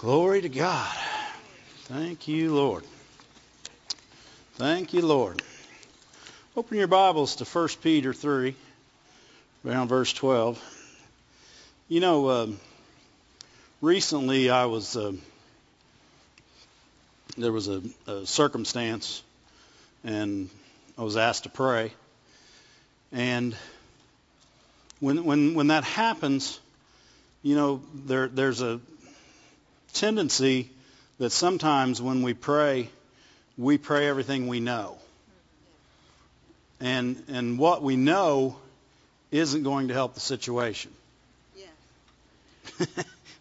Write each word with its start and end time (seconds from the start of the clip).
Glory 0.00 0.40
to 0.40 0.48
God. 0.48 0.96
Thank 1.82 2.26
you, 2.26 2.54
Lord. 2.54 2.84
Thank 4.54 4.94
you, 4.94 5.02
Lord. 5.02 5.42
Open 6.56 6.78
your 6.78 6.86
Bibles 6.86 7.36
to 7.36 7.44
1 7.44 7.68
Peter 7.82 8.14
3, 8.14 8.54
around 9.62 9.88
verse 9.88 10.10
12. 10.14 10.58
You 11.90 12.00
know, 12.00 12.30
um, 12.30 12.60
recently 13.82 14.48
I 14.48 14.64
was, 14.64 14.96
uh, 14.96 15.12
there 17.36 17.52
was 17.52 17.68
a, 17.68 17.82
a 18.06 18.24
circumstance, 18.24 19.22
and 20.02 20.48
I 20.96 21.02
was 21.02 21.18
asked 21.18 21.42
to 21.42 21.50
pray. 21.50 21.92
And 23.12 23.54
when, 24.98 25.24
when, 25.24 25.52
when 25.52 25.66
that 25.66 25.84
happens, 25.84 26.58
you 27.42 27.54
know, 27.54 27.82
there, 27.92 28.28
there's 28.28 28.62
a 28.62 28.80
tendency 29.90 30.70
that 31.18 31.30
sometimes 31.30 32.00
when 32.00 32.22
we 32.22 32.34
pray, 32.34 32.88
we 33.58 33.78
pray 33.78 34.08
everything 34.08 34.48
we 34.48 34.60
know. 34.60 34.98
And, 36.80 37.22
and 37.28 37.58
what 37.58 37.82
we 37.82 37.96
know 37.96 38.56
isn't 39.30 39.62
going 39.62 39.88
to 39.88 39.94
help 39.94 40.14
the 40.14 40.20
situation. 40.20 40.90
Yes. 41.56 42.88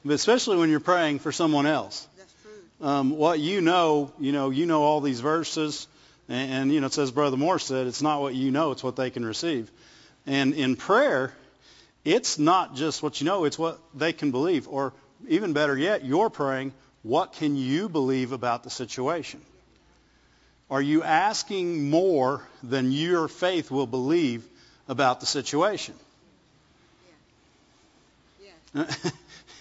but 0.04 0.14
especially 0.14 0.56
when 0.58 0.70
you're 0.70 0.80
praying 0.80 1.18
for 1.18 1.32
someone 1.32 1.66
else. 1.66 2.06
That's 2.16 2.32
true. 2.42 2.88
Um, 2.88 3.10
what 3.10 3.40
you 3.40 3.60
know, 3.60 4.12
you 4.20 4.32
know, 4.32 4.50
you 4.50 4.66
know 4.66 4.82
all 4.84 5.00
these 5.00 5.20
verses, 5.20 5.88
and, 6.28 6.52
and 6.52 6.72
you 6.72 6.80
know, 6.80 6.86
it 6.86 6.92
says 6.92 7.10
Brother 7.10 7.36
Moore 7.36 7.58
said, 7.58 7.88
it's 7.88 8.02
not 8.02 8.20
what 8.20 8.34
you 8.34 8.52
know, 8.52 8.70
it's 8.70 8.84
what 8.84 8.96
they 8.96 9.10
can 9.10 9.24
receive. 9.24 9.70
And 10.26 10.54
in 10.54 10.76
prayer, 10.76 11.34
it's 12.04 12.38
not 12.38 12.76
just 12.76 13.02
what 13.02 13.20
you 13.20 13.26
know, 13.26 13.44
it's 13.44 13.58
what 13.58 13.80
they 13.94 14.12
can 14.12 14.30
believe. 14.30 14.68
Or 14.68 14.92
even 15.26 15.52
better 15.52 15.76
yet, 15.76 16.04
you're 16.04 16.30
praying, 16.30 16.72
what 17.02 17.32
can 17.32 17.56
you 17.56 17.88
believe 17.88 18.32
about 18.32 18.62
the 18.62 18.70
situation? 18.70 19.40
Are 20.70 20.82
you 20.82 21.02
asking 21.02 21.88
more 21.90 22.42
than 22.62 22.92
your 22.92 23.28
faith 23.28 23.70
will 23.70 23.86
believe 23.86 24.44
about 24.86 25.20
the 25.20 25.26
situation? 25.26 25.94
Yes. 28.74 29.12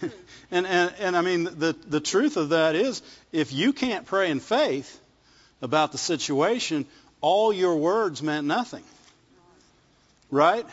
and, 0.52 0.68
and, 0.68 0.94
and 1.00 1.18
I 1.18 1.22
mean, 1.22 1.46
the, 1.46 1.76
the 1.88 2.02
truth 2.02 2.36
of 2.36 2.50
that 2.50 2.76
is, 2.76 3.02
if 3.32 3.54
you 3.54 3.72
can't 3.72 4.06
pray 4.06 4.30
in 4.30 4.40
faith 4.40 5.00
about 5.62 5.92
the 5.92 5.98
situation, 5.98 6.86
all 7.22 7.54
your 7.54 7.78
words 7.78 8.22
meant 8.22 8.46
nothing. 8.46 8.84
Right? 10.30 10.66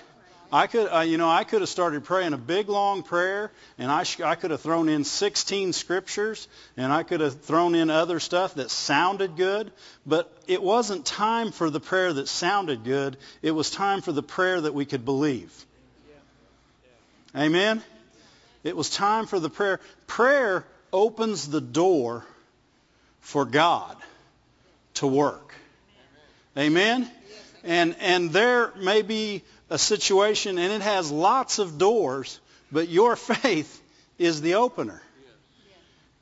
I 0.54 0.68
could, 0.68 0.86
uh, 0.86 1.00
you 1.00 1.18
know, 1.18 1.28
I 1.28 1.42
could 1.42 1.62
have 1.62 1.68
started 1.68 2.04
praying 2.04 2.32
a 2.32 2.38
big 2.38 2.68
long 2.68 3.02
prayer, 3.02 3.50
and 3.76 3.90
I, 3.90 4.04
sh- 4.04 4.20
I 4.20 4.36
could 4.36 4.52
have 4.52 4.60
thrown 4.60 4.88
in 4.88 5.02
16 5.02 5.72
scriptures, 5.72 6.46
and 6.76 6.92
I 6.92 7.02
could 7.02 7.18
have 7.18 7.40
thrown 7.40 7.74
in 7.74 7.90
other 7.90 8.20
stuff 8.20 8.54
that 8.54 8.70
sounded 8.70 9.34
good, 9.34 9.72
but 10.06 10.32
it 10.46 10.62
wasn't 10.62 11.04
time 11.04 11.50
for 11.50 11.70
the 11.70 11.80
prayer 11.80 12.12
that 12.12 12.28
sounded 12.28 12.84
good. 12.84 13.16
It 13.42 13.50
was 13.50 13.68
time 13.68 14.00
for 14.00 14.12
the 14.12 14.22
prayer 14.22 14.60
that 14.60 14.72
we 14.72 14.84
could 14.84 15.04
believe. 15.04 15.52
Amen? 17.36 17.82
It 18.62 18.76
was 18.76 18.90
time 18.90 19.26
for 19.26 19.40
the 19.40 19.50
prayer. 19.50 19.80
Prayer 20.06 20.64
opens 20.92 21.48
the 21.48 21.60
door 21.60 22.24
for 23.22 23.44
God 23.44 23.96
to 24.94 25.08
work. 25.08 25.52
Amen? 26.56 27.10
And, 27.64 27.96
and 27.98 28.30
there 28.30 28.72
may 28.76 29.02
be 29.02 29.42
a 29.70 29.78
situation 29.78 30.58
and 30.58 30.72
it 30.72 30.82
has 30.82 31.10
lots 31.10 31.58
of 31.58 31.78
doors, 31.78 32.40
but 32.70 32.88
your 32.88 33.16
faith 33.16 33.80
is 34.18 34.40
the 34.40 34.54
opener. 34.54 35.00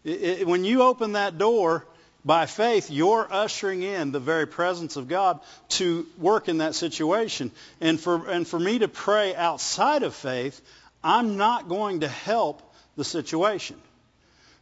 It, 0.05 0.23
it, 0.23 0.47
when 0.47 0.65
you 0.65 0.83
open 0.83 1.13
that 1.13 1.39
door 1.39 1.87
by 2.25 2.47
faith, 2.47 2.91
you're 2.91 3.27
ushering 3.31 3.83
in 3.83 4.13
the 4.13 4.21
very 4.21 4.47
presence 4.47 4.97
of 4.97 5.09
God 5.09 5.41
to 5.71 6.07
work 6.19 6.49
in 6.49 6.59
that 6.59 6.75
situation. 6.75 7.51
And 7.81 8.01
for, 8.01 8.29
and 8.29 8.47
for 8.47 8.59
me 8.59 8.81
to 8.81 8.89
pray 8.89 9.35
outside 9.35 10.03
of 10.03 10.15
faith, 10.15 10.61
I'm 11.03 11.37
not 11.37 11.69
going 11.69 12.01
to 12.01 12.09
help 12.09 12.63
the 12.97 13.05
situation. 13.05 13.77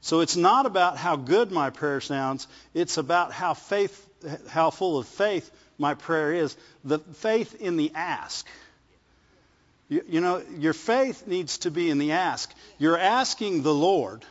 So 0.01 0.21
it's 0.21 0.37
not 0.37 0.65
about 0.65 0.97
how 0.97 1.17
good 1.17 1.53
my 1.53 1.71
prayer 1.71 2.01
sounds. 2.01 2.47
It's 2.73 2.97
about 2.97 3.33
how 3.33 3.55
faith, 3.55 4.07
how 4.49 4.71
full 4.71 4.99
of 4.99 5.07
faith 5.07 5.51
my 5.79 5.95
prayer 5.95 6.33
is. 6.33 6.57
The 6.85 6.99
faith 6.99 7.61
in 7.61 7.77
the 7.77 7.93
ask. 7.95 8.47
You, 9.91 10.05
you 10.09 10.21
know, 10.21 10.43
your 10.56 10.73
faith 10.73 11.27
needs 11.27 11.59
to 11.59 11.71
be 11.71 11.91
in 11.91 11.99
the 11.99 12.12
ask. 12.12 12.51
You're 12.78 12.97
asking 12.97 13.62
the 13.62 13.75
Lord. 13.75 14.25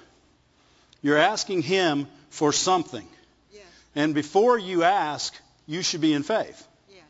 You're 1.04 1.18
asking 1.18 1.62
Him 1.62 2.08
for 2.30 2.52
something. 2.52 3.08
Yes. 3.54 3.64
And 3.94 4.16
before 4.16 4.58
you 4.58 4.84
ask, 4.84 5.36
you 5.68 5.84
should 5.84 6.02
be 6.02 6.14
in 6.14 6.24
faith. 6.24 6.66
Yes. 6.90 7.04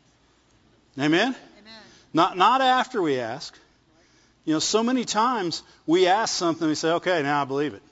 Amen? 0.98 1.28
Amen. 1.28 1.36
Not, 2.12 2.36
not 2.36 2.60
after 2.60 3.00
we 3.00 3.20
ask. 3.20 3.56
You 4.44 4.54
know, 4.54 4.58
so 4.58 4.82
many 4.82 5.04
times 5.04 5.62
we 5.86 6.08
ask 6.08 6.34
something, 6.34 6.66
we 6.66 6.74
say, 6.74 6.90
okay, 6.92 7.22
now 7.22 7.42
I 7.42 7.44
believe 7.44 7.74
it. 7.74 7.82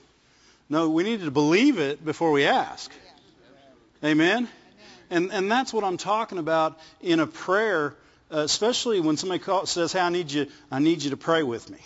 No, 0.69 0.91
we 0.91 1.05
need 1.05 1.21
to 1.21 1.31
believe 1.31 1.79
it 1.79 2.05
before 2.05 2.33
we 2.33 2.45
ask. 2.45 2.91
Amen? 4.05 4.49
And, 5.11 5.33
and 5.33 5.51
that's 5.51 5.73
what 5.73 5.85
I'm 5.85 5.97
talking 5.97 6.39
about 6.39 6.79
in 7.01 7.21
a 7.21 7.27
prayer, 7.27 7.95
Uh, 8.31 8.41
especially 8.41 9.01
when 9.01 9.17
somebody 9.17 9.43
says, 9.65 9.93
hey, 9.93 10.01
I 10.01 10.11
need, 10.11 10.31
you, 10.31 10.47
I 10.71 10.81
need 10.81 11.03
you 11.03 11.11
to 11.11 11.17
pray 11.17 11.43
with 11.43 11.71
me. 11.71 11.79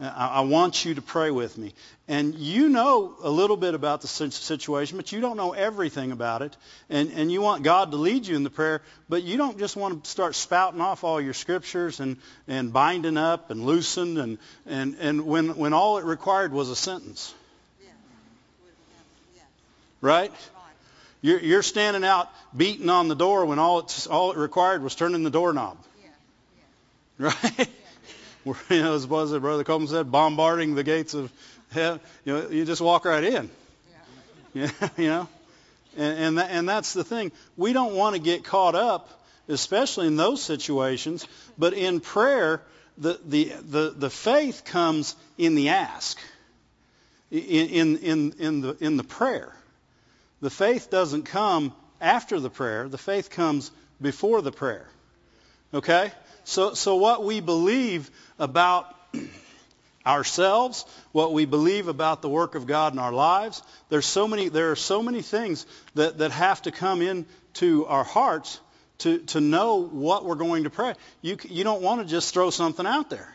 I, 0.00 0.28
I 0.28 0.40
want 0.40 0.84
you 0.84 0.94
to 0.94 1.02
pray 1.02 1.30
with 1.30 1.58
me. 1.58 1.72
And 2.06 2.34
you 2.34 2.68
know 2.68 3.14
a 3.22 3.30
little 3.30 3.56
bit 3.56 3.74
about 3.74 4.02
the 4.02 4.08
situation, 4.08 4.96
but 4.96 5.10
you 5.10 5.20
don't 5.20 5.36
know 5.36 5.52
everything 5.52 6.12
about 6.12 6.42
it. 6.42 6.56
And, 6.90 7.10
and 7.12 7.32
you 7.32 7.40
want 7.40 7.62
God 7.62 7.92
to 7.92 7.96
lead 7.96 8.26
you 8.26 8.36
in 8.36 8.44
the 8.44 8.50
prayer, 8.50 8.82
but 9.08 9.22
you 9.22 9.36
don't 9.36 9.58
just 9.58 9.76
want 9.76 10.04
to 10.04 10.10
start 10.10 10.34
spouting 10.34 10.80
off 10.80 11.02
all 11.02 11.20
your 11.20 11.34
scriptures 11.34 12.00
and, 12.00 12.18
and 12.46 12.72
binding 12.72 13.16
up 13.16 13.50
and 13.50 13.64
loosened 13.64 14.18
and, 14.18 14.38
and, 14.66 14.96
and 15.00 15.26
when, 15.26 15.56
when 15.56 15.72
all 15.72 15.98
it 15.98 16.04
required 16.04 16.52
was 16.52 16.68
a 16.68 16.76
sentence. 16.76 17.34
Right? 20.00 20.30
You're, 21.24 21.40
you're 21.40 21.62
standing 21.62 22.04
out 22.04 22.30
beating 22.54 22.90
on 22.90 23.08
the 23.08 23.14
door 23.14 23.46
when 23.46 23.58
all, 23.58 23.78
it's, 23.78 24.06
all 24.06 24.32
it 24.32 24.36
required 24.36 24.82
was 24.82 24.94
turning 24.94 25.22
the 25.22 25.30
doorknob. 25.30 25.78
Yes. 26.02 26.12
Yes. 27.18 27.56
Right? 27.56 27.68
We're, 28.44 28.56
you 28.68 28.82
know, 28.82 28.94
as 28.94 29.06
was 29.06 29.32
it 29.32 29.40
Brother 29.40 29.64
Coleman 29.64 29.88
said, 29.88 30.12
bombarding 30.12 30.74
the 30.74 30.82
gates 30.82 31.14
of 31.14 31.32
hell. 31.70 31.98
You 32.26 32.32
know, 32.34 32.48
you 32.50 32.66
just 32.66 32.82
walk 32.82 33.06
right 33.06 33.24
in. 33.24 33.50
Yeah. 34.52 34.68
Yeah, 34.82 34.88
you 34.98 35.08
know, 35.08 35.28
and 35.96 36.18
and, 36.18 36.38
that, 36.38 36.50
and 36.50 36.68
that's 36.68 36.92
the 36.92 37.02
thing. 37.02 37.32
We 37.56 37.72
don't 37.72 37.94
want 37.94 38.16
to 38.16 38.20
get 38.20 38.44
caught 38.44 38.74
up, 38.74 39.08
especially 39.48 40.06
in 40.06 40.16
those 40.16 40.42
situations. 40.42 41.26
But 41.56 41.72
in 41.72 42.00
prayer, 42.00 42.60
the 42.98 43.18
the 43.24 43.44
the, 43.62 43.94
the 43.96 44.10
faith 44.10 44.64
comes 44.66 45.16
in 45.38 45.54
the 45.54 45.70
ask, 45.70 46.18
in 47.30 47.40
in 47.40 47.96
in 47.96 48.34
in 48.38 48.60
the 48.60 48.76
in 48.78 48.98
the 48.98 49.04
prayer. 49.04 49.54
The 50.44 50.50
faith 50.50 50.90
doesn't 50.90 51.22
come 51.22 51.72
after 52.02 52.38
the 52.38 52.50
prayer. 52.50 52.86
The 52.86 52.98
faith 52.98 53.30
comes 53.30 53.70
before 53.98 54.42
the 54.42 54.52
prayer. 54.52 54.86
Okay? 55.72 56.12
So, 56.44 56.74
so 56.74 56.96
what 56.96 57.24
we 57.24 57.40
believe 57.40 58.10
about 58.38 58.94
ourselves, 60.06 60.84
what 61.12 61.32
we 61.32 61.46
believe 61.46 61.88
about 61.88 62.20
the 62.20 62.28
work 62.28 62.56
of 62.56 62.66
God 62.66 62.92
in 62.92 62.98
our 62.98 63.10
lives, 63.10 63.62
there's 63.88 64.04
so 64.04 64.28
many, 64.28 64.50
there 64.50 64.70
are 64.70 64.76
so 64.76 65.02
many 65.02 65.22
things 65.22 65.64
that, 65.94 66.18
that 66.18 66.30
have 66.30 66.60
to 66.60 66.70
come 66.70 67.00
into 67.00 67.86
our 67.86 68.04
hearts 68.04 68.60
to, 68.98 69.20
to 69.20 69.40
know 69.40 69.76
what 69.76 70.26
we're 70.26 70.34
going 70.34 70.64
to 70.64 70.70
pray. 70.70 70.92
You, 71.22 71.38
you 71.48 71.64
don't 71.64 71.80
want 71.80 72.02
to 72.02 72.06
just 72.06 72.34
throw 72.34 72.50
something 72.50 72.84
out 72.84 73.08
there. 73.08 73.34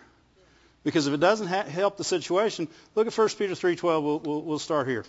Because 0.83 1.07
if 1.07 1.15
it 1.15 1.19
doesn't 1.19 1.47
ha- 1.47 1.63
help 1.63 1.97
the 1.97 2.03
situation, 2.03 2.67
look 2.93 3.07
at 3.07 3.17
1 3.17 3.29
Peter 3.29 3.55
3.12. 3.55 3.81
We'll, 4.03 4.19
we'll, 4.19 4.41
we'll 4.43 4.59
start 4.59 4.87
here. 4.87 5.05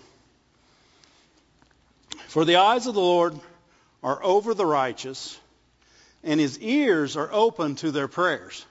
For 2.30 2.44
the 2.44 2.56
eyes 2.56 2.86
of 2.86 2.94
the 2.94 3.00
Lord 3.00 3.34
are 4.04 4.22
over 4.22 4.54
the 4.54 4.64
righteous, 4.64 5.36
and 6.22 6.38
his 6.38 6.60
ears 6.60 7.16
are 7.16 7.28
open 7.32 7.74
to 7.76 7.90
their 7.90 8.06
prayers. 8.06 8.64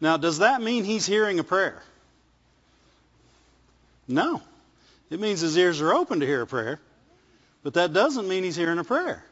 Now, 0.00 0.16
does 0.16 0.38
that 0.38 0.62
mean 0.62 0.84
he's 0.84 1.04
hearing 1.04 1.38
a 1.38 1.44
prayer? 1.44 1.82
No. 4.08 4.40
It 5.10 5.20
means 5.20 5.42
his 5.42 5.54
ears 5.58 5.82
are 5.82 5.92
open 5.92 6.20
to 6.20 6.26
hear 6.26 6.40
a 6.40 6.46
prayer, 6.46 6.80
but 7.62 7.74
that 7.74 7.92
doesn't 7.92 8.26
mean 8.26 8.42
he's 8.42 8.56
hearing 8.56 8.78
a 8.78 8.84
prayer. 8.84 9.22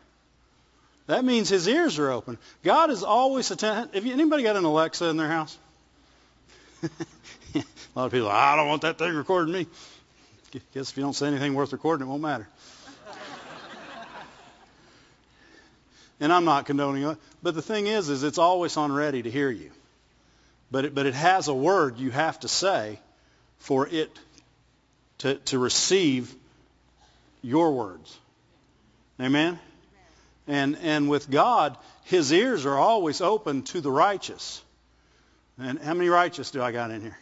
That 1.07 1.25
means 1.25 1.49
his 1.49 1.67
ears 1.67 1.99
are 1.99 2.11
open. 2.11 2.37
God 2.63 2.91
is 2.91 3.03
always 3.03 3.51
attentive. 3.51 3.95
Have 3.95 4.05
you, 4.05 4.13
anybody 4.13 4.43
got 4.43 4.57
an 4.57 4.65
Alexa 4.65 5.07
in 5.07 5.17
their 5.17 5.29
house? 5.29 5.57
a 6.83 7.65
lot 7.95 8.05
of 8.05 8.13
people, 8.13 8.29
I 8.29 8.55
don't 8.55 8.69
want 8.69 8.83
that 8.83 8.99
thing 8.99 9.15
recording 9.15 9.55
me. 9.55 9.67
Guess 10.75 10.91
if 10.91 10.97
you 10.99 11.03
don't 11.03 11.15
say 11.15 11.29
anything 11.29 11.55
worth 11.55 11.73
recording, 11.73 12.07
it 12.07 12.11
won't 12.11 12.21
matter. 12.21 12.47
And 16.21 16.33
I'm 16.33 16.45
not 16.45 16.67
condoning 16.67 17.05
it. 17.05 17.19
But 17.43 17.55
the 17.55 17.63
thing 17.63 17.87
is, 17.87 18.09
is 18.09 18.23
it's 18.23 18.39
always 18.39 18.77
on 18.77 18.93
ready 18.93 19.23
to 19.23 19.31
hear 19.31 19.51
you. 19.51 19.71
But 20.71 20.87
it, 20.87 20.95
but 20.95 21.07
it 21.07 21.15
has 21.15 21.49
a 21.49 21.55
word 21.55 21.99
you 21.99 22.11
have 22.11 22.41
to 22.41 22.49
say 22.49 22.99
for 23.59 23.87
it 23.87 24.11
to, 25.19 25.37
to 25.37 25.59
receive 25.59 26.35
your 27.43 27.73
words. 27.73 28.19
Amen? 29.21 29.59
And, 30.49 30.77
and 30.83 31.09
with 31.09 31.31
God, 31.31 31.77
his 32.05 32.33
ears 32.33 32.67
are 32.67 32.77
always 32.77 33.21
open 33.21 33.63
to 33.65 33.81
the 33.81 33.91
righteous. 33.91 34.63
And 35.59 35.79
how 35.79 35.95
many 35.95 36.09
righteous 36.09 36.51
do 36.51 36.63
I 36.63 36.73
got 36.73 36.91
in 36.91 37.01
here? 37.01 37.17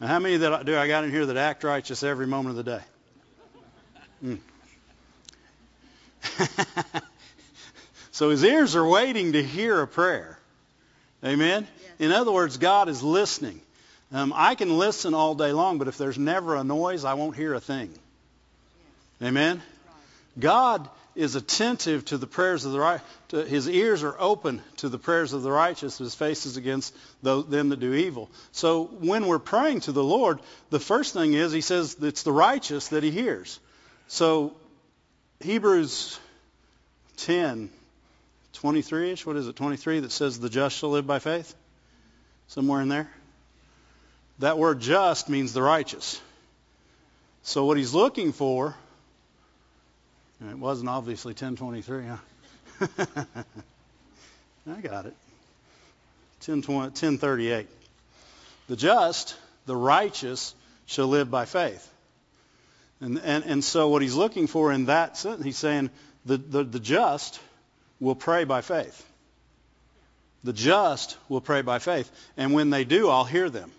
And 0.00 0.08
how 0.08 0.18
many 0.18 0.36
that 0.38 0.66
do 0.66 0.76
I 0.76 0.88
got 0.88 1.04
in 1.04 1.10
here 1.10 1.26
that 1.26 1.36
act 1.36 1.64
righteous 1.64 2.02
every 2.02 2.26
moment 2.26 2.58
of 2.58 2.64
the 2.64 2.78
day? 2.78 2.82
Mm. 4.24 4.38
so 8.16 8.30
his 8.30 8.42
ears 8.44 8.74
are 8.76 8.88
waiting 8.88 9.32
to 9.32 9.42
hear 9.42 9.78
a 9.82 9.86
prayer. 9.86 10.38
Amen? 11.22 11.68
In 11.98 12.12
other 12.12 12.32
words, 12.32 12.56
God 12.56 12.88
is 12.88 13.02
listening. 13.02 13.60
Um, 14.10 14.32
I 14.34 14.54
can 14.54 14.78
listen 14.78 15.12
all 15.12 15.34
day 15.34 15.52
long, 15.52 15.76
but 15.76 15.86
if 15.86 15.98
there's 15.98 16.16
never 16.16 16.56
a 16.56 16.64
noise, 16.64 17.04
I 17.04 17.12
won't 17.12 17.36
hear 17.36 17.52
a 17.52 17.60
thing. 17.60 17.90
Amen? 19.22 19.60
God 20.38 20.88
is 21.14 21.34
attentive 21.34 22.06
to 22.06 22.16
the 22.16 22.26
prayers 22.26 22.64
of 22.64 22.72
the 22.72 22.80
right. 22.80 23.02
His 23.30 23.68
ears 23.68 24.02
are 24.02 24.16
open 24.18 24.62
to 24.78 24.88
the 24.88 24.98
prayers 24.98 25.34
of 25.34 25.42
the 25.42 25.52
righteous. 25.52 25.98
His 25.98 26.14
face 26.14 26.46
is 26.46 26.56
against 26.56 26.96
those, 27.22 27.46
them 27.48 27.68
that 27.68 27.80
do 27.80 27.92
evil. 27.92 28.30
So 28.52 28.84
when 28.84 29.26
we're 29.26 29.38
praying 29.38 29.80
to 29.80 29.92
the 29.92 30.02
Lord, 30.02 30.40
the 30.70 30.80
first 30.80 31.12
thing 31.12 31.34
is 31.34 31.52
He 31.52 31.60
says 31.60 31.98
it's 32.00 32.22
the 32.22 32.32
righteous 32.32 32.88
that 32.88 33.02
He 33.02 33.10
hears. 33.10 33.60
So 34.08 34.54
Hebrews 35.40 36.18
10, 37.18 37.68
23ish. 38.58 39.24
What 39.26 39.36
is 39.36 39.48
it? 39.48 39.56
23 39.56 40.00
that 40.00 40.12
says 40.12 40.38
the 40.38 40.48
just 40.48 40.76
shall 40.76 40.90
live 40.90 41.06
by 41.06 41.18
faith. 41.18 41.54
Somewhere 42.48 42.80
in 42.80 42.88
there. 42.88 43.10
That 44.38 44.58
word 44.58 44.80
just 44.80 45.28
means 45.28 45.52
the 45.52 45.62
righteous. 45.62 46.20
So 47.42 47.64
what 47.64 47.76
he's 47.76 47.94
looking 47.94 48.32
for 48.32 48.74
it 50.40 50.58
wasn't 50.58 50.90
obviously 50.90 51.30
1023, 51.30 52.06
huh? 52.06 52.16
I 54.68 54.80
got 54.82 55.06
it. 55.06 55.14
1038. 56.44 57.66
The 58.68 58.76
just, 58.76 59.34
the 59.64 59.76
righteous, 59.76 60.54
shall 60.84 61.06
live 61.08 61.30
by 61.30 61.46
faith. 61.46 61.90
And, 63.00 63.18
and, 63.24 63.44
and 63.44 63.64
so 63.64 63.88
what 63.88 64.02
he's 64.02 64.14
looking 64.14 64.46
for 64.46 64.72
in 64.72 64.86
that 64.86 65.16
sentence, 65.16 65.44
he's 65.44 65.56
saying 65.56 65.90
the, 66.26 66.36
the, 66.36 66.64
the 66.64 66.80
just 66.80 67.40
will 68.00 68.14
pray 68.14 68.44
by 68.44 68.60
faith. 68.60 69.04
The 70.44 70.52
just 70.52 71.16
will 71.28 71.40
pray 71.40 71.62
by 71.62 71.78
faith. 71.78 72.10
And 72.36 72.52
when 72.52 72.70
they 72.70 72.84
do, 72.84 73.08
I'll 73.08 73.24
hear 73.24 73.50
them. 73.50 73.70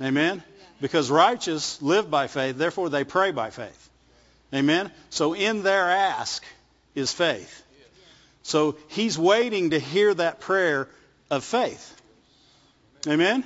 Amen? 0.00 0.42
Because 0.80 1.10
righteous 1.10 1.80
live 1.82 2.10
by 2.10 2.26
faith, 2.26 2.56
therefore 2.56 2.90
they 2.90 3.04
pray 3.04 3.30
by 3.30 3.50
faith. 3.50 3.90
Amen? 4.54 4.90
So 5.10 5.34
in 5.34 5.62
their 5.62 5.90
ask 5.90 6.44
is 6.94 7.12
faith. 7.12 7.62
So 8.42 8.76
he's 8.88 9.18
waiting 9.18 9.70
to 9.70 9.78
hear 9.78 10.12
that 10.14 10.40
prayer 10.40 10.88
of 11.30 11.44
faith. 11.44 12.00
Amen? 13.06 13.44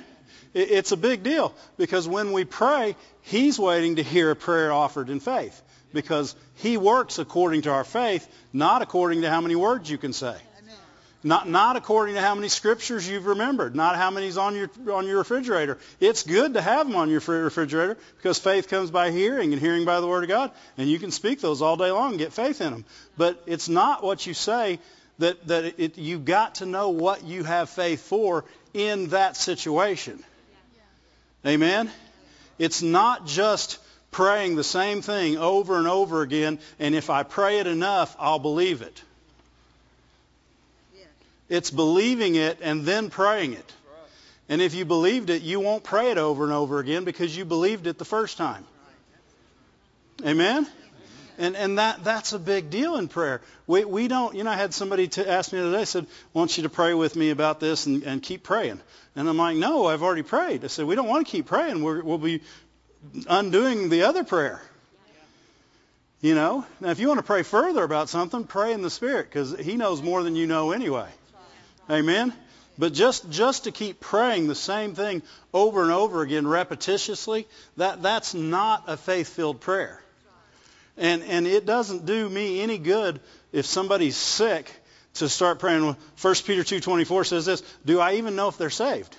It's 0.53 0.91
a 0.91 0.97
big 0.97 1.23
deal 1.23 1.53
because 1.77 2.07
when 2.07 2.31
we 2.31 2.43
pray, 2.43 2.95
he's 3.21 3.59
waiting 3.59 3.97
to 3.97 4.03
hear 4.03 4.31
a 4.31 4.35
prayer 4.35 4.71
offered 4.71 5.09
in 5.09 5.19
faith 5.19 5.61
because 5.93 6.35
he 6.55 6.77
works 6.77 7.19
according 7.19 7.63
to 7.63 7.71
our 7.71 7.83
faith, 7.83 8.27
not 8.53 8.81
according 8.81 9.21
to 9.21 9.29
how 9.29 9.41
many 9.41 9.55
words 9.55 9.89
you 9.89 9.97
can 9.97 10.13
say. 10.13 10.35
Not, 11.23 11.49
not 11.49 11.75
according 11.75 12.15
to 12.15 12.21
how 12.21 12.35
many 12.35 12.47
scriptures 12.47 13.09
you've 13.09 13.25
remembered, 13.25 13.75
not 13.75 13.95
how 13.95 14.11
many's 14.11 14.37
on 14.37 14.55
your, 14.55 14.69
on 14.93 15.07
your 15.07 15.17
refrigerator. 15.17 15.79
It's 15.99 16.23
good 16.23 16.53
to 16.53 16.61
have 16.61 16.87
them 16.87 16.95
on 16.95 17.09
your 17.09 17.19
refrigerator 17.19 17.97
because 18.17 18.37
faith 18.37 18.67
comes 18.69 18.91
by 18.91 19.09
hearing 19.11 19.51
and 19.51 19.61
hearing 19.61 19.83
by 19.83 19.99
the 19.99 20.07
Word 20.07 20.23
of 20.23 20.29
God. 20.29 20.51
And 20.77 20.87
you 20.87 20.99
can 20.99 21.09
speak 21.11 21.41
those 21.41 21.61
all 21.61 21.75
day 21.75 21.89
long 21.89 22.11
and 22.11 22.19
get 22.19 22.33
faith 22.33 22.61
in 22.61 22.71
them. 22.71 22.85
But 23.17 23.41
it's 23.47 23.67
not 23.67 24.03
what 24.03 24.27
you 24.27 24.35
say 24.35 24.79
that, 25.17 25.47
that 25.47 25.79
it, 25.79 25.97
you've 25.97 26.23
got 26.23 26.55
to 26.55 26.65
know 26.67 26.89
what 26.89 27.23
you 27.23 27.43
have 27.43 27.71
faith 27.71 28.01
for 28.03 28.45
in 28.73 29.07
that 29.07 29.35
situation. 29.35 30.23
Amen? 31.45 31.89
It's 32.59 32.81
not 32.81 33.25
just 33.25 33.79
praying 34.11 34.55
the 34.55 34.63
same 34.63 35.01
thing 35.01 35.37
over 35.37 35.77
and 35.77 35.87
over 35.87 36.21
again, 36.21 36.59
and 36.79 36.95
if 36.95 37.09
I 37.09 37.23
pray 37.23 37.59
it 37.59 37.67
enough, 37.67 38.15
I'll 38.19 38.39
believe 38.39 38.81
it. 38.81 39.03
It's 41.49 41.71
believing 41.71 42.35
it 42.35 42.59
and 42.61 42.85
then 42.85 43.09
praying 43.09 43.53
it. 43.53 43.73
And 44.49 44.61
if 44.61 44.73
you 44.73 44.85
believed 44.85 45.29
it, 45.29 45.41
you 45.41 45.59
won't 45.59 45.83
pray 45.83 46.11
it 46.11 46.17
over 46.17 46.43
and 46.43 46.53
over 46.53 46.79
again 46.79 47.03
because 47.03 47.35
you 47.35 47.45
believed 47.45 47.87
it 47.87 47.97
the 47.97 48.05
first 48.05 48.37
time. 48.37 48.65
Amen? 50.25 50.67
And, 51.37 51.55
and 51.55 51.77
that, 51.77 52.03
that's 52.03 52.33
a 52.33 52.39
big 52.39 52.69
deal 52.69 52.95
in 52.95 53.07
prayer. 53.07 53.41
We, 53.67 53.85
we 53.85 54.07
don't, 54.07 54.35
you 54.35 54.43
know, 54.43 54.49
I 54.49 54.55
had 54.55 54.73
somebody 54.73 55.07
to 55.09 55.29
ask 55.29 55.53
me 55.53 55.59
today, 55.59 55.85
said, 55.85 56.05
I 56.05 56.07
want 56.33 56.57
you 56.57 56.63
to 56.63 56.69
pray 56.69 56.93
with 56.93 57.15
me 57.15 57.29
about 57.29 57.59
this 57.59 57.85
and, 57.85 58.03
and 58.03 58.23
keep 58.23 58.41
praying. 58.41 58.79
And 59.15 59.29
I'm 59.29 59.37
like, 59.37 59.55
no, 59.55 59.85
I've 59.85 60.01
already 60.01 60.23
prayed. 60.23 60.63
I 60.63 60.67
said, 60.67 60.85
we 60.85 60.95
don't 60.95 61.07
want 61.07 61.27
to 61.27 61.31
keep 61.31 61.45
praying. 61.45 61.83
We're, 61.83 62.01
we'll 62.01 62.17
be 62.17 62.41
undoing 63.27 63.89
the 63.89 64.03
other 64.03 64.23
prayer. 64.23 64.61
You 66.21 66.35
know? 66.35 66.65
Now, 66.79 66.89
if 66.89 66.99
you 66.99 67.07
want 67.07 67.19
to 67.19 67.25
pray 67.25 67.43
further 67.43 67.83
about 67.83 68.09
something, 68.09 68.43
pray 68.43 68.73
in 68.73 68.81
the 68.81 68.89
Spirit 68.89 69.29
because 69.29 69.55
He 69.57 69.77
knows 69.77 70.01
more 70.01 70.23
than 70.23 70.35
you 70.35 70.47
know 70.47 70.71
anyway. 70.71 71.09
Amen? 71.89 72.33
But 72.77 72.93
just, 72.93 73.29
just 73.31 73.63
to 73.63 73.71
keep 73.71 73.99
praying 73.99 74.47
the 74.47 74.55
same 74.55 74.93
thing 74.93 75.23
over 75.53 75.81
and 75.83 75.91
over 75.91 76.21
again 76.21 76.45
repetitiously, 76.45 77.45
that, 77.77 78.01
that's 78.03 78.33
not 78.33 78.83
a 78.87 78.97
faith-filled 78.97 79.61
prayer. 79.61 80.01
And, 80.95 81.23
and 81.23 81.47
it 81.47 81.65
doesn't 81.65 82.05
do 82.05 82.27
me 82.27 82.61
any 82.61 82.77
good 82.77 83.19
if 83.51 83.65
somebody's 83.65 84.15
sick 84.15 84.71
to 85.15 85.29
start 85.29 85.59
praying. 85.59 85.83
1 85.83 85.95
Peter 86.45 86.63
2.24 86.63 87.25
says 87.27 87.45
this, 87.45 87.63
do 87.85 87.99
I 87.99 88.15
even 88.15 88.35
know 88.35 88.47
if 88.47 88.57
they're 88.57 88.69
saved? 88.69 89.15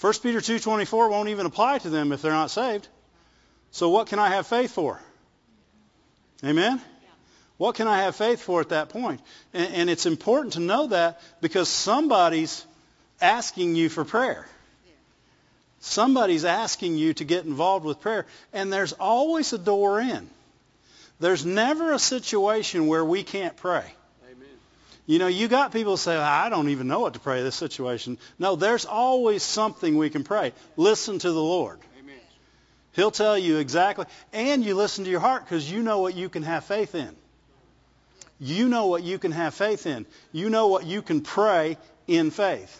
1 0.00 0.12
Peter 0.22 0.38
2.24 0.38 1.10
won't 1.10 1.28
even 1.28 1.46
apply 1.46 1.78
to 1.78 1.90
them 1.90 2.12
if 2.12 2.22
they're 2.22 2.32
not 2.32 2.50
saved. 2.50 2.86
So 3.70 3.88
what 3.88 4.06
can 4.06 4.18
I 4.18 4.28
have 4.28 4.46
faith 4.46 4.70
for? 4.70 5.00
Amen? 6.44 6.80
What 7.56 7.74
can 7.74 7.88
I 7.88 8.02
have 8.02 8.14
faith 8.14 8.40
for 8.40 8.60
at 8.60 8.68
that 8.68 8.90
point? 8.90 9.20
And, 9.52 9.74
and 9.74 9.90
it's 9.90 10.06
important 10.06 10.54
to 10.54 10.60
know 10.60 10.86
that 10.88 11.20
because 11.40 11.68
somebody's 11.68 12.64
asking 13.20 13.74
you 13.74 13.88
for 13.88 14.04
prayer. 14.04 14.46
Somebody's 15.80 16.44
asking 16.44 16.96
you 16.96 17.14
to 17.14 17.24
get 17.24 17.44
involved 17.44 17.84
with 17.84 18.00
prayer. 18.00 18.26
And 18.52 18.72
there's 18.72 18.92
always 18.92 19.52
a 19.52 19.58
door 19.58 20.00
in. 20.00 20.28
There's 21.20 21.44
never 21.44 21.92
a 21.92 21.98
situation 21.98 22.86
where 22.86 23.04
we 23.04 23.24
can't 23.24 23.56
pray. 23.56 23.92
You 25.08 25.18
know, 25.18 25.26
you 25.26 25.48
got 25.48 25.72
people 25.72 25.96
say, 25.96 26.14
I 26.14 26.50
don't 26.50 26.68
even 26.68 26.86
know 26.86 27.00
what 27.00 27.14
to 27.14 27.20
pray 27.20 27.38
in 27.38 27.44
this 27.44 27.56
situation. 27.56 28.18
No, 28.38 28.56
there's 28.56 28.84
always 28.84 29.42
something 29.42 29.96
we 29.96 30.10
can 30.10 30.22
pray. 30.22 30.52
Listen 30.76 31.18
to 31.18 31.32
the 31.32 31.42
Lord. 31.42 31.80
Amen. 31.98 32.20
He'll 32.92 33.10
tell 33.10 33.38
you 33.38 33.56
exactly. 33.56 34.04
And 34.34 34.62
you 34.62 34.74
listen 34.74 35.04
to 35.04 35.10
your 35.10 35.20
heart 35.20 35.44
because 35.44 35.72
you 35.72 35.82
know 35.82 36.00
what 36.00 36.14
you 36.14 36.28
can 36.28 36.42
have 36.42 36.64
faith 36.64 36.94
in. 36.94 37.16
You 38.38 38.68
know 38.68 38.88
what 38.88 39.02
you 39.02 39.18
can 39.18 39.32
have 39.32 39.54
faith 39.54 39.86
in. 39.86 40.04
You 40.30 40.50
know 40.50 40.66
what 40.66 40.84
you 40.84 41.00
can 41.00 41.22
pray 41.22 41.78
in 42.06 42.30
faith. 42.30 42.78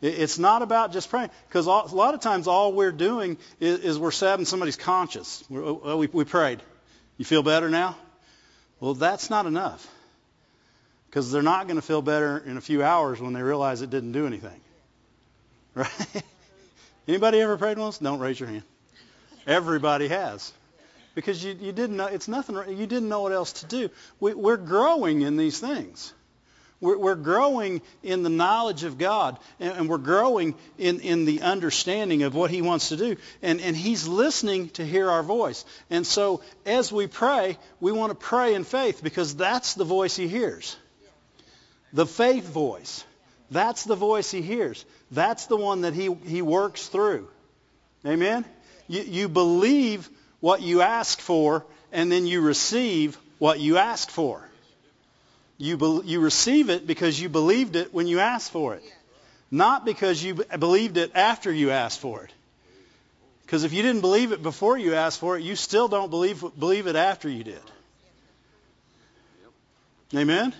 It's 0.00 0.38
not 0.38 0.62
about 0.62 0.92
just 0.92 1.10
praying, 1.10 1.30
because 1.48 1.66
a 1.66 1.70
lot 1.70 2.14
of 2.14 2.20
times 2.20 2.46
all 2.46 2.72
we're 2.72 2.92
doing 2.92 3.38
is, 3.58 3.80
is 3.80 3.98
we're 3.98 4.12
sapping 4.12 4.44
somebody's 4.44 4.76
conscience. 4.76 5.42
Oh, 5.52 5.80
oh, 5.82 5.96
we, 5.96 6.06
we 6.06 6.22
prayed. 6.22 6.62
You 7.16 7.24
feel 7.24 7.42
better 7.42 7.68
now? 7.68 7.96
Well, 8.78 8.94
that's 8.94 9.28
not 9.28 9.46
enough, 9.46 9.84
because 11.08 11.32
they're 11.32 11.42
not 11.42 11.66
going 11.66 11.76
to 11.76 11.82
feel 11.82 12.02
better 12.02 12.38
in 12.38 12.56
a 12.56 12.60
few 12.60 12.82
hours 12.82 13.20
when 13.20 13.32
they 13.32 13.42
realize 13.42 13.82
it 13.82 13.90
didn't 13.90 14.12
do 14.12 14.26
anything. 14.26 14.60
Right? 15.74 16.22
Anybody 17.08 17.40
ever 17.40 17.56
prayed 17.56 17.78
once? 17.78 17.98
Don't 17.98 18.18
raise 18.18 18.38
your 18.38 18.48
hand. 18.48 18.64
Everybody 19.46 20.08
has 20.08 20.52
because 21.18 21.42
you, 21.42 21.56
you 21.60 21.72
didn't 21.72 21.96
know 21.96 22.06
it's 22.06 22.28
nothing 22.28 22.54
you 22.78 22.86
didn't 22.86 23.08
know 23.08 23.22
what 23.22 23.32
else 23.32 23.52
to 23.54 23.66
do 23.66 23.90
we, 24.20 24.34
we're 24.34 24.56
growing 24.56 25.22
in 25.22 25.36
these 25.36 25.58
things 25.58 26.12
we're, 26.80 27.16
growing 27.16 27.82
in 28.04 28.22
the 28.22 28.28
knowledge 28.28 28.84
of 28.84 28.98
god 28.98 29.36
and, 29.58 29.72
and 29.72 29.88
we're 29.88 29.98
growing 29.98 30.54
in, 30.78 31.00
in 31.00 31.24
the 31.24 31.40
understanding 31.40 32.22
of 32.22 32.36
what 32.36 32.52
he 32.52 32.62
wants 32.62 32.90
to 32.90 32.96
do 32.96 33.16
and, 33.42 33.60
and 33.60 33.76
he's 33.76 34.06
listening 34.06 34.68
to 34.68 34.86
hear 34.86 35.10
our 35.10 35.24
voice 35.24 35.64
and 35.90 36.06
so 36.06 36.40
as 36.64 36.92
we 36.92 37.08
pray 37.08 37.58
we 37.80 37.90
want 37.90 38.10
to 38.10 38.14
pray 38.14 38.54
in 38.54 38.62
faith 38.62 39.02
because 39.02 39.34
that's 39.34 39.74
the 39.74 39.82
voice 39.82 40.14
he 40.14 40.28
hears 40.28 40.76
the 41.92 42.06
faith 42.06 42.46
voice 42.46 43.04
that's 43.50 43.84
the 43.84 43.96
voice 43.96 44.30
he 44.30 44.42
hears 44.42 44.84
that's 45.10 45.46
the 45.46 45.56
one 45.56 45.82
that 45.82 45.94
he, 45.94 46.12
he 46.26 46.42
works 46.42 46.88
through 46.88 47.28
amen 48.06 48.44
you, 48.88 49.02
you 49.02 49.28
believe 49.28 50.08
what 50.40 50.62
you 50.62 50.82
ask 50.82 51.20
for, 51.20 51.64
and 51.92 52.10
then 52.10 52.26
you 52.26 52.40
receive 52.40 53.16
what 53.38 53.60
you 53.60 53.78
ask 53.78 54.10
for. 54.10 54.42
You, 55.58 55.76
be, 55.76 56.00
you 56.04 56.20
receive 56.20 56.70
it 56.70 56.86
because 56.86 57.20
you 57.20 57.28
believed 57.28 57.76
it 57.76 57.92
when 57.92 58.06
you 58.06 58.20
asked 58.20 58.50
for 58.50 58.74
it, 58.74 58.82
not 59.50 59.84
because 59.84 60.22
you 60.22 60.34
believed 60.58 60.96
it 60.96 61.12
after 61.14 61.52
you 61.52 61.70
asked 61.70 62.00
for 62.00 62.24
it. 62.24 62.30
Because 63.42 63.64
if 63.64 63.72
you 63.72 63.82
didn't 63.82 64.02
believe 64.02 64.32
it 64.32 64.42
before 64.42 64.76
you 64.78 64.94
asked 64.94 65.20
for 65.20 65.36
it, 65.36 65.42
you 65.42 65.56
still 65.56 65.88
don't 65.88 66.10
believe 66.10 66.44
believe 66.58 66.86
it 66.86 66.96
after 66.96 67.28
you 67.28 67.44
did. 67.44 67.62
Amen. 70.14 70.54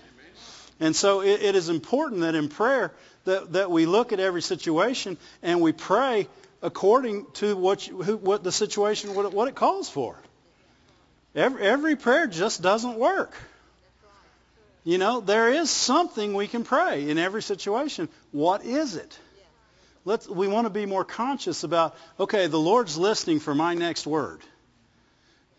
And 0.80 0.94
so 0.94 1.22
it, 1.22 1.42
it 1.42 1.54
is 1.54 1.68
important 1.68 2.20
that 2.20 2.34
in 2.34 2.48
prayer 2.48 2.92
that, 3.24 3.52
that 3.52 3.70
we 3.70 3.86
look 3.86 4.12
at 4.12 4.20
every 4.20 4.42
situation 4.42 5.16
and 5.42 5.60
we 5.60 5.72
pray 5.72 6.28
according 6.62 7.26
to 7.34 7.56
what 7.56 7.86
you, 7.86 8.02
who, 8.02 8.16
what 8.16 8.42
the 8.42 8.52
situation 8.52 9.14
what 9.14 9.26
it, 9.26 9.32
what 9.32 9.48
it 9.48 9.54
calls 9.54 9.88
for. 9.88 10.16
Every, 11.34 11.62
every 11.62 11.96
prayer 11.96 12.26
just 12.26 12.62
doesn't 12.62 12.96
work. 12.96 13.34
You 14.84 14.98
know, 14.98 15.20
there 15.20 15.52
is 15.52 15.70
something 15.70 16.34
we 16.34 16.48
can 16.48 16.64
pray 16.64 17.10
in 17.10 17.18
every 17.18 17.42
situation. 17.42 18.08
What 18.32 18.64
is 18.64 18.96
it? 18.96 19.18
Let's, 20.04 20.26
we 20.26 20.48
want 20.48 20.66
to 20.66 20.70
be 20.70 20.86
more 20.86 21.04
conscious 21.04 21.64
about, 21.64 21.94
okay, 22.18 22.46
the 22.46 22.58
Lord's 22.58 22.96
listening 22.96 23.40
for 23.40 23.54
my 23.54 23.74
next 23.74 24.06
word. 24.06 24.40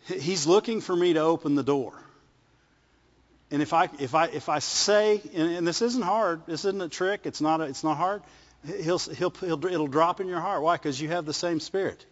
He's 0.07 0.47
looking 0.47 0.81
for 0.81 0.95
me 0.95 1.13
to 1.13 1.19
open 1.19 1.53
the 1.53 1.63
door. 1.63 1.93
And 3.51 3.61
if 3.61 3.73
I, 3.73 3.89
if 3.99 4.13
I, 4.13 4.25
if 4.25 4.47
I 4.47 4.59
say, 4.59 5.21
and, 5.33 5.49
and 5.49 5.67
this 5.67 5.81
isn't 5.81 6.03
hard, 6.03 6.41
this 6.45 6.65
isn't 6.65 6.81
a 6.81 6.89
trick, 6.89 7.21
it's 7.25 7.41
not, 7.41 7.61
a, 7.61 7.63
it's 7.63 7.83
not 7.83 7.97
hard, 7.97 8.21
he'll, 8.65 8.99
he'll, 8.99 9.31
he'll, 9.31 9.65
it'll 9.65 9.87
drop 9.87 10.21
in 10.21 10.27
your 10.27 10.39
heart. 10.39 10.61
Why? 10.61 10.75
Because 10.75 11.01
you 11.01 11.09
have 11.09 11.25
the 11.25 11.33
same 11.33 11.59
spirit. 11.59 12.05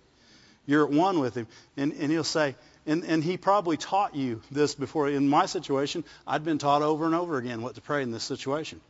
You're 0.65 0.85
at 0.85 0.91
one 0.91 1.19
with 1.19 1.35
him. 1.35 1.47
And, 1.77 1.93
and 1.93 2.11
he'll 2.11 2.23
say, 2.23 2.55
and, 2.85 3.03
and 3.03 3.23
he 3.23 3.37
probably 3.37 3.77
taught 3.77 4.15
you 4.15 4.41
this 4.51 4.73
before. 4.73 5.09
In 5.09 5.29
my 5.29 5.45
situation, 5.45 6.03
I'd 6.25 6.43
been 6.43 6.57
taught 6.57 6.81
over 6.81 7.05
and 7.05 7.13
over 7.13 7.37
again 7.37 7.61
what 7.61 7.75
to 7.75 7.81
pray 7.81 8.01
in 8.01 8.11
this 8.11 8.23
situation. 8.23 8.81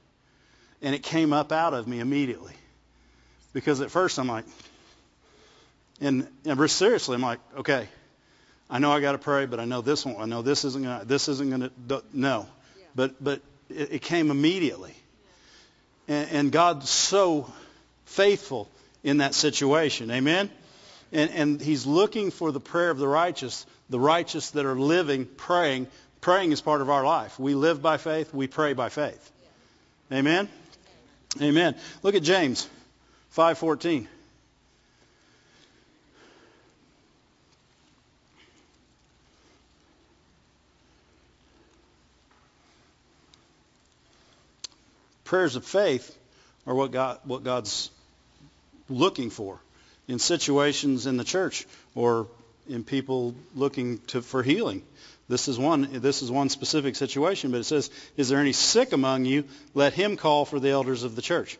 And 0.81 0.95
it 0.95 1.03
came 1.03 1.33
up 1.33 1.51
out 1.51 1.73
of 1.73 1.87
me 1.87 1.99
immediately. 1.99 2.53
Because 3.53 3.81
at 3.81 3.91
first 3.91 4.19
I'm 4.19 4.27
like, 4.27 4.45
and, 5.99 6.27
and 6.45 6.69
seriously, 6.69 7.15
I'm 7.15 7.21
like, 7.21 7.39
okay, 7.57 7.89
I 8.69 8.79
know 8.79 8.91
I 8.91 8.99
got 8.99 9.13
to 9.13 9.17
pray, 9.17 9.45
but 9.45 9.59
I 9.59 9.65
know 9.65 9.81
this 9.81 10.05
one. 10.05 10.15
I 10.19 10.25
know 10.25 10.41
this 10.41 10.65
isn't 10.65 10.83
gonna. 10.83 11.05
This 11.05 11.29
isn't 11.29 11.49
gonna. 11.49 11.71
No, 12.13 12.47
yeah. 12.77 12.83
but 12.95 13.23
but 13.23 13.41
it, 13.69 13.93
it, 13.93 14.01
came 14.01 14.29
immediately, 14.29 14.93
yeah. 16.07 16.15
and, 16.15 16.31
and 16.31 16.51
God's 16.51 16.89
so 16.89 17.51
faithful 18.05 18.69
in 19.03 19.17
that 19.17 19.33
situation. 19.33 20.11
Amen. 20.11 20.49
And 21.13 21.31
and 21.31 21.61
He's 21.61 21.85
looking 21.85 22.31
for 22.31 22.51
the 22.51 22.59
prayer 22.59 22.89
of 22.89 22.97
the 22.97 23.07
righteous 23.07 23.65
the 23.89 23.99
righteous 23.99 24.51
that 24.51 24.65
are 24.65 24.79
living, 24.79 25.25
praying. 25.25 25.87
Praying 26.19 26.51
is 26.51 26.61
part 26.61 26.81
of 26.81 26.89
our 26.89 27.05
life. 27.05 27.39
We 27.39 27.55
live 27.55 27.81
by 27.81 27.97
faith. 27.97 28.33
We 28.33 28.47
pray 28.47 28.73
by 28.73 28.89
faith. 28.89 29.31
Amen? 30.11 30.49
Amen. 31.41 31.75
Look 32.03 32.15
at 32.15 32.23
James 32.23 32.67
5.14. 33.35 34.07
Prayers 45.27 45.57
of 45.57 45.65
faith 45.65 46.17
are 46.65 46.73
what 46.73 46.91
God 46.91 47.19
what 47.25 47.43
God's 47.43 47.89
looking 48.87 49.29
for 49.29 49.59
in 50.07 50.19
situations 50.19 51.05
in 51.05 51.17
the 51.17 51.25
church 51.25 51.67
or 51.95 52.27
in 52.69 52.85
people 52.85 53.35
looking 53.53 53.97
to, 54.07 54.21
for 54.21 54.41
healing. 54.41 54.83
This 55.27 55.49
is 55.49 55.59
one. 55.59 55.99
This 55.99 56.21
is 56.21 56.31
one 56.31 56.47
specific 56.47 56.95
situation, 56.95 57.51
but 57.51 57.59
it 57.59 57.65
says, 57.65 57.89
"Is 58.15 58.29
there 58.29 58.39
any 58.39 58.53
sick 58.53 58.93
among 58.93 59.25
you? 59.25 59.43
Let 59.73 59.93
him 59.93 60.15
call 60.15 60.45
for 60.45 60.61
the 60.61 60.69
elders 60.69 61.03
of 61.03 61.17
the 61.17 61.21
church." 61.21 61.57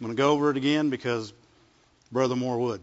I'm 0.00 0.06
going 0.06 0.16
to 0.16 0.22
go 0.22 0.30
over 0.30 0.50
it 0.50 0.56
again 0.56 0.88
because 0.88 1.30
Brother 2.10 2.36
Moore 2.36 2.58
would. 2.58 2.80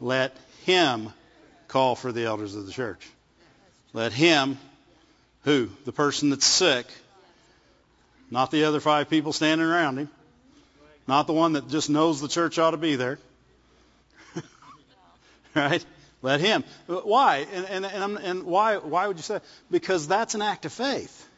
Let 0.00 0.34
him 0.64 1.12
call 1.68 1.96
for 1.96 2.12
the 2.12 2.24
elders 2.24 2.54
of 2.54 2.64
the 2.64 2.72
church. 2.72 3.06
Let 3.92 4.14
him, 4.14 4.56
who? 5.44 5.68
The 5.84 5.92
person 5.92 6.30
that's 6.30 6.46
sick, 6.46 6.86
not 8.32 8.50
the 8.50 8.64
other 8.64 8.80
five 8.80 9.10
people 9.10 9.34
standing 9.34 9.66
around 9.66 9.98
him, 9.98 10.08
not 11.06 11.26
the 11.26 11.34
one 11.34 11.52
that 11.52 11.68
just 11.68 11.90
knows 11.90 12.18
the 12.18 12.28
church 12.28 12.58
ought 12.58 12.70
to 12.70 12.78
be 12.78 12.96
there. 12.96 13.18
right? 15.54 15.84
Let 16.22 16.40
him. 16.40 16.64
Why? 16.86 17.46
And, 17.52 17.84
and, 17.84 18.16
and, 18.16 18.44
why, 18.44 18.78
why 18.78 19.06
would 19.06 19.18
you 19.18 19.22
say? 19.22 19.40
Because 19.70 20.08
that's 20.08 20.34
an 20.34 20.40
act 20.40 20.64
of 20.64 20.72
faith. 20.72 21.28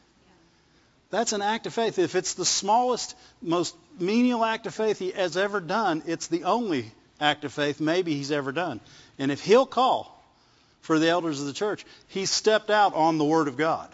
That's 1.10 1.32
an 1.32 1.42
act 1.42 1.66
of 1.66 1.74
faith. 1.74 1.98
If 1.98 2.14
it's 2.14 2.34
the 2.34 2.44
smallest, 2.44 3.16
most 3.42 3.74
menial 3.98 4.44
act 4.44 4.68
of 4.68 4.74
faith 4.74 5.00
he 5.00 5.10
has 5.10 5.36
ever 5.36 5.58
done, 5.58 6.04
it's 6.06 6.28
the 6.28 6.44
only 6.44 6.92
act 7.20 7.44
of 7.44 7.52
faith 7.52 7.80
maybe 7.80 8.14
he's 8.14 8.30
ever 8.30 8.52
done. 8.52 8.80
And 9.18 9.32
if 9.32 9.42
he'll 9.42 9.66
call 9.66 10.24
for 10.82 11.00
the 11.00 11.08
elders 11.08 11.40
of 11.40 11.46
the 11.46 11.54
church, 11.54 11.84
he 12.06 12.24
stepped 12.26 12.70
out 12.70 12.94
on 12.94 13.18
the 13.18 13.24
Word 13.24 13.48
of 13.48 13.56
God. 13.56 13.90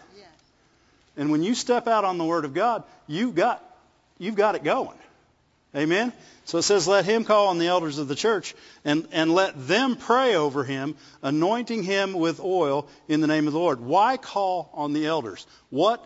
And 1.17 1.31
when 1.31 1.43
you 1.43 1.55
step 1.55 1.87
out 1.87 2.05
on 2.05 2.17
the 2.17 2.23
Word 2.23 2.45
of 2.45 2.53
God, 2.53 2.83
you've 3.07 3.35
got, 3.35 3.63
you've 4.17 4.35
got 4.35 4.55
it 4.55 4.63
going. 4.63 4.97
Amen? 5.75 6.11
So 6.45 6.57
it 6.57 6.63
says, 6.63 6.87
let 6.87 7.05
him 7.05 7.23
call 7.23 7.47
on 7.47 7.57
the 7.57 7.67
elders 7.67 7.97
of 7.97 8.07
the 8.07 8.15
church 8.15 8.55
and, 8.83 9.07
and 9.11 9.33
let 9.33 9.67
them 9.67 9.95
pray 9.95 10.35
over 10.35 10.63
him, 10.63 10.95
anointing 11.21 11.83
him 11.83 12.13
with 12.13 12.39
oil 12.41 12.87
in 13.07 13.21
the 13.21 13.27
name 13.27 13.47
of 13.47 13.53
the 13.53 13.59
Lord. 13.59 13.79
Why 13.79 14.17
call 14.17 14.69
on 14.73 14.91
the 14.93 15.05
elders? 15.05 15.45
What, 15.69 16.05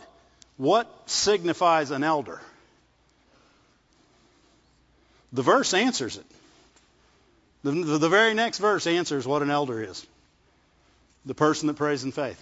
what 0.57 0.87
signifies 1.07 1.89
an 1.91 2.03
elder? 2.03 2.41
The 5.33 5.41
verse 5.41 5.73
answers 5.73 6.17
it. 6.17 6.25
The, 7.63 7.71
the, 7.71 7.97
the 7.97 8.09
very 8.09 8.35
next 8.35 8.59
verse 8.59 8.85
answers 8.85 9.25
what 9.25 9.41
an 9.41 9.49
elder 9.49 9.81
is. 9.81 10.05
The 11.25 11.33
person 11.33 11.67
that 11.67 11.75
prays 11.75 12.03
in 12.03 12.11
faith. 12.11 12.41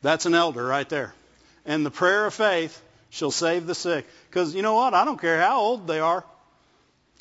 That's 0.00 0.26
an 0.26 0.34
elder 0.34 0.64
right 0.64 0.88
there. 0.88 1.12
And 1.68 1.84
the 1.84 1.90
prayer 1.90 2.24
of 2.24 2.32
faith 2.32 2.82
shall 3.10 3.30
save 3.30 3.66
the 3.66 3.74
sick. 3.74 4.06
Because 4.30 4.54
you 4.54 4.62
know 4.62 4.74
what? 4.74 4.94
I 4.94 5.04
don't 5.04 5.20
care 5.20 5.38
how 5.38 5.60
old 5.60 5.86
they 5.86 6.00
are. 6.00 6.24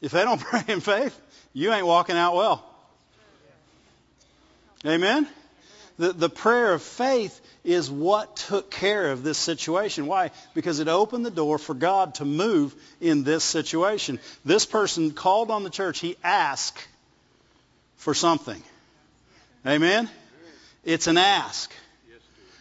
If 0.01 0.13
they 0.13 0.24
don't 0.24 0.39
pray 0.42 0.63
in 0.70 0.80
faith, 0.80 1.20
you 1.54 1.72
ain't 1.74 1.86
walking 1.86 2.16
out 2.16 2.34
well. 2.34 2.63
Amen? 4.86 5.27
The, 6.00 6.13
the 6.13 6.30
prayer 6.30 6.72
of 6.74 6.82
faith 6.82 7.42
is 7.66 7.92
what 7.92 8.38
took 8.38 8.72
care 8.72 9.12
of 9.12 9.22
this 9.22 9.38
situation. 9.38 10.08
Why? 10.08 10.32
Because 10.54 10.80
it 10.80 10.88
opened 10.88 11.25
the 11.25 11.32
door 11.32 11.58
for 11.58 11.74
God 11.74 12.16
to 12.16 12.25
move 12.25 12.74
in 13.01 13.24
this 13.24 13.44
situation. 13.44 14.18
This 14.46 14.66
person 14.66 15.12
called 15.12 15.51
on 15.51 15.63
the 15.63 15.70
church. 15.70 16.00
He 16.00 16.16
asked 16.24 16.88
for 17.98 18.13
something. 18.13 18.63
Amen? 19.66 20.10
It's 20.86 21.08
an 21.08 21.18
ask. 21.18 21.70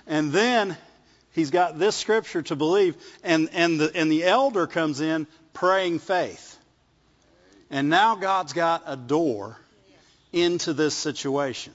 And 0.08 0.32
then 0.32 0.76
he's 1.36 1.50
got 1.50 1.78
this 1.78 1.94
scripture 1.94 2.42
to 2.42 2.56
believe, 2.56 2.96
and, 3.22 3.48
and, 3.52 3.78
the, 3.78 3.92
and 3.94 4.10
the 4.10 4.24
elder 4.24 4.66
comes 4.66 5.00
in 5.00 5.28
praying 5.52 6.00
faith. 6.00 6.58
And 7.70 7.88
now 7.88 8.16
God's 8.16 8.52
got 8.52 8.82
a 8.86 8.96
door 8.96 9.56
into 10.32 10.72
this 10.72 10.94
situation. 10.94 11.72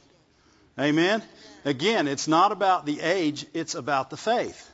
Amen? 0.77 1.21
Again, 1.63 2.07
it's 2.07 2.27
not 2.27 2.51
about 2.51 2.85
the 2.85 2.99
age, 3.01 3.45
it's 3.53 3.75
about 3.75 4.09
the 4.09 4.17
faith. 4.17 4.69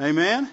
Amen? 0.00 0.50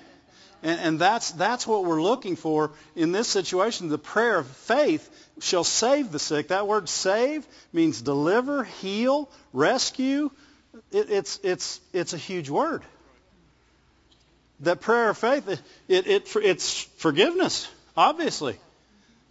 And, 0.61 0.79
and, 0.79 0.99
that's, 0.99 1.31
that's 1.31 1.67
what 1.67 1.83
we're 1.83 2.01
looking 2.01 2.37
for 2.37 2.71
in 2.95 3.11
this 3.11 3.27
situation. 3.27 3.89
The 3.89 3.97
prayer 3.97 4.37
of 4.37 4.47
faith 4.47 5.09
shall 5.41 5.65
save 5.65 6.11
the 6.11 6.19
sick. 6.19 6.49
That 6.49 6.67
word 6.67 6.87
save 6.87 7.45
means 7.73 8.01
deliver, 8.01 8.63
heal, 8.63 9.29
rescue. 9.51 10.29
It, 10.91 11.09
it's, 11.09 11.39
it's, 11.43 11.81
it's 11.91 12.13
a 12.13 12.17
huge 12.17 12.49
word 12.49 12.83
that 14.62 14.81
prayer 14.81 15.10
of 15.10 15.17
faith, 15.17 15.48
it, 15.88 16.07
it, 16.07 16.36
it's 16.36 16.83
forgiveness, 16.98 17.69
obviously. 17.98 18.57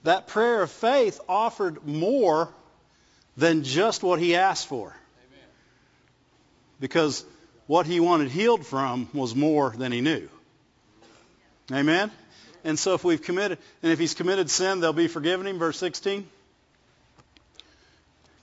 That 0.05 0.27
prayer 0.27 0.63
of 0.63 0.71
faith 0.71 1.21
offered 1.29 1.87
more 1.87 2.49
than 3.37 3.63
just 3.63 4.03
what 4.03 4.19
he 4.19 4.35
asked 4.35 4.67
for. 4.67 4.95
Because 6.81 7.25
what 7.67 7.87
he 7.87 8.01
wanted 8.01 8.29
healed 8.29 8.67
from 8.67 9.09
was 9.15 9.35
more 9.35 9.71
than 9.71 9.93
he 9.93 10.01
knew. 10.01 10.29
Amen? 11.71 12.11
And 12.65 12.79
so 12.79 12.95
if 12.95 13.05
we've 13.05 13.23
committed, 13.23 13.59
and 13.83 13.93
if 13.93 13.99
he's 13.99 14.15
committed 14.15 14.51
sin, 14.51 14.81
they'll 14.81 14.93
be 14.93 15.09
forgiven 15.09 15.47
him. 15.47 15.59
Verse 15.59 15.79
16. 15.79 16.29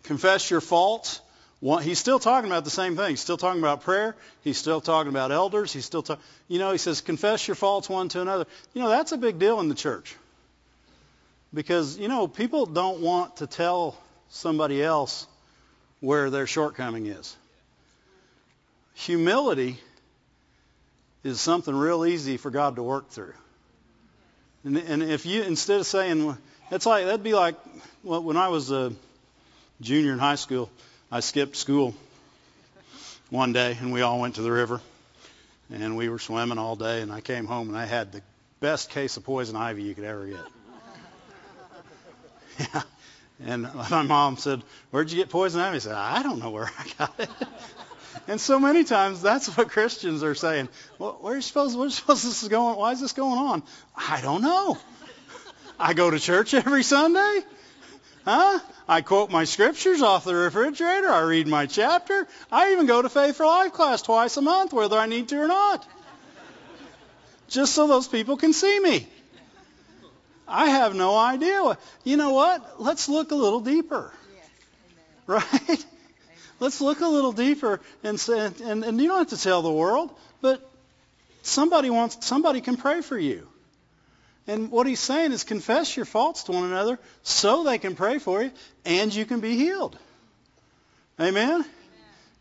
Confess 0.04 0.50
your 0.50 0.62
faults 0.62 1.22
one, 1.60 1.84
he's 1.84 2.00
still 2.00 2.20
talking 2.20 2.50
about 2.50 2.64
the 2.64 2.70
same 2.70 2.96
thing. 2.96 3.10
He's 3.10 3.20
still 3.20 3.38
talking 3.38 3.60
about 3.60 3.82
prayer. 3.82 4.16
He's 4.44 4.58
still 4.58 4.80
talking 4.80 5.10
about 5.10 5.32
elders. 5.32 5.74
He's 5.74 5.86
still 5.86 6.02
talking, 6.02 6.24
you 6.48 6.58
know, 6.60 6.72
he 6.72 6.78
says, 6.78 7.02
confess 7.02 7.48
your 7.48 7.56
faults 7.56 7.90
one 7.90 8.08
to 8.10 8.22
another. 8.22 8.46
You 8.74 8.82
know, 8.82 8.90
that's 8.90 9.12
a 9.12 9.18
big 9.18 9.40
deal 9.40 9.60
in 9.60 9.68
the 9.68 9.76
church. 9.76 10.16
Because, 11.54 11.98
you 11.98 12.08
know, 12.08 12.28
people 12.28 12.66
don't 12.66 13.02
want 13.02 13.38
to 13.38 13.48
tell 13.48 13.98
somebody 14.30 14.82
else 14.82 15.28
where 16.00 16.30
their 16.30 16.48
shortcoming 16.48 17.08
is. 17.08 17.36
Humility 18.94 19.78
is 21.24 21.42
something 21.42 21.76
real 21.76 22.06
easy 22.06 22.38
for 22.38 22.52
God 22.52 22.78
to 22.78 22.84
work 22.84 23.10
through. 23.10 23.34
And, 24.64 24.78
and 24.78 25.04
if 25.04 25.26
you, 25.26 25.42
instead 25.42 25.80
of 25.80 25.88
saying, 25.88 26.38
It's 26.72 26.86
like 26.86 27.06
that'd 27.06 27.24
be 27.24 27.34
like 27.34 27.56
well, 28.04 28.22
when 28.22 28.38
I 28.38 28.50
was 28.50 28.72
a 28.72 28.94
junior 29.82 30.14
in 30.14 30.20
high 30.20 30.36
school, 30.36 30.70
I 31.12 31.22
skipped 31.22 31.56
school 31.56 31.96
one 33.32 33.52
day, 33.52 33.76
and 33.80 33.92
we 33.92 34.02
all 34.02 34.20
went 34.20 34.36
to 34.36 34.44
the 34.44 34.52
river, 34.52 34.80
and 35.74 35.98
we 35.98 36.08
were 36.08 36.20
swimming 36.20 36.60
all 36.60 36.76
day, 36.76 37.02
and 37.02 37.12
I 37.12 37.20
came 37.20 37.48
home 37.48 37.70
and 37.70 37.78
I 37.78 37.86
had 37.86 38.12
the 38.12 38.22
best 38.60 38.92
case 38.92 39.18
of 39.18 39.24
poison 39.24 39.56
ivy 39.56 39.82
you 39.82 39.96
could 39.96 40.04
ever 40.04 40.26
get. 40.28 40.40
Yeah. 42.60 42.82
And 43.46 43.74
my 43.90 44.02
mom 44.02 44.36
said, 44.36 44.62
"Where'd 44.92 45.10
you 45.10 45.16
get 45.16 45.30
poison 45.30 45.62
ivy?" 45.62 45.78
I 45.78 45.80
said, 45.80 45.96
"I 45.96 46.22
don't 46.24 46.40
know 46.40 46.50
where 46.50 46.70
I 46.78 46.86
got 46.98 47.20
it." 47.20 47.30
And 48.28 48.40
so 48.42 48.60
many 48.60 48.84
times 48.84 49.22
that's 49.22 49.56
what 49.56 49.70
Christians 49.70 50.24
are 50.24 50.36
saying. 50.36 50.68
Well, 50.98 51.18
where 51.22 51.34
are 51.34 51.36
you 51.38 51.42
supposed? 51.42 51.78
Where's 51.78 51.96
supposed 51.96 52.26
this 52.26 52.44
is 52.44 52.50
going? 52.50 52.78
Why 52.78 52.92
is 52.92 53.00
this 53.00 53.14
going 53.14 53.40
on? 53.40 53.64
I 53.96 54.20
don't 54.22 54.42
know. 54.42 54.78
I 55.80 55.94
go 55.94 56.10
to 56.12 56.20
church 56.20 56.54
every 56.54 56.84
Sunday. 56.84 57.40
Huh? 58.26 58.60
I 58.88 59.02
quote 59.02 59.32
my 59.32 59.46
scriptures 59.46 60.02
off 60.02 60.26
the 60.26 60.36
refrigerator. 60.36 61.10
I 61.10 61.22
read 61.22 61.48
my 61.48 61.66
chapter. 61.66 62.28
I 62.52 62.74
even 62.74 62.86
go 62.86 63.02
to 63.02 63.10
Faith 63.10 63.38
for 63.38 63.46
Life 63.46 63.74
class 63.74 64.02
twice 64.02 64.38
a 64.38 64.42
month, 64.42 64.74
whether 64.74 64.98
I 64.98 65.06
need 65.06 65.30
to 65.30 65.38
or 65.40 65.48
not. 65.48 65.88
Just 67.48 67.74
so 67.74 67.88
those 67.88 68.08
people 68.08 68.38
can 68.38 68.54
see 68.54 68.80
me. 68.80 69.08
I 70.48 70.70
have 70.70 70.96
no 70.96 71.16
idea. 71.16 71.78
You 72.04 72.18
know 72.18 72.32
what? 72.32 72.82
Let's 72.82 73.08
look 73.08 73.32
a 73.32 73.36
little 73.36 73.60
deeper. 73.60 74.12
Right? 75.28 75.86
Let's 76.60 76.82
look 76.82 77.02
a 77.02 77.08
little 77.08 77.32
deeper 77.32 77.80
and 78.04 78.20
say, 78.20 78.52
and, 78.64 78.84
and 78.84 79.00
you 79.00 79.08
don't 79.08 79.20
have 79.20 79.30
to 79.30 79.42
tell 79.42 79.62
the 79.62 79.72
world, 79.72 80.12
but 80.42 80.68
somebody 81.44 81.90
wants 81.90 82.26
somebody 82.26 82.62
can 82.62 82.78
pray 82.78 83.02
for 83.02 83.18
you. 83.18 83.48
And 84.50 84.72
what 84.72 84.88
he's 84.88 85.00
saying 85.00 85.32
is 85.32 85.44
confess 85.44 85.96
your 85.96 86.08
faults 86.08 86.44
to 86.46 86.54
one 86.54 86.64
another 86.64 86.98
so 87.22 87.64
they 87.64 87.78
can 87.78 87.96
pray 87.96 88.18
for 88.18 88.42
you 88.42 88.52
and 88.84 89.14
you 89.14 89.24
can 89.24 89.42
be 89.42 89.56
healed. 89.56 89.96
Amen? 91.20 91.52
Amen? 91.52 91.66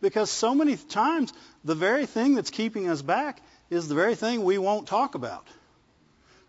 Because 0.00 0.30
so 0.30 0.54
many 0.54 0.78
times 0.78 1.34
the 1.64 1.74
very 1.74 2.06
thing 2.06 2.34
that's 2.34 2.48
keeping 2.48 2.88
us 2.88 3.02
back 3.02 3.42
is 3.68 3.88
the 3.88 3.94
very 3.94 4.14
thing 4.14 4.42
we 4.42 4.56
won't 4.56 4.88
talk 4.88 5.16
about. 5.16 5.46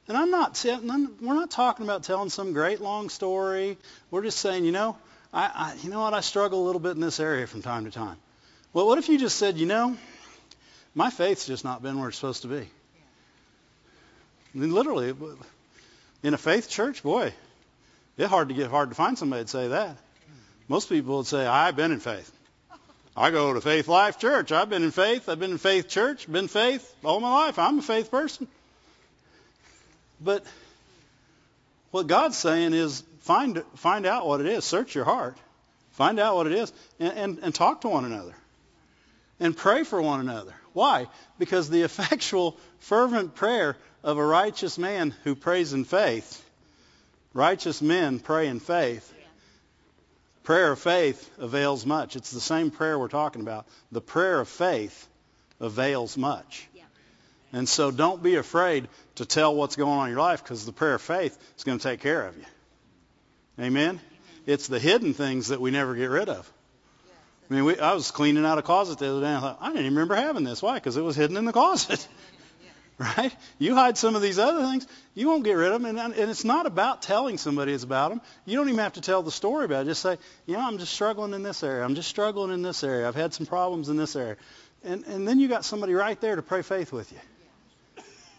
And 0.08 0.16
I'm 0.16 0.32
not, 0.32 0.64
we're 0.64 1.34
not 1.34 1.52
talking 1.52 1.86
about 1.86 2.04
telling 2.04 2.30
some 2.30 2.54
great 2.54 2.80
long 2.80 3.10
story. 3.10 3.78
We're 4.12 4.24
just 4.24 4.38
saying, 4.38 4.64
you 4.64 4.72
know, 4.72 4.96
I, 5.34 5.52
I, 5.54 5.76
you 5.84 5.90
know 5.90 6.00
what, 6.00 6.14
I 6.14 6.22
struggle 6.22 6.64
a 6.64 6.66
little 6.66 6.80
bit 6.80 6.92
in 6.92 7.02
this 7.02 7.20
area 7.20 7.46
from 7.48 7.62
time 7.62 7.84
to 7.84 7.92
time. 7.92 8.16
Well, 8.72 8.88
what 8.88 8.98
if 8.98 9.10
you 9.10 9.20
just 9.20 9.36
said, 9.36 9.58
you 9.58 9.66
know, 9.66 9.98
my 10.96 11.10
faith's 11.10 11.46
just 11.46 11.66
not 11.66 11.84
been 11.84 12.00
where 12.00 12.08
it's 12.08 12.18
supposed 12.18 12.44
to 12.44 12.48
be. 12.48 12.70
I 14.54 14.58
mean, 14.58 14.74
literally, 14.74 15.14
in 16.24 16.34
a 16.34 16.38
faith 16.38 16.70
church, 16.70 17.04
boy, 17.04 17.34
it's 18.18 18.30
hard 18.30 18.50
to 18.50 18.54
get 18.54 18.70
hard 18.70 18.90
to 18.90 18.96
find 18.96 19.18
somebody 19.18 19.44
to 19.44 19.50
say 19.50 19.68
that. 19.70 19.98
Most 20.68 20.90
people 20.90 21.18
would 21.18 21.28
say, 21.28 21.46
I've 21.46 21.76
been 21.76 21.92
in 21.92 22.00
faith. 22.00 22.32
I 23.16 23.32
go 23.32 23.54
to 23.54 23.62
Faith 23.62 23.88
Life 23.88 24.20
Church. 24.20 24.52
I've 24.52 24.70
been 24.70 24.84
in 24.84 24.92
faith. 24.92 25.28
I've 25.28 25.40
been 25.40 25.52
in 25.52 25.58
faith 25.58 25.90
church. 25.90 26.32
Been 26.32 26.48
faith 26.48 26.96
all 27.04 27.20
my 27.20 27.46
life. 27.46 27.60
I'm 27.60 27.80
a 27.80 27.82
faith 27.82 28.12
person. 28.12 28.48
But 30.22 30.46
what 31.92 32.08
God's 32.08 32.38
saying 32.38 32.74
is 32.74 33.04
find 33.22 33.64
find 33.76 34.06
out 34.06 34.28
what 34.28 34.42
it 34.42 34.48
is. 34.48 34.64
Search 34.64 34.96
your 34.96 35.06
heart. 35.06 35.38
Find 35.92 36.20
out 36.20 36.36
what 36.36 36.48
it 36.48 36.54
is, 36.54 36.72
and, 37.00 37.14
and, 37.14 37.40
and 37.40 37.54
talk 37.54 37.82
to 37.82 37.90
one 37.90 38.06
another, 38.06 38.34
and 39.42 39.56
pray 39.56 39.84
for 39.84 40.02
one 40.02 40.22
another. 40.22 40.54
Why? 40.72 41.08
Because 41.38 41.70
the 41.70 41.82
effectual, 41.90 42.58
fervent 42.80 43.36
prayer 43.36 43.76
of 44.04 44.18
a 44.18 44.26
righteous 44.26 44.78
man 44.78 45.14
who 45.24 45.36
prays 45.36 45.74
in 45.74 45.86
faith, 45.86 46.44
righteous 47.34 47.82
men 47.82 48.20
pray 48.20 48.48
in 48.48 48.60
faith. 48.60 49.14
Prayer 50.44 50.72
of 50.72 50.80
faith 50.80 51.30
avails 51.38 51.86
much. 51.86 52.16
It's 52.16 52.32
the 52.32 52.42
same 52.42 52.72
prayer 52.72 52.98
we're 52.98 53.08
talking 53.08 53.42
about. 53.42 53.68
The 53.92 54.02
prayer 54.02 54.40
of 54.40 54.48
faith 54.48 55.08
avails 55.60 56.18
much. 56.18 56.68
And 57.52 57.68
so 57.68 57.92
don't 57.92 58.22
be 58.22 58.36
afraid 58.36 58.88
to 59.16 59.26
tell 59.26 59.56
what's 59.56 59.76
going 59.76 59.98
on 59.98 60.08
in 60.08 60.12
your 60.12 60.22
life 60.22 60.44
because 60.44 60.66
the 60.66 60.72
prayer 60.72 60.96
of 60.96 61.02
faith 61.02 61.38
is 61.58 61.64
going 61.64 61.78
to 61.78 61.84
take 61.84 62.00
care 62.00 62.28
of 62.28 62.38
you. 62.38 62.46
Amen? 63.60 64.00
It's 64.46 64.68
the 64.68 64.80
hidden 64.80 65.14
things 65.14 65.50
that 65.50 65.60
we 65.60 65.72
never 65.72 65.96
get 65.96 66.10
rid 66.10 66.30
of. 66.30 66.52
I 67.50 67.54
mean, 67.54 67.66
we, 67.66 67.80
I 67.80 67.94
was 67.94 68.12
cleaning 68.12 68.46
out 68.46 68.60
a 68.60 68.62
closet 68.62 69.00
the 69.00 69.10
other 69.10 69.22
day. 69.22 69.28
And 69.28 69.38
I 69.38 69.40
thought, 69.40 69.58
I 69.62 69.68
didn't 69.68 69.86
even 69.86 69.96
remember 69.96 70.16
having 70.16 70.44
this. 70.44 70.62
Why? 70.62 70.76
Because 70.76 70.98
it 70.98 71.02
was 71.02 71.16
hidden 71.16 71.36
in 71.38 71.46
the 71.46 71.54
closet. 71.54 72.08
right? 73.00 73.34
You 73.58 73.76
hide 73.76 73.98
some 73.98 74.16
of 74.16 74.22
these 74.22 74.38
other 74.38 74.62
things, 74.62 74.86
you 75.16 75.28
won't 75.28 75.46
get 75.46 75.54
rid 75.54 75.72
of 75.72 75.82
them. 75.82 75.98
And, 75.98 76.14
and 76.14 76.30
it's 76.30 76.44
not 76.44 76.66
about 76.66 77.02
telling 77.02 77.38
somebody 77.38 77.72
it's 77.72 77.86
about 77.86 78.10
them. 78.10 78.22
You 78.46 78.58
don't 78.58 78.68
even 78.68 78.80
have 78.80 78.94
to 78.94 79.02
tell 79.02 79.24
the 79.24 79.32
story 79.32 79.66
about 79.66 79.86
it. 79.86 79.90
Just 79.90 80.02
say, 80.02 80.18
you 80.46 80.56
know, 80.56 80.68
I'm 80.68 80.78
just 80.78 80.94
struggling 80.94 81.34
in 81.34 81.42
this 81.42 81.64
area. 81.64 81.84
I'm 81.84 81.96
just 81.96 82.10
struggling 82.10 82.52
in 82.52 82.62
this 82.62 82.84
area. 82.84 83.08
I've 83.08 83.16
had 83.16 83.34
some 83.34 83.46
problems 83.46 83.88
in 83.88 83.96
this 83.96 84.16
area. 84.16 84.36
And, 84.84 85.06
and 85.06 85.28
then 85.28 85.40
you 85.40 85.48
got 85.48 85.64
somebody 85.64 85.94
right 85.94 86.20
there 86.20 86.36
to 86.36 86.42
pray 86.42 86.62
faith 86.62 86.92
with 86.92 87.12
you. 87.12 87.20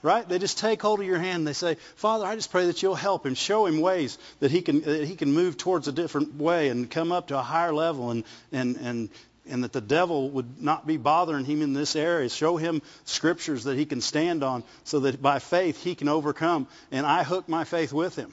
Right? 0.03 0.27
They 0.27 0.39
just 0.39 0.57
take 0.57 0.81
hold 0.81 1.01
of 1.01 1.07
your 1.07 1.19
hand 1.19 1.41
and 1.41 1.47
they 1.47 1.53
say, 1.53 1.77
Father, 1.97 2.25
I 2.25 2.35
just 2.35 2.51
pray 2.51 2.67
that 2.67 2.83
you'll 2.83 2.95
help 2.95 3.27
him, 3.27 3.35
show 3.35 3.67
him 3.67 3.83
ways 3.83 4.17
that 4.41 4.51
he 4.51 4.63
can 4.63 4.81
that 4.81 5.05
he 5.05 5.15
can 5.15 5.33
move 5.33 5.59
towards 5.59 5.89
a 5.89 5.93
different 5.93 6.37
way 6.37 6.71
and 6.71 6.91
come 6.91 7.13
up 7.13 7.29
to 7.29 7.39
a 7.39 7.43
higher 7.43 7.75
level 7.75 8.11
and 8.11 8.25
and 8.51 8.77
and 8.77 9.11
and 9.49 9.65
that 9.65 9.73
the 9.73 9.81
devil 9.81 10.31
would 10.31 10.63
not 10.63 10.87
be 10.87 10.97
bothering 10.97 11.45
him 11.45 11.63
in 11.63 11.73
this 11.73 11.97
area. 11.97 12.29
Show 12.29 12.57
him 12.57 12.83
scriptures 13.05 13.65
that 13.65 13.77
he 13.77 13.87
can 13.87 14.01
stand 14.01 14.43
on 14.45 14.65
so 14.85 15.01
that 15.01 15.21
by 15.21 15.39
faith 15.39 15.83
he 15.83 15.95
can 15.95 16.09
overcome. 16.09 16.67
And 16.93 17.07
I 17.07 17.25
hook 17.25 17.49
my 17.49 17.65
faith 17.65 17.93
with 17.93 18.17
him. 18.17 18.33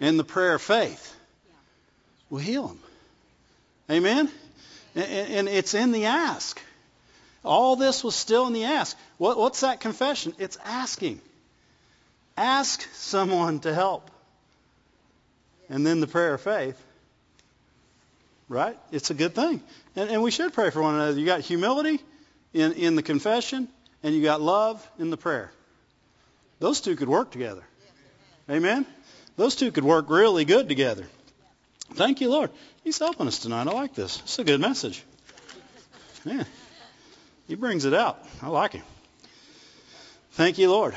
And 0.00 0.18
the 0.18 0.24
prayer 0.24 0.54
of 0.54 0.62
faith 0.62 1.16
will 2.28 2.38
heal 2.38 2.68
him. 2.68 2.78
Amen? 3.90 4.28
And 4.94 5.48
it's 5.48 5.74
in 5.74 5.92
the 5.92 6.06
ask. 6.06 6.60
All 7.44 7.76
this 7.76 8.04
was 8.04 8.14
still 8.14 8.46
in 8.46 8.52
the 8.52 8.64
ask. 8.64 8.96
What's 9.18 9.60
that 9.60 9.80
confession? 9.80 10.34
It's 10.38 10.58
asking. 10.64 11.20
Ask 12.36 12.86
someone 12.94 13.60
to 13.60 13.74
help. 13.74 14.10
And 15.68 15.86
then 15.86 16.00
the 16.00 16.06
prayer 16.06 16.34
of 16.34 16.40
faith. 16.40 16.82
Right? 18.52 18.76
It's 18.90 19.08
a 19.08 19.14
good 19.14 19.34
thing. 19.34 19.62
And, 19.96 20.10
and 20.10 20.22
we 20.22 20.30
should 20.30 20.52
pray 20.52 20.68
for 20.68 20.82
one 20.82 20.94
another. 20.96 21.18
You 21.18 21.24
got 21.24 21.40
humility 21.40 22.00
in, 22.52 22.72
in 22.72 22.96
the 22.96 23.02
confession, 23.02 23.66
and 24.02 24.14
you 24.14 24.22
got 24.22 24.42
love 24.42 24.86
in 24.98 25.08
the 25.08 25.16
prayer. 25.16 25.50
Those 26.58 26.82
two 26.82 26.94
could 26.94 27.08
work 27.08 27.30
together. 27.30 27.62
Amen? 28.50 28.84
Those 29.38 29.56
two 29.56 29.72
could 29.72 29.84
work 29.84 30.10
really 30.10 30.44
good 30.44 30.68
together. 30.68 31.06
Thank 31.94 32.20
you, 32.20 32.28
Lord. 32.28 32.50
He's 32.84 32.98
helping 32.98 33.26
us 33.26 33.38
tonight. 33.38 33.68
I 33.68 33.72
like 33.72 33.94
this. 33.94 34.20
It's 34.24 34.38
a 34.38 34.44
good 34.44 34.60
message. 34.60 35.02
Yeah. 36.26 36.44
He 37.48 37.54
brings 37.54 37.86
it 37.86 37.94
out. 37.94 38.22
I 38.42 38.48
like 38.48 38.74
him. 38.74 38.84
Thank 40.32 40.58
you, 40.58 40.70
Lord. 40.70 40.94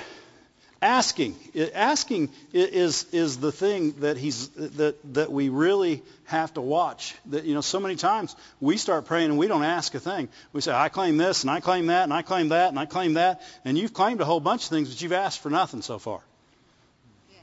Asking, 0.86 1.36
asking 1.74 2.30
is 2.54 3.08
is 3.12 3.38
the 3.38 3.52
thing 3.52 3.94
that 4.02 4.18
he's 4.18 4.50
that 4.50 4.96
that 5.16 5.32
we 5.32 5.50
really 5.50 6.04
have 6.26 6.54
to 6.54 6.62
watch. 6.62 7.16
That 7.32 7.44
you 7.44 7.56
know, 7.56 7.62
so 7.62 7.80
many 7.80 7.96
times 7.96 8.36
we 8.62 8.78
start 8.78 9.06
praying 9.06 9.32
and 9.32 9.40
we 9.40 9.48
don't 9.48 9.64
ask 9.64 9.96
a 9.96 10.00
thing. 10.00 10.30
We 10.54 10.62
say, 10.62 10.72
"I 10.72 10.90
claim 10.90 11.18
this 11.18 11.42
and 11.42 11.50
I 11.50 11.60
claim 11.60 11.88
that 11.88 12.04
and 12.04 12.14
I 12.14 12.22
claim 12.22 12.50
that 12.50 12.70
and 12.70 12.78
I 12.78 12.86
claim 12.86 13.16
that," 13.16 13.42
and 13.66 13.80
you've 13.80 13.94
claimed 13.94 14.22
a 14.22 14.26
whole 14.26 14.40
bunch 14.40 14.66
of 14.66 14.70
things, 14.70 14.90
but 14.90 15.02
you've 15.02 15.12
asked 15.12 15.40
for 15.40 15.50
nothing 15.50 15.82
so 15.82 15.98
far. 15.98 16.20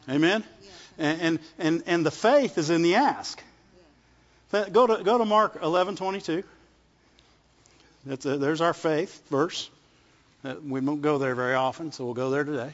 Yeah. 0.07 0.15
Amen. 0.15 0.45
Yeah. 0.63 0.71
And, 0.99 1.21
and 1.21 1.39
and 1.59 1.83
and 1.87 2.07
the 2.07 2.13
faith 2.13 2.59
is 2.59 2.71
in 2.71 2.83
the 2.83 2.95
ask. 2.95 3.43
Yeah. 4.53 4.69
Go 4.69 4.87
to 4.87 5.03
go 5.03 5.19
to 5.19 5.25
Mark 5.25 5.61
11:22. 5.61 6.45
That's 8.07 8.25
a, 8.25 8.39
there's 8.39 8.61
our 8.61 8.75
faith 8.75 9.21
verse. 9.31 9.69
Uh, 10.45 10.55
we 10.65 10.81
won't 10.81 11.03
go 11.03 11.19
there 11.19 11.35
very 11.35 11.55
often, 11.55 11.91
so 11.91 12.05
we'll 12.05 12.15
go 12.15 12.31
there 12.31 12.45
today. 12.45 12.73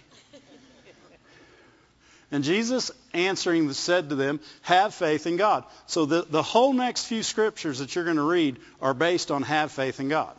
And 2.30 2.44
Jesus 2.44 2.90
answering 3.14 3.72
said 3.72 4.10
to 4.10 4.14
them, 4.14 4.40
Have 4.62 4.94
faith 4.94 5.26
in 5.26 5.36
God. 5.36 5.64
So 5.86 6.04
the, 6.04 6.26
the 6.28 6.42
whole 6.42 6.72
next 6.72 7.06
few 7.06 7.22
scriptures 7.22 7.78
that 7.78 7.94
you're 7.94 8.04
going 8.04 8.16
to 8.16 8.22
read 8.22 8.58
are 8.82 8.94
based 8.94 9.30
on 9.30 9.42
have 9.42 9.72
faith 9.72 9.98
in 9.98 10.08
God. 10.08 10.34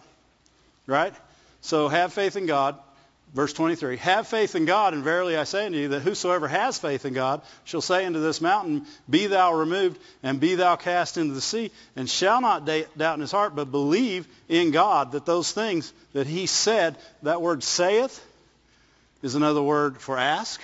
Right? 0.85 1.13
So 1.61 1.87
have 1.87 2.13
faith 2.13 2.35
in 2.35 2.45
God. 2.45 2.77
Verse 3.33 3.53
23, 3.53 3.97
Have 3.97 4.27
faith 4.27 4.55
in 4.55 4.65
God, 4.65 4.95
and 4.95 5.03
verily 5.03 5.37
I 5.37 5.43
say 5.43 5.67
unto 5.67 5.77
you 5.77 5.89
that 5.89 6.01
whosoever 6.01 6.47
has 6.47 6.79
faith 6.79 7.05
in 7.05 7.13
God 7.13 7.43
shall 7.63 7.81
say 7.81 8.05
unto 8.05 8.19
this 8.19 8.41
mountain, 8.41 8.87
Be 9.07 9.27
thou 9.27 9.53
removed, 9.53 9.99
and 10.23 10.39
be 10.39 10.55
thou 10.55 10.77
cast 10.77 11.17
into 11.17 11.35
the 11.35 11.41
sea, 11.41 11.69
and 11.95 12.09
shall 12.09 12.41
not 12.41 12.65
doubt 12.65 13.15
in 13.15 13.21
his 13.21 13.31
heart, 13.31 13.55
but 13.55 13.69
believe 13.69 14.27
in 14.47 14.71
God 14.71 15.11
that 15.11 15.27
those 15.27 15.51
things 15.51 15.93
that 16.13 16.25
he 16.25 16.47
said, 16.47 16.97
that 17.21 17.39
word 17.39 17.61
saith, 17.61 18.25
is 19.21 19.35
another 19.35 19.61
word 19.61 20.01
for 20.01 20.17
ask. 20.17 20.59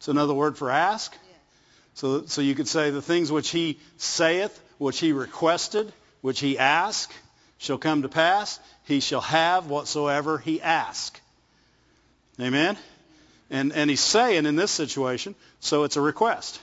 It's 0.00 0.08
another 0.08 0.32
word 0.32 0.56
for 0.56 0.70
ask. 0.70 1.14
So, 1.92 2.24
so 2.24 2.40
you 2.40 2.54
could 2.54 2.68
say 2.68 2.88
the 2.88 3.02
things 3.02 3.30
which 3.30 3.50
he 3.50 3.78
saith, 3.98 4.58
which 4.78 4.98
he 4.98 5.12
requested, 5.12 5.92
which 6.22 6.40
he 6.40 6.56
asked, 6.56 7.12
shall 7.58 7.76
come 7.76 8.00
to 8.00 8.08
pass. 8.08 8.58
He 8.84 9.00
shall 9.00 9.20
have 9.20 9.66
whatsoever 9.66 10.38
he 10.38 10.62
ask. 10.62 11.20
Amen? 12.40 12.78
And, 13.50 13.74
and 13.74 13.90
he's 13.90 14.00
saying 14.00 14.46
in 14.46 14.56
this 14.56 14.70
situation, 14.70 15.34
so 15.60 15.84
it's 15.84 15.98
a 15.98 16.00
request. 16.00 16.58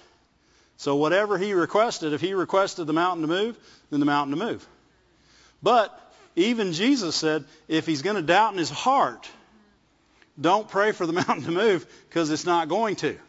So 0.78 0.96
whatever 0.96 1.38
he 1.38 1.54
requested, 1.54 2.14
if 2.14 2.22
he 2.22 2.34
requested 2.34 2.88
the 2.88 2.94
mountain 2.94 3.22
to 3.22 3.28
move, 3.28 3.56
then 3.92 4.00
the 4.00 4.08
mountain 4.08 4.36
to 4.36 4.44
move. 4.44 4.68
But 5.62 5.94
even 6.36 6.74
Jesus 6.74 7.16
said, 7.16 7.46
if 7.68 7.86
he's 7.86 8.02
going 8.02 8.16
to 8.16 8.24
doubt 8.24 8.54
in 8.54 8.58
his 8.58 8.72
heart, 8.72 9.30
don't 10.42 10.68
pray 10.68 10.92
for 10.92 11.06
the 11.06 11.14
mountain 11.28 11.44
to 11.44 11.52
move 11.52 11.86
because 12.10 12.32
it's 12.32 12.48
not 12.48 12.68
going 12.68 12.96
to. 12.96 13.20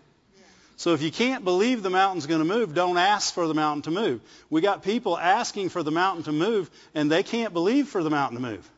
So 0.78 0.94
if 0.94 1.02
you 1.02 1.10
can't 1.10 1.42
believe 1.42 1.82
the 1.82 1.90
mountain's 1.90 2.26
going 2.26 2.38
to 2.38 2.44
move, 2.44 2.72
don't 2.72 2.98
ask 2.98 3.34
for 3.34 3.48
the 3.48 3.54
mountain 3.54 3.82
to 3.82 3.90
move. 3.90 4.20
We 4.48 4.60
got 4.60 4.84
people 4.84 5.18
asking 5.18 5.70
for 5.70 5.82
the 5.82 5.90
mountain 5.90 6.22
to 6.22 6.32
move, 6.32 6.70
and 6.94 7.10
they 7.10 7.24
can't 7.24 7.52
believe 7.52 7.88
for 7.88 8.04
the 8.04 8.10
mountain 8.10 8.40
to 8.40 8.48
move. 8.48 8.70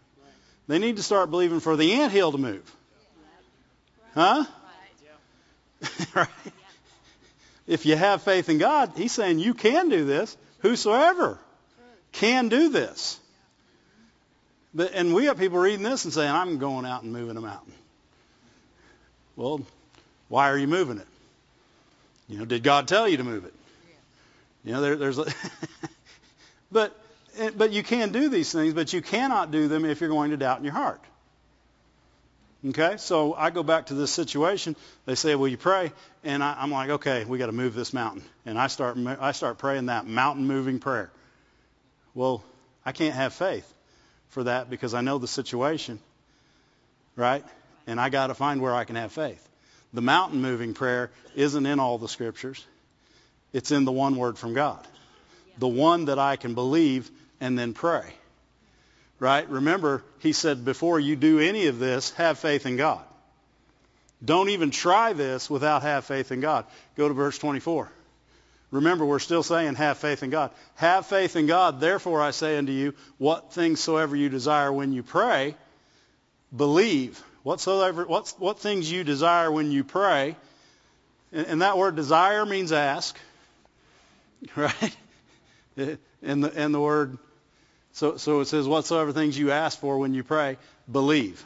They 0.67 0.79
need 0.79 0.97
to 0.97 1.03
start 1.03 1.31
believing 1.31 1.61
for 1.61 1.77
the 1.77 1.93
ant 1.93 2.11
hill 2.11 2.33
to 2.33 2.39
move. 2.39 2.77
Huh? 4.15 4.47
right? 6.15 6.29
If 7.67 7.85
you 7.85 7.97
have 7.97 8.23
faith 8.23 8.49
in 8.49 8.57
God, 8.57 8.93
He's 8.97 9.13
saying 9.13 9.39
you 9.39 9.53
can 9.53 9.91
do 9.91 10.07
this. 10.07 10.39
Whosoever 10.61 11.39
can 12.13 12.49
do 12.49 12.71
this. 12.71 13.21
But, 14.73 14.93
and 14.95 15.15
we 15.15 15.27
have 15.27 15.39
people 15.39 15.59
reading 15.59 15.83
this 15.83 16.07
and 16.07 16.15
saying, 16.15 16.31
I'm 16.31 16.57
going 16.57 16.87
out 16.87 17.03
and 17.03 17.13
moving 17.13 17.37
a 17.37 17.43
mountain. 17.43 17.75
Well, 19.37 19.61
why 20.29 20.49
are 20.49 20.57
you 20.57 20.67
moving 20.67 20.97
it? 20.97 21.07
You 22.31 22.39
know, 22.39 22.45
did 22.45 22.63
God 22.63 22.87
tell 22.87 23.09
you 23.09 23.17
to 23.17 23.25
move 23.25 23.45
it? 23.45 23.53
You 24.65 24.73
know, 24.73 24.81
there, 24.81 24.97
there's, 24.97 25.19
a 25.19 25.27
but 26.73 26.97
eh, 27.37 27.51
but 27.57 27.73
you 27.73 27.83
can 27.83 28.13
do 28.13 28.29
these 28.29 28.53
things, 28.53 28.73
but 28.73 28.93
you 28.93 29.03
cannot 29.03 29.51
do 29.51 29.67
them 29.67 29.85
if 29.85 30.01
you're 30.01 30.11
going 30.11 30.31
to 30.31 30.37
doubt 30.37 30.59
in 30.59 30.65
your 30.65 30.73
heart. 30.75 31.01
Okay, 32.69 32.99
so 32.99 33.35
I 33.35 33.51
go 33.51 33.63
back 33.65 33.87
to 33.87 33.95
this 33.95 34.13
situation. 34.13 34.77
They 35.07 35.17
say, 35.17 35.35
"Will 35.35 35.49
you 35.49 35.57
pray?" 35.57 35.93
And 36.23 36.45
I, 36.45 36.57
I'm 36.61 36.71
like, 36.71 36.91
"Okay, 36.91 37.25
we 37.25 37.37
got 37.39 37.47
to 37.47 37.53
move 37.53 37.75
this 37.75 37.93
mountain." 37.93 38.23
And 38.47 38.59
I 38.59 38.69
start 38.69 38.97
I 38.97 39.33
start 39.33 39.59
praying 39.59 39.87
that 39.87 40.07
mountain 40.07 40.47
moving 40.47 40.79
prayer. 40.79 41.11
Well, 42.15 42.45
I 42.87 42.93
can't 42.93 43.15
have 43.15 43.35
faith 43.35 43.73
for 44.29 44.45
that 44.45 44.71
because 44.71 44.95
I 44.95 45.01
know 45.01 45.19
the 45.19 45.29
situation, 45.29 45.99
right? 47.17 47.45
And 47.89 48.01
I 48.01 48.09
got 48.09 48.29
to 48.29 48.35
find 48.35 48.63
where 48.63 48.75
I 48.75 48.85
can 48.85 48.95
have 48.95 49.11
faith. 49.11 49.50
The 49.93 50.03
mountain 50.03 50.41
moving 50.41 50.75
prayer 50.75 51.11
isn't 51.35 51.67
in 51.67 51.81
all 51.81 51.99
the 51.99 52.09
scriptures. 52.09 52.65
It's 53.53 53.71
in 53.71 53.85
the 53.85 53.93
one 53.93 54.17
word 54.17 54.39
from 54.39 54.55
God. 54.55 54.87
The 55.59 55.69
one 55.69 56.07
that 56.07 56.19
I 56.19 56.37
can 56.37 56.55
believe 56.55 57.11
and 57.41 57.59
then 57.59 57.73
pray. 57.73 58.15
Right? 59.19 59.49
Remember, 59.49 60.03
he 60.21 60.33
said, 60.33 60.65
before 60.65 60.99
you 61.01 61.17
do 61.17 61.41
any 61.41 61.67
of 61.67 61.79
this, 61.79 62.11
have 62.13 62.39
faith 62.39 62.67
in 62.67 62.77
God. 62.77 63.03
Don't 64.25 64.51
even 64.51 64.71
try 64.71 65.13
this 65.13 65.51
without 65.51 65.83
have 65.83 66.05
faith 66.05 66.31
in 66.31 66.41
God. 66.41 66.67
Go 66.97 67.09
to 67.09 67.15
verse 67.15 67.39
24. 67.39 67.91
Remember, 68.71 69.05
we're 69.05 69.19
still 69.19 69.43
saying 69.43 69.75
have 69.75 69.99
faith 69.99 70.23
in 70.23 70.31
God. 70.31 70.53
Have 70.77 71.07
faith 71.07 71.37
in 71.37 71.47
God. 71.47 71.81
Therefore, 71.81 72.21
I 72.21 72.31
say 72.31 72.57
unto 72.57 72.73
you, 72.73 72.95
what 73.19 73.53
things 73.53 73.81
soever 73.81 74.15
you 74.15 74.29
desire 74.29 74.73
when 74.73 74.93
you 74.93 75.03
pray, 75.03 75.57
believe 76.55 77.23
whatsoever, 77.43 78.05
what, 78.05 78.33
what 78.39 78.59
things 78.59 78.91
you 78.91 79.05
desire 79.05 79.51
when 79.51 79.71
you 79.71 79.85
pray. 79.85 80.37
And, 81.33 81.47
and 81.47 81.63
that 81.63 81.79
word 81.79 81.97
desire 81.97 82.45
means 82.45 82.73
ask, 82.73 83.19
right? 84.57 84.97
And 85.77 86.45
the, 86.45 86.53
and 86.55 86.75
the 86.75 86.81
word, 86.81 87.19
so, 87.93 88.17
so 88.17 88.41
it 88.41 88.47
says, 88.47 88.69
whatsoever 88.69 89.13
things 89.13 89.39
you 89.39 89.51
ask 89.51 89.79
for 89.79 89.99
when 89.99 90.15
you 90.15 90.23
pray, 90.23 90.59
believe. 90.91 91.45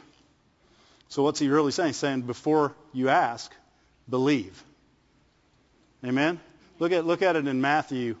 So 1.09 1.23
what's 1.23 1.39
he 1.39 1.47
really 1.47 1.71
saying? 1.71 1.93
Saying 1.93 2.21
before 2.21 2.75
you 2.91 3.09
ask, 3.09 3.53
believe. 4.09 4.61
Amen? 6.03 6.39
Look 6.79 6.91
at, 6.91 7.05
look 7.05 7.21
at 7.21 7.35
it 7.35 7.47
in 7.47 7.61
Matthew. 7.61 8.17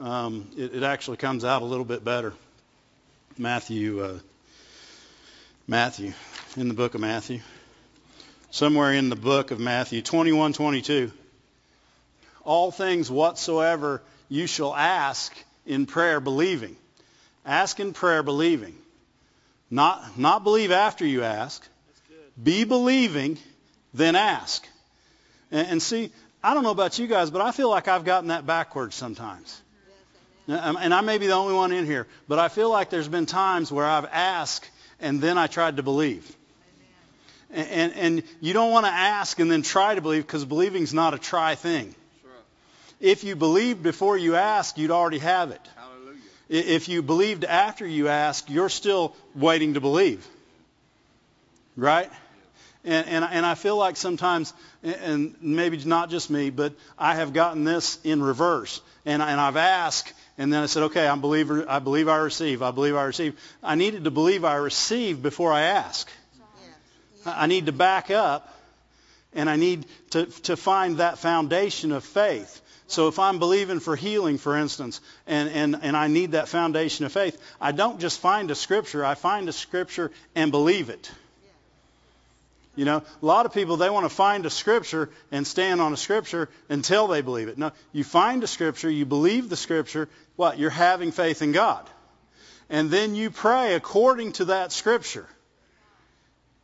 Um, 0.00 0.48
it, 0.56 0.74
it, 0.74 0.82
actually 0.82 1.18
comes 1.18 1.44
out 1.44 1.62
a 1.62 1.64
little 1.64 1.84
bit 1.84 2.04
better. 2.04 2.32
Matthew, 3.38 4.02
uh, 4.02 4.18
Matthew 5.68 6.12
in 6.56 6.68
the 6.68 6.74
book 6.74 6.94
of 6.94 7.00
Matthew. 7.00 7.40
Somewhere 8.50 8.92
in 8.92 9.08
the 9.08 9.16
book 9.16 9.50
of 9.50 9.58
Matthew, 9.58 10.02
21, 10.02 10.52
22. 10.52 11.10
All 12.44 12.70
things 12.70 13.10
whatsoever 13.10 14.02
you 14.28 14.46
shall 14.46 14.74
ask 14.74 15.34
in 15.64 15.86
prayer, 15.86 16.20
believing. 16.20 16.76
Ask 17.46 17.80
in 17.80 17.94
prayer, 17.94 18.22
believing. 18.22 18.74
Not, 19.70 20.18
not 20.18 20.44
believe 20.44 20.70
after 20.70 21.06
you 21.06 21.22
ask. 21.22 21.66
Be 22.42 22.64
believing, 22.64 23.38
then 23.94 24.14
ask. 24.14 24.66
And, 25.50 25.68
and 25.68 25.82
see, 25.82 26.10
I 26.42 26.52
don't 26.52 26.64
know 26.64 26.70
about 26.70 26.98
you 26.98 27.06
guys, 27.06 27.30
but 27.30 27.40
I 27.40 27.52
feel 27.52 27.70
like 27.70 27.88
I've 27.88 28.04
gotten 28.04 28.28
that 28.28 28.46
backwards 28.46 28.94
sometimes. 28.94 29.60
And 30.46 30.92
I 30.92 31.00
may 31.00 31.16
be 31.18 31.28
the 31.28 31.34
only 31.34 31.54
one 31.54 31.72
in 31.72 31.86
here, 31.86 32.06
but 32.28 32.38
I 32.38 32.48
feel 32.48 32.68
like 32.68 32.90
there's 32.90 33.08
been 33.08 33.26
times 33.26 33.72
where 33.72 33.86
I've 33.86 34.06
asked 34.06 34.68
and 35.02 35.20
then 35.20 35.38
I 35.38 35.46
tried 35.46 35.76
to 35.76 35.82
believe. 35.82 36.36
And, 37.52 37.92
and 37.92 38.22
you 38.40 38.54
don't 38.54 38.70
want 38.70 38.86
to 38.86 38.92
ask 38.92 39.38
and 39.38 39.50
then 39.50 39.62
try 39.62 39.94
to 39.94 40.00
believe 40.00 40.26
because 40.26 40.44
believing 40.44 40.82
is 40.82 40.94
not 40.94 41.12
a 41.12 41.18
try 41.18 41.54
thing. 41.54 41.94
If 42.98 43.24
you 43.24 43.36
believed 43.36 43.82
before 43.82 44.16
you 44.16 44.36
ask, 44.36 44.78
you'd 44.78 44.92
already 44.92 45.18
have 45.18 45.50
it. 45.50 45.60
Hallelujah. 45.76 46.20
If 46.48 46.88
you 46.88 47.02
believed 47.02 47.44
after 47.44 47.86
you 47.86 48.08
ask, 48.08 48.48
you're 48.48 48.68
still 48.68 49.14
waiting 49.34 49.74
to 49.74 49.80
believe. 49.80 50.26
Right? 51.76 52.10
And, 52.84 53.06
and, 53.06 53.24
and 53.24 53.44
I 53.44 53.54
feel 53.54 53.76
like 53.76 53.96
sometimes, 53.96 54.54
and 54.82 55.34
maybe 55.40 55.78
not 55.84 56.10
just 56.10 56.30
me, 56.30 56.50
but 56.50 56.74
I 56.98 57.16
have 57.16 57.32
gotten 57.32 57.64
this 57.64 57.98
in 58.04 58.22
reverse. 58.22 58.80
And, 59.04 59.20
and 59.20 59.40
I've 59.40 59.56
asked, 59.56 60.12
and 60.38 60.52
then 60.52 60.62
I 60.62 60.66
said, 60.66 60.84
okay, 60.84 61.06
I 61.06 61.16
believe, 61.16 61.50
I 61.50 61.80
believe 61.80 62.08
I 62.08 62.16
receive. 62.16 62.62
I 62.62 62.70
believe 62.70 62.96
I 62.96 63.02
receive. 63.02 63.38
I 63.62 63.74
needed 63.74 64.04
to 64.04 64.10
believe 64.10 64.44
I 64.44 64.54
receive 64.54 65.22
before 65.22 65.52
I 65.52 65.62
ask. 65.62 66.08
I 67.24 67.46
need 67.46 67.66
to 67.66 67.72
back 67.72 68.10
up 68.10 68.48
and 69.34 69.48
I 69.48 69.56
need 69.56 69.86
to, 70.10 70.26
to 70.42 70.56
find 70.56 70.98
that 70.98 71.18
foundation 71.18 71.92
of 71.92 72.04
faith. 72.04 72.60
So 72.86 73.08
if 73.08 73.18
I'm 73.18 73.38
believing 73.38 73.80
for 73.80 73.96
healing, 73.96 74.36
for 74.36 74.56
instance, 74.56 75.00
and, 75.26 75.48
and, 75.48 75.78
and 75.82 75.96
I 75.96 76.08
need 76.08 76.32
that 76.32 76.48
foundation 76.48 77.06
of 77.06 77.12
faith, 77.12 77.40
I 77.60 77.72
don't 77.72 78.00
just 78.00 78.20
find 78.20 78.50
a 78.50 78.54
scripture, 78.54 79.04
I 79.04 79.14
find 79.14 79.48
a 79.48 79.52
scripture 79.52 80.10
and 80.34 80.50
believe 80.50 80.90
it. 80.90 81.10
You 82.74 82.86
know, 82.86 82.98
a 82.98 83.26
lot 83.26 83.44
of 83.44 83.52
people, 83.52 83.76
they 83.76 83.90
want 83.90 84.04
to 84.04 84.14
find 84.14 84.46
a 84.46 84.50
scripture 84.50 85.10
and 85.30 85.46
stand 85.46 85.80
on 85.80 85.92
a 85.92 85.96
scripture 85.96 86.48
until 86.70 87.06
they 87.06 87.20
believe 87.20 87.48
it. 87.48 87.58
No, 87.58 87.72
you 87.92 88.02
find 88.02 88.42
a 88.42 88.46
scripture, 88.46 88.90
you 88.90 89.04
believe 89.04 89.48
the 89.48 89.56
scripture, 89.56 90.08
what? 90.36 90.58
You're 90.58 90.70
having 90.70 91.12
faith 91.12 91.42
in 91.42 91.52
God. 91.52 91.86
And 92.70 92.90
then 92.90 93.14
you 93.14 93.30
pray 93.30 93.74
according 93.74 94.32
to 94.32 94.46
that 94.46 94.72
scripture 94.72 95.26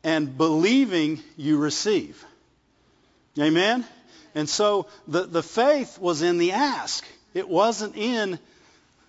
and 0.04 0.37
believing 0.37 1.20
you 1.37 1.58
receive. 1.58 2.24
Amen? 3.38 3.84
And 4.34 4.48
so 4.48 4.87
the, 5.06 5.22
the 5.22 5.42
faith 5.42 5.98
was 5.98 6.22
in 6.22 6.38
the 6.38 6.52
ask. 6.52 7.04
It 7.34 7.48
wasn't 7.48 7.96
in 7.96 8.38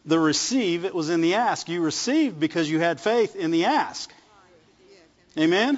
the 0.05 0.19
receive, 0.19 0.85
it 0.85 0.95
was 0.95 1.09
in 1.09 1.21
the 1.21 1.35
ask. 1.35 1.69
You 1.69 1.81
received 1.81 2.39
because 2.39 2.69
you 2.69 2.79
had 2.79 2.99
faith 2.99 3.35
in 3.35 3.51
the 3.51 3.65
ask. 3.65 4.11
Amen? 5.37 5.77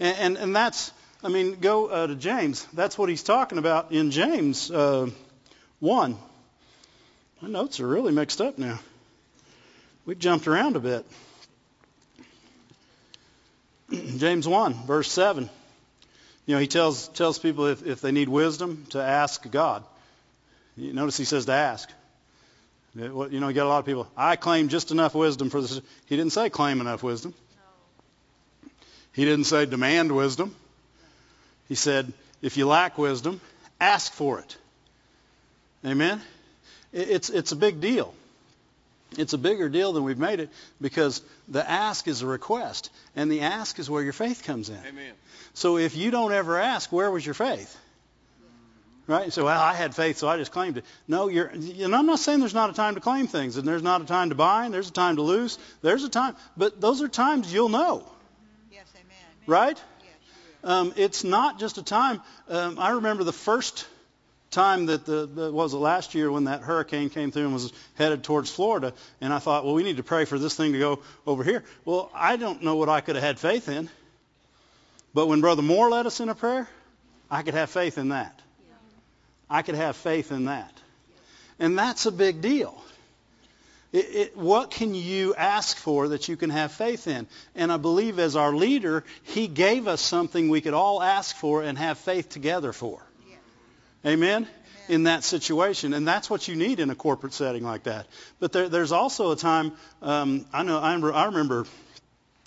And, 0.00 0.16
and, 0.18 0.36
and 0.36 0.56
that's, 0.56 0.92
I 1.22 1.28
mean, 1.28 1.56
go 1.60 1.86
uh, 1.86 2.06
to 2.08 2.16
James. 2.16 2.66
That's 2.72 2.98
what 2.98 3.08
he's 3.08 3.22
talking 3.22 3.58
about 3.58 3.92
in 3.92 4.10
James 4.10 4.70
uh, 4.70 5.08
1. 5.80 6.18
My 7.40 7.48
notes 7.48 7.80
are 7.80 7.86
really 7.86 8.12
mixed 8.12 8.40
up 8.40 8.58
now. 8.58 8.80
We've 10.06 10.18
jumped 10.18 10.46
around 10.46 10.76
a 10.76 10.80
bit. 10.80 11.06
James 14.18 14.46
1, 14.46 14.74
verse 14.86 15.10
7. 15.10 15.48
You 16.46 16.54
know, 16.54 16.60
he 16.60 16.66
tells, 16.66 17.08
tells 17.08 17.38
people 17.38 17.66
if, 17.66 17.86
if 17.86 18.00
they 18.00 18.12
need 18.12 18.28
wisdom 18.28 18.86
to 18.90 19.02
ask 19.02 19.50
God. 19.50 19.82
You 20.76 20.92
notice 20.92 21.16
he 21.16 21.24
says 21.24 21.46
to 21.46 21.52
ask. 21.52 21.88
You 22.94 23.08
know, 23.08 23.48
you 23.48 23.52
get 23.52 23.66
a 23.66 23.68
lot 23.68 23.80
of 23.80 23.86
people, 23.86 24.08
I 24.16 24.36
claim 24.36 24.68
just 24.68 24.92
enough 24.92 25.14
wisdom 25.14 25.50
for 25.50 25.60
this. 25.60 25.80
He 26.06 26.16
didn't 26.16 26.32
say 26.32 26.48
claim 26.48 26.80
enough 26.80 27.02
wisdom. 27.02 27.34
He 29.12 29.24
didn't 29.24 29.44
say 29.44 29.66
demand 29.66 30.12
wisdom. 30.12 30.54
He 31.68 31.74
said, 31.74 32.12
if 32.42 32.56
you 32.56 32.66
lack 32.66 32.98
wisdom, 32.98 33.40
ask 33.80 34.12
for 34.12 34.38
it. 34.40 34.56
Amen? 35.84 36.20
It's, 36.92 37.30
it's 37.30 37.52
a 37.52 37.56
big 37.56 37.80
deal. 37.80 38.14
It's 39.18 39.32
a 39.32 39.38
bigger 39.38 39.68
deal 39.68 39.92
than 39.92 40.04
we've 40.04 40.18
made 40.18 40.40
it 40.40 40.50
because 40.80 41.22
the 41.48 41.68
ask 41.68 42.08
is 42.08 42.22
a 42.22 42.26
request, 42.26 42.90
and 43.16 43.30
the 43.30 43.42
ask 43.42 43.78
is 43.78 43.88
where 43.88 44.02
your 44.02 44.12
faith 44.12 44.44
comes 44.44 44.68
in. 44.68 44.78
Amen. 44.86 45.12
So 45.54 45.78
if 45.78 45.96
you 45.96 46.10
don't 46.10 46.32
ever 46.32 46.58
ask, 46.58 46.90
where 46.92 47.10
was 47.10 47.24
your 47.24 47.34
faith? 47.34 47.76
Right? 49.06 49.32
So 49.32 49.44
well, 49.44 49.60
I 49.60 49.74
had 49.74 49.94
faith, 49.94 50.16
so 50.16 50.28
I 50.28 50.38
just 50.38 50.50
claimed 50.50 50.78
it. 50.78 50.84
No, 51.06 51.28
you're. 51.28 51.46
And 51.46 51.94
I'm 51.94 52.06
not 52.06 52.18
saying 52.18 52.40
there's 52.40 52.54
not 52.54 52.70
a 52.70 52.72
time 52.72 52.94
to 52.94 53.00
claim 53.00 53.26
things, 53.26 53.58
and 53.58 53.68
there's 53.68 53.82
not 53.82 54.00
a 54.00 54.06
time 54.06 54.30
to 54.30 54.34
buy, 54.34 54.64
and 54.64 54.72
there's 54.72 54.88
a 54.88 54.92
time 54.92 55.16
to 55.16 55.22
lose. 55.22 55.58
There's 55.82 56.04
a 56.04 56.08
time, 56.08 56.36
but 56.56 56.80
those 56.80 57.02
are 57.02 57.08
times 57.08 57.52
you'll 57.52 57.68
know. 57.68 58.10
Yes, 58.72 58.86
amen. 58.94 59.16
Right? 59.46 59.82
Yes, 60.00 60.14
um, 60.64 60.94
it's 60.96 61.22
not 61.22 61.58
just 61.58 61.76
a 61.76 61.82
time. 61.82 62.22
Um, 62.48 62.78
I 62.78 62.92
remember 62.92 63.24
the 63.24 63.32
first 63.32 63.86
time 64.54 64.86
that 64.86 65.04
the, 65.04 65.26
the 65.26 65.52
was 65.52 65.74
it 65.74 65.78
last 65.78 66.14
year 66.14 66.30
when 66.30 66.44
that 66.44 66.62
hurricane 66.62 67.10
came 67.10 67.30
through 67.30 67.44
and 67.44 67.52
was 67.52 67.72
headed 67.94 68.24
towards 68.24 68.50
Florida, 68.50 68.94
and 69.20 69.32
I 69.32 69.38
thought, 69.38 69.64
well, 69.64 69.74
we 69.74 69.82
need 69.82 69.98
to 69.98 70.02
pray 70.02 70.24
for 70.24 70.38
this 70.38 70.54
thing 70.54 70.72
to 70.72 70.78
go 70.78 71.00
over 71.26 71.44
here. 71.44 71.64
Well, 71.84 72.10
I 72.14 72.36
don't 72.36 72.62
know 72.62 72.76
what 72.76 72.88
I 72.88 73.00
could 73.00 73.16
have 73.16 73.24
had 73.24 73.38
faith 73.38 73.68
in, 73.68 73.90
but 75.12 75.26
when 75.26 75.40
Brother 75.40 75.62
Moore 75.62 75.90
led 75.90 76.06
us 76.06 76.20
in 76.20 76.28
a 76.28 76.34
prayer, 76.34 76.68
I 77.30 77.42
could 77.42 77.54
have 77.54 77.68
faith 77.68 77.98
in 77.98 78.08
that. 78.08 78.40
I 79.50 79.62
could 79.62 79.74
have 79.74 79.96
faith 79.96 80.32
in 80.32 80.46
that, 80.46 80.72
and 81.58 81.78
that's 81.78 82.06
a 82.06 82.12
big 82.12 82.40
deal. 82.40 82.80
It, 83.92 84.14
it, 84.16 84.36
what 84.36 84.72
can 84.72 84.92
you 84.92 85.36
ask 85.36 85.76
for 85.76 86.08
that 86.08 86.28
you 86.28 86.36
can 86.36 86.50
have 86.50 86.72
faith 86.72 87.06
in? 87.06 87.28
And 87.54 87.70
I 87.70 87.76
believe 87.76 88.18
as 88.18 88.34
our 88.34 88.52
leader, 88.52 89.04
he 89.22 89.46
gave 89.46 89.86
us 89.86 90.00
something 90.00 90.48
we 90.48 90.60
could 90.60 90.74
all 90.74 91.00
ask 91.00 91.36
for 91.36 91.62
and 91.62 91.78
have 91.78 91.98
faith 91.98 92.28
together 92.28 92.72
for. 92.72 93.00
Amen? 94.06 94.46
In 94.88 95.04
that 95.04 95.24
situation. 95.24 95.94
And 95.94 96.06
that's 96.06 96.28
what 96.28 96.46
you 96.46 96.56
need 96.56 96.80
in 96.80 96.90
a 96.90 96.94
corporate 96.94 97.32
setting 97.32 97.64
like 97.64 97.84
that. 97.84 98.06
But 98.38 98.52
there, 98.52 98.68
there's 98.68 98.92
also 98.92 99.30
a 99.32 99.36
time, 99.36 99.72
um, 100.02 100.46
I 100.52 100.62
know, 100.62 100.78
I 100.78 100.88
remember, 100.88 101.14
I 101.14 101.24
remember 101.26 101.66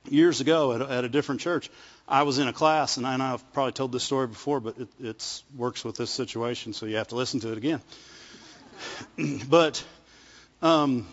years 0.09 0.41
ago 0.41 0.73
at, 0.73 0.81
at 0.81 1.03
a 1.03 1.09
different 1.09 1.41
church, 1.41 1.69
I 2.07 2.23
was 2.23 2.39
in 2.39 2.47
a 2.47 2.53
class, 2.53 2.97
and 2.97 3.05
I 3.05 3.17
know 3.17 3.33
I've 3.33 3.53
probably 3.53 3.73
told 3.73 3.91
this 3.91 4.03
story 4.03 4.27
before, 4.27 4.61
but 4.61 4.77
it 4.77 4.87
it's, 4.99 5.43
works 5.55 5.83
with 5.83 5.97
this 5.97 6.09
situation, 6.09 6.71
so 6.71 6.85
you 6.85 6.95
have 6.95 7.09
to 7.09 7.15
listen 7.15 7.41
to 7.41 7.51
it 7.51 7.57
again. 7.57 7.81
but 9.49 9.83
um, 10.61 11.05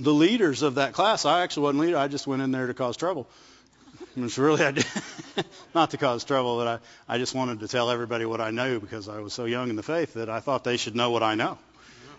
the 0.00 0.12
leaders 0.12 0.62
of 0.62 0.76
that 0.76 0.94
class, 0.94 1.26
I 1.26 1.42
actually 1.42 1.64
wasn't 1.64 1.80
leader. 1.80 1.98
I 1.98 2.08
just 2.08 2.26
went 2.26 2.40
in 2.40 2.52
there 2.52 2.66
to 2.66 2.74
cause 2.74 2.96
trouble. 2.96 3.28
It's 4.24 4.36
really 4.36 4.64
I 4.64 4.72
did, 4.72 4.86
not 5.74 5.90
to 5.90 5.96
cause 5.96 6.24
trouble, 6.24 6.56
but 6.56 6.82
I, 7.08 7.14
I 7.14 7.18
just 7.18 7.34
wanted 7.34 7.60
to 7.60 7.68
tell 7.68 7.90
everybody 7.90 8.24
what 8.24 8.40
I 8.40 8.50
knew 8.50 8.80
because 8.80 9.08
I 9.08 9.20
was 9.20 9.32
so 9.32 9.44
young 9.44 9.70
in 9.70 9.76
the 9.76 9.82
faith 9.82 10.14
that 10.14 10.28
I 10.28 10.40
thought 10.40 10.64
they 10.64 10.76
should 10.76 10.96
know 10.96 11.10
what 11.10 11.22
I 11.22 11.36
know. 11.36 11.58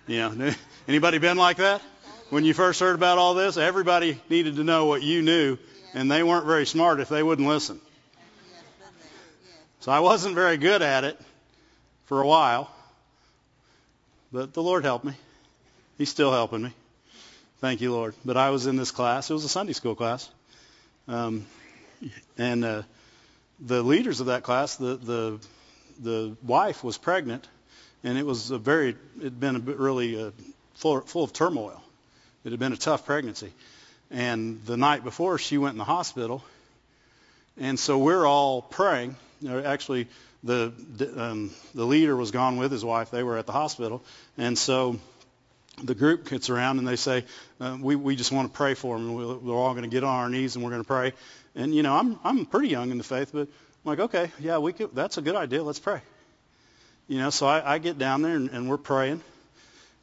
You 0.08 0.30
know, 0.30 0.54
anybody 0.88 1.18
been 1.18 1.38
like 1.38 1.58
that? 1.58 1.82
When 2.30 2.46
you 2.46 2.54
first 2.54 2.80
heard 2.80 2.96
about 2.96 3.18
all 3.18 3.34
this, 3.34 3.58
everybody 3.58 4.20
needed 4.30 4.56
to 4.56 4.64
know 4.64 4.86
what 4.86 5.04
you 5.04 5.22
knew, 5.22 5.58
and 5.94 6.10
they 6.10 6.24
weren't 6.24 6.46
very 6.46 6.66
smart 6.66 7.00
if 7.00 7.10
they 7.10 7.22
wouldn't 7.22 7.48
listen. 7.48 7.82
So 9.82 9.92
I 9.92 10.00
wasn't 10.00 10.36
very 10.36 10.58
good 10.58 10.82
at 10.82 11.04
it 11.04 11.20
for 12.06 12.22
a 12.22 12.28
while, 12.28 12.70
but 14.32 14.54
the 14.54 14.64
Lord 14.64 14.86
helped 14.86 15.06
me. 15.06 15.14
He's 15.98 16.10
still 16.10 16.32
helping 16.32 16.62
me. 16.62 16.74
Thank 17.60 17.82
you, 17.82 17.92
Lord. 17.92 18.16
But 18.24 18.38
I 18.38 18.52
was 18.52 18.68
in 18.68 18.78
this 18.78 18.92
class. 18.92 19.30
It 19.30 19.34
was 19.34 19.44
a 19.44 19.50
Sunday 19.50 19.74
school 19.74 19.96
class. 19.96 20.30
Um, 21.10 21.46
and 22.38 22.64
uh, 22.64 22.82
the 23.60 23.82
leaders 23.84 24.20
of 24.20 24.28
that 24.28 24.44
class, 24.44 24.76
the, 24.76 24.96
the, 24.96 25.40
the 26.00 26.38
wife 26.44 26.84
was 26.84 26.98
pregnant, 26.98 27.48
and 28.04 28.18
it 28.18 28.26
was 28.26 28.52
a 28.52 28.58
very, 28.58 28.90
it 28.90 29.24
had 29.24 29.40
been 29.40 29.56
a 29.56 29.60
bit 29.60 29.78
really 29.78 30.22
uh, 30.22 30.32
full, 30.76 31.02
full 31.02 31.24
of 31.24 31.34
turmoil. 31.34 31.82
It 32.46 32.52
had 32.52 32.60
been 32.60 32.74
a 32.74 32.78
tough 32.78 33.06
pregnancy. 33.06 33.52
And 34.12 34.66
the 34.66 34.78
night 34.78 35.04
before, 35.04 35.38
she 35.38 35.58
went 35.58 35.74
in 35.74 35.78
the 35.78 35.84
hospital. 35.84 36.44
And 37.60 37.78
so 37.78 37.98
we're 37.98 38.26
all 38.26 38.62
praying. 38.62 39.16
Actually, 39.48 40.08
the 40.44 40.72
um, 41.18 41.52
the 41.76 41.86
leader 41.86 42.16
was 42.16 42.32
gone 42.32 42.58
with 42.58 42.72
his 42.72 42.84
wife. 42.84 43.12
They 43.12 43.24
were 43.24 43.38
at 43.38 43.46
the 43.46 43.52
hospital, 43.52 44.02
and 44.38 44.58
so 44.58 45.00
the 45.84 45.96
group 45.96 46.30
gets 46.30 46.50
around 46.50 46.80
and 46.80 46.88
they 46.88 46.96
say, 46.96 47.26
uh, 47.60 47.78
we, 47.80 47.96
we 47.96 48.16
just 48.16 48.32
want 48.32 48.52
to 48.52 48.56
pray 48.56 48.74
for 48.74 48.98
him. 48.98 49.14
We're 49.14 49.56
all 49.56 49.74
going 49.74 49.84
to 49.84 49.90
get 49.90 50.04
on 50.04 50.14
our 50.14 50.30
knees 50.30 50.56
and 50.56 50.64
we're 50.64 50.72
going 50.72 50.84
to 50.84 50.88
pray. 50.88 51.14
And, 51.56 51.74
you 51.74 51.84
know, 51.84 51.96
I'm, 51.96 52.20
I'm 52.24 52.46
pretty 52.46 52.70
young 52.70 52.92
in 52.92 52.98
the 52.98 53.04
faith, 53.04 53.32
but 53.34 53.42
I'm 53.42 53.48
like, 53.84 54.00
okay, 54.00 54.32
yeah, 54.40 54.58
we 54.60 54.74
could, 54.74 54.96
that's 54.96 55.18
a 55.18 55.22
good 55.22 55.36
idea. 55.36 55.64
Let's 55.64 55.80
pray. 55.80 56.02
You 57.08 57.18
know, 57.18 57.30
so 57.30 57.48
I, 57.48 57.76
I 57.76 57.78
get 57.80 57.98
down 57.98 58.22
there 58.22 58.36
and, 58.36 58.50
and 58.50 58.70
we're 58.70 58.78
praying. 58.78 59.22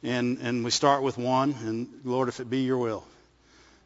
And, 0.03 0.37
and 0.39 0.63
we 0.63 0.69
start 0.69 1.01
with 1.01 1.17
one, 1.17 1.55
and 1.65 1.87
Lord, 2.03 2.29
if 2.29 2.39
it 2.39 2.49
be 2.49 2.59
your 2.59 2.77
will. 2.77 3.03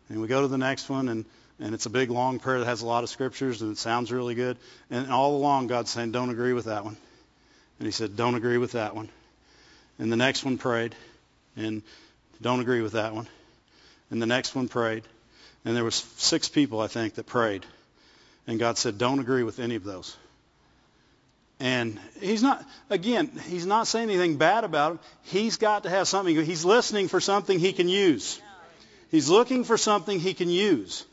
And 0.10 0.22
we 0.22 0.28
go 0.28 0.42
to 0.42 0.48
the 0.50 0.58
next 0.58 0.90
one, 0.90 1.08
and, 1.08 1.24
and 1.58 1.74
it's 1.74 1.86
a 1.86 1.90
big, 1.90 2.10
long 2.10 2.38
prayer 2.38 2.60
that 2.60 2.66
has 2.66 2.82
a 2.82 2.86
lot 2.86 3.04
of 3.04 3.10
scriptures, 3.10 3.62
and 3.62 3.72
it 3.72 3.78
sounds 3.78 4.12
really 4.12 4.36
good. 4.36 4.58
And 4.90 5.10
all 5.10 5.38
along, 5.38 5.68
God's 5.68 5.90
saying, 5.90 6.12
don't 6.12 6.30
agree 6.30 6.52
with 6.52 6.66
that 6.66 6.84
one. 6.84 6.98
And 7.80 7.88
he 7.88 7.92
said, 7.92 8.18
don't 8.18 8.36
agree 8.36 8.58
with 8.58 8.74
that 8.74 8.94
one. 8.94 9.08
And 10.00 10.12
the 10.12 10.18
next 10.18 10.44
one 10.44 10.58
prayed 10.58 10.96
and 11.56 11.82
don't 12.42 12.60
agree 12.60 12.82
with 12.82 12.94
that 12.94 13.14
one. 13.14 13.28
And 14.10 14.22
the 14.22 14.26
next 14.26 14.54
one 14.54 14.68
prayed, 14.68 15.04
and 15.66 15.76
there 15.76 15.84
was 15.84 15.96
six 16.18 16.50
people 16.50 16.80
I 16.80 16.88
think 16.88 17.16
that 17.16 17.26
prayed, 17.26 17.66
and 18.48 18.60
God 18.60 18.78
said, 18.78 18.98
"Don't 18.98 19.20
agree 19.20 19.44
with 19.44 19.60
any 19.60 19.76
of 19.76 19.84
those." 19.84 20.16
And 21.60 22.00
he's 22.20 22.42
not, 22.42 22.66
again, 22.90 23.30
he's 23.48 23.68
not 23.68 23.86
saying 23.86 24.10
anything 24.10 24.38
bad 24.38 24.64
about 24.64 24.94
him. 24.94 25.00
He's 25.26 25.58
got 25.58 25.84
to 25.84 25.92
have 25.92 26.08
something. 26.08 26.36
He's 26.44 26.66
listening 26.66 27.08
for 27.08 27.20
something 27.20 27.60
he 27.60 27.72
can 27.72 27.88
use. 27.88 28.42
He's 29.12 29.30
looking 29.30 29.64
for 29.64 29.78
something 29.78 30.20
he 30.20 30.34
can 30.34 30.50
use. 30.50 31.06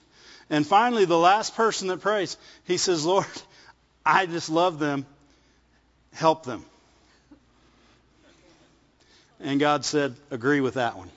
And 0.48 0.66
finally, 0.66 1.04
the 1.04 1.18
last 1.18 1.54
person 1.54 1.88
that 1.88 2.00
prays, 2.00 2.38
he 2.64 2.78
says, 2.78 3.04
Lord, 3.04 3.26
I 4.06 4.24
just 4.24 4.48
love 4.48 4.78
them. 4.78 5.04
Help 6.14 6.46
them. 6.46 6.64
And 9.40 9.61
God 9.61 9.84
said, 9.84 10.16
agree 10.30 10.62
with 10.62 10.74
that 10.74 10.96
one. 10.96 11.11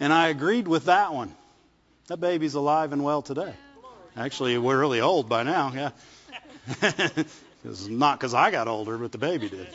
And 0.00 0.12
I 0.12 0.28
agreed 0.28 0.68
with 0.68 0.86
that 0.86 1.12
one. 1.12 1.34
That 2.06 2.18
baby's 2.18 2.54
alive 2.54 2.92
and 2.92 3.04
well 3.04 3.22
today. 3.22 3.52
Actually, 4.16 4.58
we're 4.58 4.78
really 4.78 5.00
old 5.00 5.28
by 5.28 5.42
now, 5.42 5.72
yeah. 5.74 5.90
it's 7.64 7.86
not 7.86 8.18
because 8.18 8.34
I 8.34 8.50
got 8.50 8.68
older, 8.68 8.98
but 8.98 9.12
the 9.12 9.18
baby 9.18 9.48
did. 9.48 9.68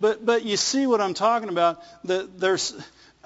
But 0.00 0.24
but 0.24 0.44
you 0.44 0.56
see 0.56 0.86
what 0.86 1.00
I'm 1.00 1.14
talking 1.14 1.48
about. 1.48 1.82
That 2.04 2.38
there's 2.38 2.74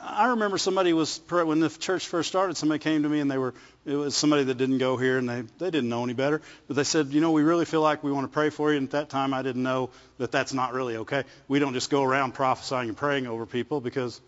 I 0.04 0.26
remember 0.28 0.58
somebody 0.58 0.92
was 0.92 1.20
when 1.28 1.60
the 1.60 1.68
church 1.68 2.08
first 2.08 2.28
started. 2.28 2.56
Somebody 2.56 2.80
came 2.80 3.04
to 3.04 3.08
me 3.08 3.20
and 3.20 3.30
they 3.30 3.38
were 3.38 3.54
it 3.86 3.94
was 3.94 4.16
somebody 4.16 4.42
that 4.44 4.58
didn't 4.58 4.78
go 4.78 4.96
here 4.96 5.16
and 5.18 5.28
they 5.28 5.42
they 5.58 5.70
didn't 5.70 5.88
know 5.88 6.02
any 6.02 6.12
better. 6.12 6.42
But 6.66 6.74
they 6.74 6.82
said, 6.84 7.08
you 7.08 7.20
know, 7.20 7.30
we 7.30 7.42
really 7.42 7.64
feel 7.64 7.82
like 7.82 8.02
we 8.02 8.10
want 8.10 8.24
to 8.24 8.32
pray 8.32 8.50
for 8.50 8.72
you. 8.72 8.78
And 8.78 8.88
at 8.88 8.92
that 8.92 9.10
time, 9.10 9.32
I 9.32 9.42
didn't 9.42 9.62
know 9.62 9.90
that 10.18 10.32
that's 10.32 10.52
not 10.52 10.72
really 10.72 10.96
okay. 10.98 11.22
We 11.46 11.60
don't 11.60 11.72
just 11.72 11.88
go 11.88 12.02
around 12.02 12.32
prophesying 12.32 12.88
and 12.88 12.96
praying 12.96 13.28
over 13.28 13.46
people 13.46 13.80
because 13.80 14.20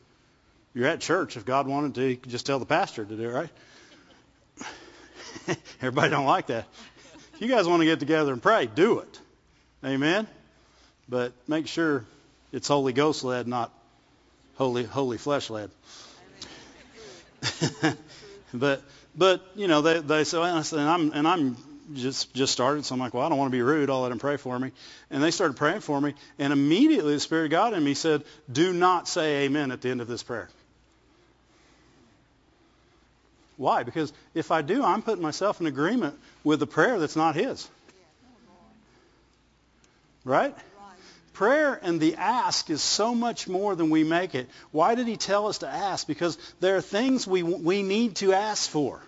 you're 0.74 0.86
at 0.86 1.00
church. 1.00 1.36
If 1.36 1.44
God 1.44 1.66
wanted 1.66 1.96
to, 1.96 2.08
He 2.08 2.16
could 2.16 2.30
just 2.30 2.46
tell 2.46 2.60
the 2.60 2.66
pastor 2.66 3.04
to 3.04 3.16
do 3.16 3.28
it, 3.28 3.32
right? 3.32 3.50
Everybody 5.80 6.10
don't 6.10 6.26
like 6.26 6.46
that. 6.46 6.66
If 7.34 7.40
you 7.40 7.48
guys 7.48 7.66
want 7.66 7.80
to 7.80 7.86
get 7.86 7.98
together 7.98 8.32
and 8.32 8.40
pray, 8.40 8.66
do 8.72 9.00
it. 9.00 9.20
Amen. 9.84 10.28
But 11.08 11.32
make 11.48 11.66
sure 11.66 12.04
it's 12.52 12.68
Holy 12.68 12.92
Ghost 12.92 13.24
led, 13.24 13.48
not 13.48 13.72
holy 14.56 14.84
holy 14.84 15.18
flesh 15.18 15.50
lad. 15.50 15.70
but 18.54 18.82
but 19.16 19.46
you 19.54 19.68
know 19.68 19.82
they 19.82 20.00
they 20.00 20.24
say 20.24 20.40
and 20.42 20.80
I'm 20.80 21.12
and 21.12 21.28
I'm 21.28 21.56
just 21.92 22.32
just 22.34 22.52
started 22.52 22.84
so 22.84 22.94
I'm 22.94 23.00
like 23.00 23.14
well 23.14 23.26
I 23.26 23.28
don't 23.28 23.38
want 23.38 23.50
to 23.50 23.56
be 23.56 23.62
rude 23.62 23.90
I'll 23.90 24.00
let 24.00 24.08
them 24.08 24.18
pray 24.18 24.36
for 24.36 24.58
me 24.58 24.72
and 25.10 25.22
they 25.22 25.30
started 25.30 25.56
praying 25.56 25.80
for 25.80 26.00
me 26.00 26.14
and 26.38 26.52
immediately 26.52 27.14
the 27.14 27.20
spirit 27.20 27.46
of 27.46 27.50
God 27.50 27.74
in 27.74 27.84
me 27.84 27.94
said 27.94 28.24
do 28.50 28.72
not 28.72 29.06
say 29.08 29.44
amen 29.44 29.70
at 29.70 29.82
the 29.82 29.90
end 29.90 30.00
of 30.00 30.08
this 30.08 30.22
prayer. 30.22 30.48
Why? 33.56 33.82
Because 33.82 34.12
if 34.34 34.50
I 34.50 34.62
do 34.62 34.82
I'm 34.82 35.02
putting 35.02 35.22
myself 35.22 35.60
in 35.60 35.66
agreement 35.66 36.18
with 36.42 36.60
the 36.60 36.66
prayer 36.66 36.98
that's 36.98 37.16
not 37.16 37.34
his. 37.34 37.68
Right? 40.24 40.56
Prayer 41.34 41.78
and 41.82 42.00
the 42.00 42.14
ask 42.14 42.70
is 42.70 42.80
so 42.80 43.14
much 43.14 43.48
more 43.48 43.74
than 43.74 43.90
we 43.90 44.04
make 44.04 44.36
it. 44.36 44.48
Why 44.70 44.94
did 44.94 45.08
he 45.08 45.16
tell 45.16 45.48
us 45.48 45.58
to 45.58 45.68
ask? 45.68 46.06
Because 46.06 46.38
there 46.60 46.76
are 46.76 46.80
things 46.80 47.26
we, 47.26 47.42
we 47.42 47.82
need 47.82 48.16
to 48.16 48.32
ask 48.32 48.70
for. 48.70 49.00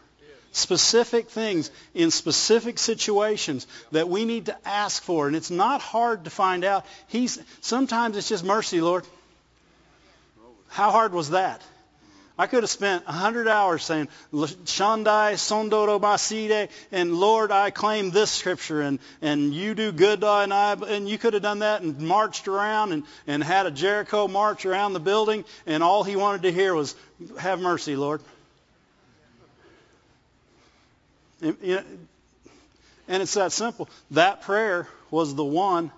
Specific 0.50 1.30
things 1.30 1.70
in 1.94 2.10
specific 2.10 2.78
situations 2.78 3.66
that 3.92 4.08
we 4.08 4.24
need 4.24 4.46
to 4.46 4.56
ask 4.66 5.02
for. 5.02 5.28
And 5.28 5.36
it's 5.36 5.52
not 5.52 5.80
hard 5.80 6.24
to 6.24 6.30
find 6.30 6.64
out. 6.64 6.84
He's, 7.06 7.38
sometimes 7.60 8.16
it's 8.16 8.28
just 8.28 8.44
mercy, 8.44 8.80
Lord. 8.80 9.04
How 10.68 10.90
hard 10.90 11.12
was 11.12 11.30
that? 11.30 11.62
I 12.38 12.46
could 12.46 12.62
have 12.62 12.70
spent 12.70 13.04
a 13.06 13.12
hundred 13.12 13.48
hours 13.48 13.82
saying, 13.82 14.08
Shandai 14.30 15.34
Sondoro 15.34 15.98
Maside, 15.98 16.68
and 16.92 17.14
Lord, 17.14 17.50
I 17.50 17.70
claim 17.70 18.10
this 18.10 18.30
scripture, 18.30 18.82
and, 18.82 18.98
and 19.22 19.54
you 19.54 19.74
do 19.74 19.90
good, 19.90 20.22
and 20.22 20.52
I, 20.52 20.74
and 20.74 21.08
you 21.08 21.16
could 21.16 21.32
have 21.32 21.42
done 21.42 21.60
that 21.60 21.80
and 21.80 21.98
marched 21.98 22.46
around 22.46 22.92
and, 22.92 23.04
and 23.26 23.42
had 23.42 23.64
a 23.64 23.70
Jericho 23.70 24.28
march 24.28 24.66
around 24.66 24.92
the 24.92 25.00
building, 25.00 25.46
and 25.64 25.82
all 25.82 26.04
he 26.04 26.14
wanted 26.14 26.42
to 26.42 26.52
hear 26.52 26.74
was, 26.74 26.94
have 27.38 27.58
mercy, 27.58 27.96
Lord. 27.96 28.20
And, 31.40 31.56
and 33.08 33.22
it's 33.22 33.34
that 33.34 33.52
simple. 33.52 33.88
That 34.10 34.42
prayer 34.42 34.88
was 35.10 35.34
the 35.34 35.44
one 35.44 35.90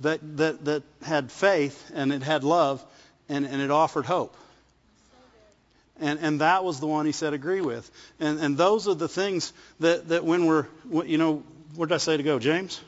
that, 0.00 0.20
that, 0.38 0.64
that 0.64 0.82
had 1.02 1.30
faith, 1.30 1.92
and 1.94 2.14
it 2.14 2.22
had 2.22 2.44
love, 2.44 2.82
and, 3.28 3.44
and 3.44 3.60
it 3.60 3.70
offered 3.70 4.06
hope. 4.06 4.34
And, 6.00 6.18
and 6.20 6.40
that 6.40 6.64
was 6.64 6.80
the 6.80 6.86
one 6.86 7.06
he 7.06 7.12
said 7.12 7.34
agree 7.34 7.60
with. 7.60 7.88
And, 8.18 8.40
and 8.40 8.56
those 8.56 8.88
are 8.88 8.94
the 8.94 9.08
things 9.08 9.52
that, 9.80 10.08
that 10.08 10.24
when 10.24 10.46
we're, 10.46 10.66
you 11.04 11.18
know, 11.18 11.42
where 11.76 11.86
did 11.86 11.94
I 11.94 11.98
say 11.98 12.16
to 12.16 12.22
go? 12.22 12.38
James? 12.38 12.80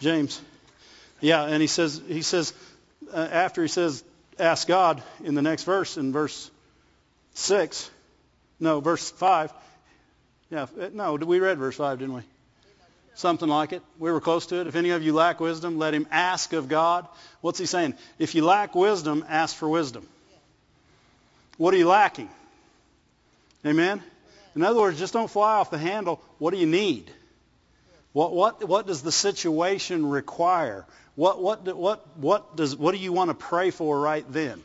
James. 0.00 0.40
Yeah, 1.20 1.44
and 1.44 1.60
he 1.60 1.66
says, 1.66 2.00
he 2.06 2.22
says, 2.22 2.52
uh, 3.12 3.16
after 3.16 3.62
he 3.62 3.68
says, 3.68 4.04
ask 4.38 4.68
God 4.68 5.02
in 5.24 5.34
the 5.34 5.42
next 5.42 5.64
verse, 5.64 5.96
in 5.96 6.12
verse 6.12 6.50
6, 7.34 7.90
no, 8.60 8.80
verse 8.80 9.10
5. 9.10 9.52
Yeah, 10.50 10.66
no, 10.92 11.14
we 11.14 11.40
read 11.40 11.58
verse 11.58 11.76
5, 11.76 11.98
didn't 11.98 12.14
we? 12.14 12.22
Something 13.14 13.48
like 13.48 13.72
it. 13.72 13.82
We 13.98 14.12
were 14.12 14.20
close 14.20 14.46
to 14.46 14.60
it. 14.60 14.66
If 14.66 14.76
any 14.76 14.90
of 14.90 15.02
you 15.02 15.14
lack 15.14 15.40
wisdom, 15.40 15.78
let 15.78 15.94
him 15.94 16.06
ask 16.10 16.52
of 16.52 16.68
God. 16.68 17.08
What's 17.40 17.58
he 17.58 17.66
saying? 17.66 17.94
If 18.18 18.34
you 18.34 18.44
lack 18.44 18.74
wisdom, 18.74 19.24
ask 19.28 19.56
for 19.56 19.68
wisdom. 19.68 20.06
What 21.56 21.74
are 21.74 21.76
you 21.76 21.88
lacking? 21.88 22.28
Amen? 23.64 24.02
In 24.54 24.62
other 24.62 24.80
words, 24.80 24.98
just 24.98 25.12
don't 25.12 25.30
fly 25.30 25.56
off 25.56 25.70
the 25.70 25.78
handle. 25.78 26.22
What 26.38 26.52
do 26.52 26.58
you 26.58 26.66
need? 26.66 27.10
What, 28.12 28.32
what, 28.32 28.66
what 28.66 28.86
does 28.86 29.02
the 29.02 29.12
situation 29.12 30.08
require? 30.08 30.86
What, 31.16 31.42
what, 31.42 31.76
what, 31.76 32.06
what, 32.16 32.56
does, 32.56 32.74
what 32.76 32.92
do 32.92 32.98
you 32.98 33.12
want 33.12 33.30
to 33.30 33.34
pray 33.34 33.70
for 33.70 33.98
right 33.98 34.24
then? 34.32 34.62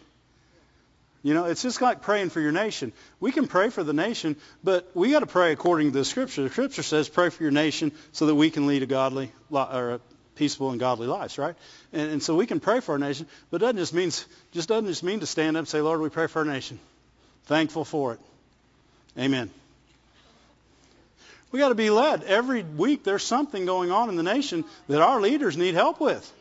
You 1.24 1.34
know, 1.34 1.46
it's 1.46 1.62
just 1.62 1.82
like 1.82 2.02
praying 2.02 2.30
for 2.30 2.42
your 2.42 2.52
nation. 2.52 2.94
We 3.20 3.32
can 3.32 3.48
pray 3.48 3.70
for 3.70 3.84
the 3.84 3.94
nation, 3.94 4.38
but 4.64 4.90
we 4.96 5.12
got 5.12 5.20
to 5.20 5.28
pray 5.28 5.52
according 5.52 5.92
to 5.92 6.00
the 6.00 6.06
Scripture. 6.06 6.44
The 6.44 6.50
Scripture 6.50 6.82
says, 6.82 7.10
"Pray 7.10 7.30
for 7.30 7.44
your 7.44 7.52
nation 7.52 7.92
so 8.12 8.26
that 8.26 8.36
we 8.36 8.50
can 8.50 8.66
lead 8.66 8.82
a 8.82 8.88
godly 8.88 9.32
or 9.52 10.02
a 10.34 10.38
peaceful 10.38 10.72
and 10.72 10.80
godly 10.80 11.08
lives." 11.08 11.38
Right? 11.38 11.56
And, 11.94 12.12
and 12.12 12.24
so 12.24 12.36
we 12.36 12.46
can 12.46 12.60
pray 12.60 12.80
for 12.80 12.94
our 12.94 13.00
nation, 13.00 13.28
but 13.50 13.62
doesn't 13.62 13.78
just 13.78 13.94
means 13.94 14.26
just 14.52 14.70
doesn't 14.70 14.88
just 14.88 15.04
mean 15.04 15.20
to 15.20 15.26
stand 15.26 15.58
up 15.58 15.62
and 15.62 15.68
say, 15.68 15.82
"Lord, 15.82 16.02
we 16.02 16.10
pray 16.10 16.28
for 16.28 16.40
our 16.40 16.46
nation." 16.46 16.80
Thankful 17.46 17.86
for 17.86 18.14
it. 18.14 18.20
Amen. 19.18 19.50
We 21.52 21.60
got 21.60 21.70
to 21.70 21.76
be 21.76 21.90
led. 21.90 22.24
Every 22.24 22.64
week 22.64 23.04
there's 23.04 23.24
something 23.24 23.66
going 23.66 23.92
on 23.92 24.10
in 24.10 24.16
the 24.16 24.24
nation 24.24 24.64
that 24.88 25.02
our 25.02 25.20
leaders 25.20 25.58
need 25.58 25.74
help 25.74 26.00
with. 26.00 26.32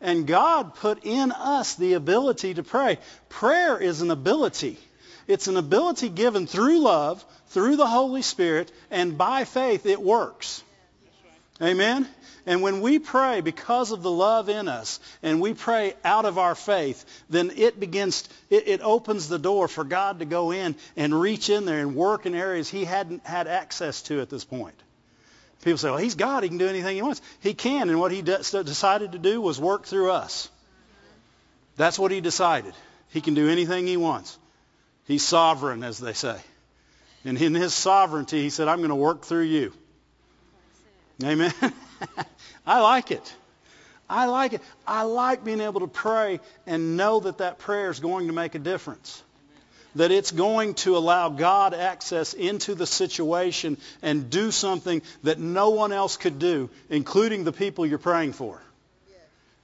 And 0.00 0.26
God 0.26 0.74
put 0.74 1.04
in 1.04 1.32
us 1.32 1.74
the 1.76 1.94
ability 1.94 2.54
to 2.54 2.62
pray. 2.62 2.98
Prayer 3.30 3.78
is 3.78 4.02
an 4.02 4.10
ability. 4.10 4.78
It's 5.26 5.48
an 5.48 5.56
ability 5.56 6.10
given 6.10 6.46
through 6.46 6.80
love, 6.80 7.24
through 7.48 7.76
the 7.76 7.86
Holy 7.86 8.20
Spirit, 8.20 8.70
and 8.90 9.16
by 9.16 9.44
faith 9.44 9.86
it 9.86 10.00
works. 10.00 10.62
Amen? 11.60 12.06
And 12.44 12.62
when 12.62 12.80
we 12.80 12.98
pray 12.98 13.40
because 13.40 13.90
of 13.90 14.02
the 14.02 14.10
love 14.10 14.48
in 14.48 14.68
us, 14.68 15.00
and 15.22 15.40
we 15.40 15.54
pray 15.54 15.94
out 16.04 16.24
of 16.24 16.38
our 16.38 16.54
faith, 16.54 17.04
then 17.28 17.50
it 17.56 17.80
begins, 17.80 18.28
it, 18.50 18.68
it, 18.68 18.80
opens 18.82 19.28
the 19.28 19.38
door 19.38 19.66
for 19.66 19.82
God 19.82 20.20
to 20.20 20.24
go 20.26 20.52
in 20.52 20.76
and 20.96 21.18
reach 21.18 21.50
in 21.50 21.64
there 21.64 21.80
and 21.80 21.96
work 21.96 22.26
in 22.26 22.34
areas 22.34 22.68
he 22.68 22.84
hadn't 22.84 23.26
had 23.26 23.48
access 23.48 24.02
to 24.02 24.20
at 24.20 24.30
this 24.30 24.44
point. 24.44 24.74
People 25.62 25.78
say, 25.78 25.90
well, 25.90 25.98
he's 25.98 26.14
God. 26.14 26.44
He 26.44 26.48
can 26.48 26.58
do 26.58 26.68
anything 26.68 26.94
he 26.94 27.02
wants. 27.02 27.22
He 27.40 27.54
can. 27.54 27.88
And 27.88 27.98
what 27.98 28.12
he 28.12 28.22
de- 28.22 28.38
decided 28.38 29.12
to 29.12 29.18
do 29.18 29.40
was 29.40 29.58
work 29.58 29.86
through 29.86 30.12
us. 30.12 30.48
That's 31.76 31.98
what 31.98 32.12
he 32.12 32.20
decided. 32.20 32.74
He 33.10 33.20
can 33.20 33.34
do 33.34 33.48
anything 33.48 33.86
he 33.86 33.96
wants. 33.96 34.38
He's 35.06 35.24
sovereign, 35.24 35.82
as 35.82 35.98
they 35.98 36.12
say. 36.12 36.38
And 37.24 37.40
in 37.40 37.54
his 37.54 37.74
sovereignty, 37.74 38.42
he 38.42 38.50
said, 38.50 38.68
I'm 38.68 38.78
going 38.78 38.90
to 38.90 38.94
work 38.94 39.24
through 39.24 39.44
you. 39.44 39.72
Amen. 41.22 41.52
I 42.66 42.80
like 42.80 43.10
it. 43.10 43.34
I 44.08 44.26
like 44.26 44.52
it. 44.52 44.60
I 44.86 45.02
like 45.02 45.44
being 45.44 45.60
able 45.60 45.80
to 45.80 45.88
pray 45.88 46.40
and 46.66 46.96
know 46.96 47.20
that 47.20 47.38
that 47.38 47.58
prayer 47.58 47.90
is 47.90 48.00
going 48.00 48.28
to 48.28 48.32
make 48.32 48.54
a 48.54 48.58
difference 48.58 49.22
that 49.96 50.10
it's 50.10 50.30
going 50.30 50.74
to 50.74 50.96
allow 50.96 51.30
God 51.30 51.74
access 51.74 52.34
into 52.34 52.74
the 52.74 52.86
situation 52.86 53.78
and 54.02 54.30
do 54.30 54.50
something 54.50 55.02
that 55.22 55.38
no 55.38 55.70
one 55.70 55.92
else 55.92 56.16
could 56.16 56.38
do, 56.38 56.70
including 56.88 57.44
the 57.44 57.52
people 57.52 57.84
you're 57.86 57.98
praying 57.98 58.34
for. 58.34 58.60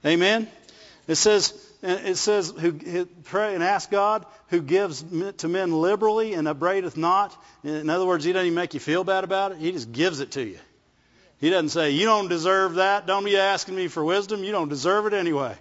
Amen? 0.05 0.47
It 1.07 1.15
says, 1.15 1.53
it 1.81 2.17
says, 2.17 2.51
who, 2.57 3.05
pray 3.23 3.53
and 3.53 3.63
ask 3.63 3.89
God 3.89 4.25
who 4.47 4.61
gives 4.61 5.03
to 5.37 5.47
men 5.47 5.71
liberally 5.71 6.33
and 6.33 6.47
upbraideth 6.47 6.97
not. 6.97 7.35
In 7.63 7.89
other 7.89 8.05
words, 8.05 8.25
he 8.25 8.33
doesn't 8.33 8.47
even 8.47 8.55
make 8.55 8.73
you 8.73 8.79
feel 8.79 9.03
bad 9.03 9.23
about 9.23 9.53
it. 9.53 9.59
He 9.59 9.71
just 9.71 9.91
gives 9.91 10.19
it 10.19 10.31
to 10.31 10.43
you. 10.43 10.59
He 11.39 11.49
doesn't 11.49 11.69
say, 11.69 11.91
you 11.91 12.05
don't 12.05 12.29
deserve 12.29 12.75
that. 12.75 13.05
Don't 13.05 13.25
be 13.25 13.37
asking 13.37 13.75
me 13.75 13.87
for 13.87 14.03
wisdom. 14.03 14.43
You 14.43 14.51
don't 14.51 14.69
deserve 14.69 15.05
it 15.07 15.13
anyway. 15.13 15.55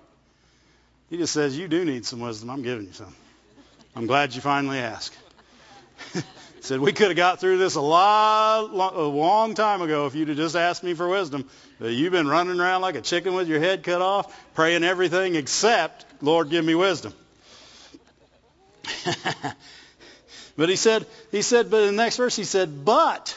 He 1.11 1.17
just 1.19 1.33
says, 1.33 1.59
you 1.59 1.69
do 1.69 1.85
need 1.85 2.07
some 2.07 2.21
wisdom. 2.21 2.51
I'm 2.51 2.63
giving 2.63 2.87
you 2.87 2.93
some. 2.93 3.15
I'm 3.95 4.07
glad 4.07 4.35
you 4.35 4.41
finally 4.41 4.79
asked. 4.79 5.17
Said 6.63 6.79
we 6.79 6.93
could 6.93 7.09
have 7.09 7.17
got 7.17 7.41
through 7.41 7.59
this 7.59 7.75
a 7.75 7.81
lot, 7.81 8.71
a 8.71 9.03
long 9.03 9.55
time 9.55 9.83
ago 9.83 10.07
if 10.07 10.15
you'd 10.15 10.29
have 10.29 10.37
just 10.37 10.55
asked 10.55 10.85
me 10.85 10.95
for 10.95 11.09
wisdom. 11.09 11.49
You've 11.81 12.13
been 12.13 12.29
running 12.29 12.61
around 12.61 12.83
like 12.83 12.95
a 12.95 13.01
chicken 13.01 13.35
with 13.35 13.49
your 13.49 13.59
head 13.59 13.83
cut 13.83 14.01
off, 14.01 14.55
praying 14.55 14.85
everything 14.85 15.35
except, 15.35 16.07
Lord, 16.21 16.51
give 16.51 16.65
me 16.65 16.77
wisdom. 16.77 17.13
but 20.57 20.69
he 20.69 20.77
said, 20.77 21.05
he 21.33 21.43
said, 21.43 21.69
but 21.69 21.81
in 21.81 21.97
the 21.97 22.03
next 22.03 22.17
verse 22.17 22.37
he 22.37 22.45
said, 22.45 22.85
but 22.85 23.37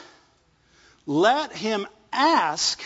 let 1.04 1.52
him 1.52 1.88
ask 2.12 2.82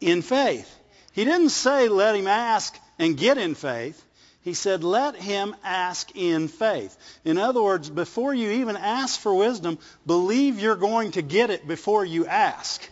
in 0.00 0.22
faith. 0.22 0.74
He 1.12 1.24
didn't 1.24 1.50
say 1.50 1.88
let 1.88 2.14
him 2.14 2.26
ask 2.26 2.78
and 2.98 3.16
get 3.16 3.38
in 3.38 3.54
faith. 3.54 4.04
He 4.42 4.54
said, 4.54 4.82
let 4.84 5.16
him 5.16 5.54
ask 5.62 6.10
in 6.14 6.48
faith. 6.48 6.96
In 7.24 7.38
other 7.38 7.62
words, 7.62 7.90
before 7.90 8.32
you 8.32 8.50
even 8.50 8.76
ask 8.76 9.20
for 9.20 9.34
wisdom, 9.34 9.78
believe 10.06 10.58
you're 10.58 10.76
going 10.76 11.10
to 11.12 11.22
get 11.22 11.50
it 11.50 11.68
before 11.68 12.04
you 12.04 12.24
ask. 12.24 12.88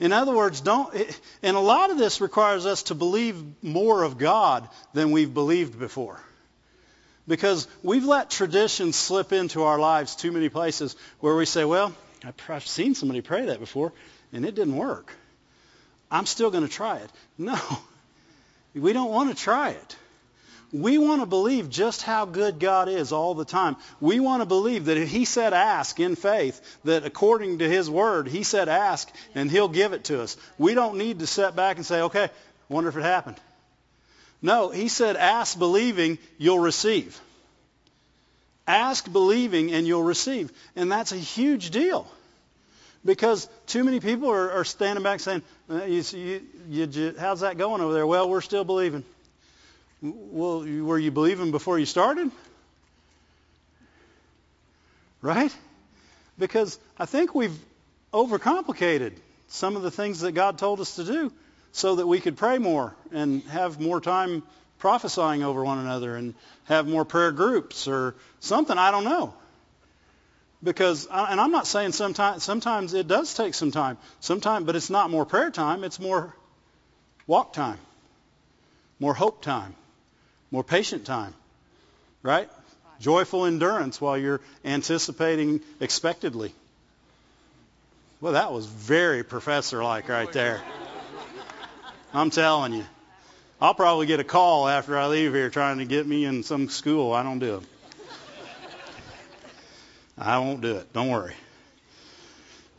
In 0.00 0.12
other 0.12 0.34
words, 0.34 0.60
don't, 0.60 0.92
and 1.42 1.56
a 1.56 1.60
lot 1.60 1.90
of 1.90 1.98
this 1.98 2.20
requires 2.20 2.66
us 2.66 2.84
to 2.84 2.94
believe 2.94 3.42
more 3.62 4.02
of 4.02 4.16
God 4.16 4.68
than 4.94 5.10
we've 5.10 5.32
believed 5.32 5.78
before. 5.78 6.18
Because 7.26 7.68
we've 7.82 8.04
let 8.04 8.30
tradition 8.30 8.92
slip 8.92 9.32
into 9.32 9.64
our 9.64 9.78
lives 9.78 10.16
too 10.16 10.32
many 10.32 10.48
places 10.48 10.96
where 11.20 11.36
we 11.36 11.44
say, 11.44 11.64
well, 11.64 11.94
I've 12.24 12.66
seen 12.66 12.94
somebody 12.94 13.20
pray 13.20 13.46
that 13.46 13.60
before 13.60 13.92
and 14.32 14.44
it 14.44 14.54
didn't 14.54 14.76
work. 14.76 15.12
I'm 16.10 16.26
still 16.26 16.50
going 16.50 16.66
to 16.66 16.72
try 16.72 16.98
it. 16.98 17.10
No, 17.36 17.58
we 18.74 18.92
don't 18.92 19.10
want 19.10 19.30
to 19.30 19.36
try 19.36 19.70
it. 19.70 19.96
We 20.70 20.98
want 20.98 21.22
to 21.22 21.26
believe 21.26 21.70
just 21.70 22.02
how 22.02 22.26
good 22.26 22.58
God 22.58 22.88
is 22.90 23.10
all 23.10 23.34
the 23.34 23.46
time. 23.46 23.76
We 24.00 24.20
want 24.20 24.42
to 24.42 24.46
believe 24.46 24.86
that 24.86 24.98
if 24.98 25.08
He 25.08 25.24
said 25.24 25.54
ask 25.54 25.98
in 25.98 26.14
faith, 26.14 26.60
that 26.84 27.06
according 27.06 27.58
to 27.58 27.68
His 27.68 27.88
word, 27.88 28.28
He 28.28 28.42
said 28.42 28.68
ask 28.68 29.10
and 29.34 29.50
He'll 29.50 29.68
give 29.68 29.94
it 29.94 30.04
to 30.04 30.20
us. 30.20 30.36
We 30.58 30.74
don't 30.74 30.98
need 30.98 31.20
to 31.20 31.26
sit 31.26 31.56
back 31.56 31.76
and 31.76 31.86
say, 31.86 32.02
okay, 32.02 32.28
wonder 32.68 32.90
if 32.90 32.96
it 32.98 33.02
happened. 33.02 33.36
No, 34.42 34.68
He 34.68 34.88
said 34.88 35.16
ask 35.16 35.58
believing, 35.58 36.18
you'll 36.36 36.58
receive. 36.58 37.18
Ask 38.68 39.10
believing 39.10 39.72
and 39.72 39.86
you'll 39.86 40.02
receive. 40.02 40.52
And 40.76 40.92
that's 40.92 41.12
a 41.12 41.16
huge 41.16 41.70
deal. 41.70 42.06
Because 43.02 43.48
too 43.66 43.82
many 43.82 43.98
people 43.98 44.30
are, 44.30 44.52
are 44.52 44.64
standing 44.64 45.02
back 45.02 45.20
saying, 45.20 45.42
you, 45.70 46.04
you, 46.68 46.86
you, 46.86 47.14
how's 47.18 47.40
that 47.40 47.56
going 47.56 47.80
over 47.80 47.94
there? 47.94 48.06
Well, 48.06 48.28
we're 48.28 48.42
still 48.42 48.64
believing. 48.64 49.04
Well, 50.02 50.60
were 50.60 50.98
you 50.98 51.10
believing 51.10 51.50
before 51.50 51.78
you 51.78 51.86
started? 51.86 52.30
Right? 55.22 55.56
Because 56.38 56.78
I 56.98 57.06
think 57.06 57.34
we've 57.34 57.58
overcomplicated 58.12 59.12
some 59.48 59.76
of 59.76 59.82
the 59.82 59.90
things 59.90 60.20
that 60.20 60.32
God 60.32 60.58
told 60.58 60.80
us 60.80 60.96
to 60.96 61.04
do 61.04 61.32
so 61.72 61.96
that 61.96 62.06
we 62.06 62.20
could 62.20 62.36
pray 62.36 62.58
more 62.58 62.94
and 63.12 63.42
have 63.44 63.80
more 63.80 64.00
time 64.00 64.42
prophesying 64.78 65.42
over 65.42 65.64
one 65.64 65.78
another 65.78 66.16
and 66.16 66.34
have 66.64 66.86
more 66.86 67.04
prayer 67.04 67.32
groups 67.32 67.88
or 67.88 68.14
something. 68.40 68.76
I 68.76 68.90
don't 68.90 69.04
know. 69.04 69.34
Because, 70.62 71.06
and 71.06 71.40
I'm 71.40 71.52
not 71.52 71.66
saying 71.66 71.92
sometimes, 71.92 72.42
sometimes 72.42 72.92
it 72.94 73.06
does 73.06 73.34
take 73.34 73.54
some 73.54 73.70
time. 73.70 73.96
Sometimes, 74.20 74.66
but 74.66 74.74
it's 74.74 74.90
not 74.90 75.10
more 75.10 75.24
prayer 75.24 75.50
time. 75.50 75.84
It's 75.84 76.00
more 76.00 76.34
walk 77.26 77.52
time, 77.52 77.78
more 78.98 79.14
hope 79.14 79.42
time 79.42 79.74
more 80.50 80.64
patient 80.64 81.04
time, 81.04 81.34
right? 82.22 82.48
Joyful 83.00 83.44
endurance 83.44 84.00
while 84.00 84.18
you're 84.18 84.40
anticipating 84.64 85.60
expectedly. 85.80 86.52
Well, 88.20 88.32
that 88.32 88.52
was 88.52 88.66
very 88.66 89.22
professor-like 89.22 90.08
right 90.08 90.32
there. 90.32 90.60
I'm 92.12 92.30
telling 92.30 92.72
you. 92.72 92.84
I'll 93.60 93.74
probably 93.74 94.06
get 94.06 94.20
a 94.20 94.24
call 94.24 94.68
after 94.68 94.96
I 94.96 95.08
leave 95.08 95.34
here 95.34 95.50
trying 95.50 95.78
to 95.78 95.84
get 95.84 96.06
me 96.06 96.24
in 96.24 96.44
some 96.44 96.68
school. 96.68 97.12
I 97.12 97.24
don't 97.24 97.40
do 97.40 97.56
it. 97.56 97.62
I 100.16 100.38
won't 100.38 100.60
do 100.60 100.76
it. 100.76 100.92
Don't 100.92 101.08
worry. 101.08 101.34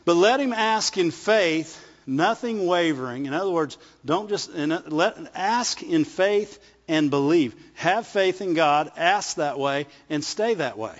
But 0.06 0.16
let 0.16 0.40
him 0.40 0.54
ask 0.54 0.96
in 0.96 1.10
faith, 1.10 1.78
nothing 2.06 2.66
wavering. 2.66 3.26
In 3.26 3.34
other 3.34 3.50
words, 3.50 3.76
don't 4.06 4.30
just 4.30 4.54
let 4.54 5.18
ask 5.34 5.82
in 5.82 6.04
faith 6.06 6.58
and 6.88 7.10
believe. 7.10 7.54
Have 7.74 8.06
faith 8.06 8.40
in 8.40 8.54
God, 8.54 8.90
ask 8.96 9.36
that 9.36 9.58
way, 9.58 9.86
and 10.08 10.24
stay 10.24 10.54
that 10.54 10.78
way. 10.78 10.98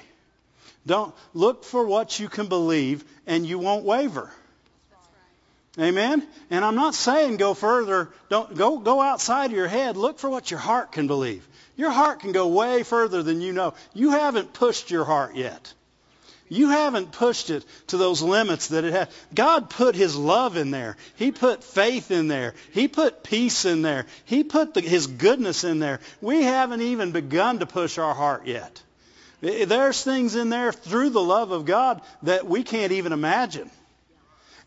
Don't 0.87 1.15
look 1.33 1.65
for 1.65 1.87
what 1.87 2.21
you 2.21 2.29
can 2.29 2.49
believe, 2.49 3.03
and 3.27 3.47
you 3.47 3.59
won't 3.59 3.85
waver. 3.85 4.31
Amen. 5.79 6.27
And 6.51 6.65
I'm 6.65 6.75
not 6.75 6.95
saying 6.95 7.37
go 7.37 7.55
further. 7.55 8.09
Don't 8.29 8.57
go 8.57 8.79
go 8.79 9.01
outside 9.01 9.47
of 9.47 9.57
your 9.57 9.69
head. 9.69 9.97
Look 9.97 10.19
for 10.19 10.29
what 10.29 10.51
your 10.51 10.61
heart 10.61 10.93
can 10.93 11.07
believe. 11.07 11.47
Your 11.77 11.91
heart 11.91 12.21
can 12.21 12.33
go 12.33 12.49
way 12.49 12.83
further 12.83 13.23
than 13.23 13.41
you 13.41 13.53
know. 13.53 13.75
You 13.95 14.11
haven't 14.11 14.53
pushed 14.53 14.91
your 14.91 15.05
heart 15.05 15.37
yet. 15.37 15.73
You 16.51 16.71
haven't 16.71 17.13
pushed 17.13 17.49
it 17.49 17.65
to 17.87 17.97
those 17.97 18.21
limits 18.21 18.69
that 18.69 18.83
it 18.83 18.93
had. 18.93 19.09
God 19.33 19.71
put 19.71 19.95
His 19.95 20.17
love 20.17 20.57
in 20.57 20.73
there. 20.73 20.97
He 21.15 21.31
put 21.31 21.63
faith 21.63 22.11
in 22.11 22.27
there. 22.27 22.55
He 22.73 22.89
put 22.89 23.23
peace 23.23 23.65
in 23.65 23.83
there. 23.83 24.07
He 24.25 24.43
put 24.43 24.75
the, 24.75 24.81
His 24.81 25.07
goodness 25.07 25.63
in 25.63 25.79
there. 25.79 26.01
We 26.21 26.43
haven't 26.43 26.83
even 26.83 27.13
begun 27.13 27.61
to 27.61 27.67
push 27.67 27.99
our 27.99 28.15
heart 28.15 28.47
yet. 28.47 28.83
There's 29.41 30.03
things 30.03 30.35
in 30.35 30.51
there 30.51 30.73
through 30.73 31.11
the 31.11 31.23
love 31.23 31.53
of 31.53 31.65
God 31.65 32.03
that 32.25 32.47
we 32.47 32.65
can't 32.65 32.93
even 32.93 33.13
imagine. 33.13 33.71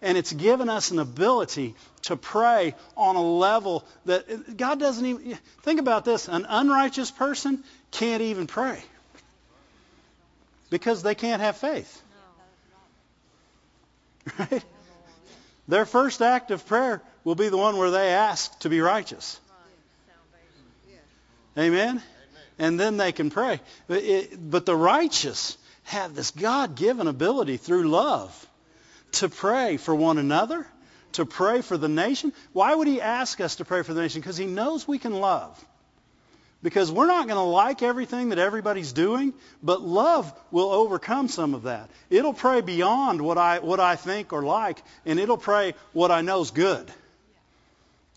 And 0.03 0.17
it's 0.17 0.33
given 0.33 0.67
us 0.67 0.91
an 0.91 0.99
ability 0.99 1.75
to 2.03 2.17
pray 2.17 2.75
on 2.97 3.15
a 3.15 3.21
level 3.21 3.85
that 4.05 4.57
God 4.57 4.77
doesn't 4.77 5.05
even. 5.05 5.37
Think 5.61 5.79
about 5.79 6.03
this 6.03 6.27
an 6.27 6.45
unrighteous 6.47 7.09
person 7.09 7.63
can't 7.91 8.21
even 8.21 8.45
pray 8.45 8.83
because 10.69 11.03
they 11.03 11.15
can't 11.15 11.41
have 11.41 11.57
faith. 11.57 12.01
Right? 14.39 14.63
Their 15.67 15.85
first 15.85 16.21
act 16.21 16.51
of 16.51 16.65
prayer 16.65 17.01
will 17.23 17.35
be 17.35 17.49
the 17.49 17.57
one 17.57 17.77
where 17.77 17.91
they 17.91 18.09
ask 18.09 18.57
to 18.59 18.69
be 18.69 18.81
righteous. 18.81 19.39
Amen? 21.57 22.01
And 22.59 22.79
then 22.79 22.97
they 22.97 23.11
can 23.11 23.29
pray. 23.29 23.59
But, 23.87 24.03
but 24.37 24.65
the 24.65 24.75
righteous 24.75 25.57
have 25.83 26.15
this 26.15 26.31
God 26.31 26.75
given 26.75 27.07
ability 27.07 27.57
through 27.57 27.89
love 27.89 28.47
to 29.13 29.29
pray 29.29 29.77
for 29.77 29.93
one 29.95 30.17
another, 30.17 30.65
to 31.13 31.25
pray 31.25 31.61
for 31.61 31.77
the 31.77 31.89
nation. 31.89 32.33
Why 32.51 32.73
would 32.73 32.87
he 32.87 33.01
ask 33.01 33.39
us 33.41 33.55
to 33.55 33.65
pray 33.65 33.83
for 33.83 33.93
the 33.93 34.01
nation? 34.01 34.21
Because 34.21 34.37
he 34.37 34.45
knows 34.45 34.87
we 34.87 34.99
can 34.99 35.13
love. 35.13 35.63
Because 36.61 36.89
we're 36.89 37.07
not 37.07 37.27
going 37.27 37.37
to 37.37 37.41
like 37.41 37.83
everything 37.83 38.29
that 38.29 38.39
everybody's 38.39 38.93
doing, 38.93 39.33
but 39.61 39.81
love 39.81 40.33
will 40.49 40.71
overcome 40.71 41.27
some 41.27 41.53
of 41.53 41.63
that. 41.63 41.89
It'll 42.09 42.33
pray 42.33 42.61
beyond 42.61 43.21
what 43.21 43.37
I, 43.37 43.59
what 43.59 43.81
I 43.81 43.97
think 43.97 44.31
or 44.31 44.43
like, 44.43 44.81
and 45.05 45.19
it'll 45.19 45.37
pray 45.37 45.73
what 45.91 46.09
I 46.09 46.21
know 46.21 46.41
is 46.41 46.51
good. 46.51 46.89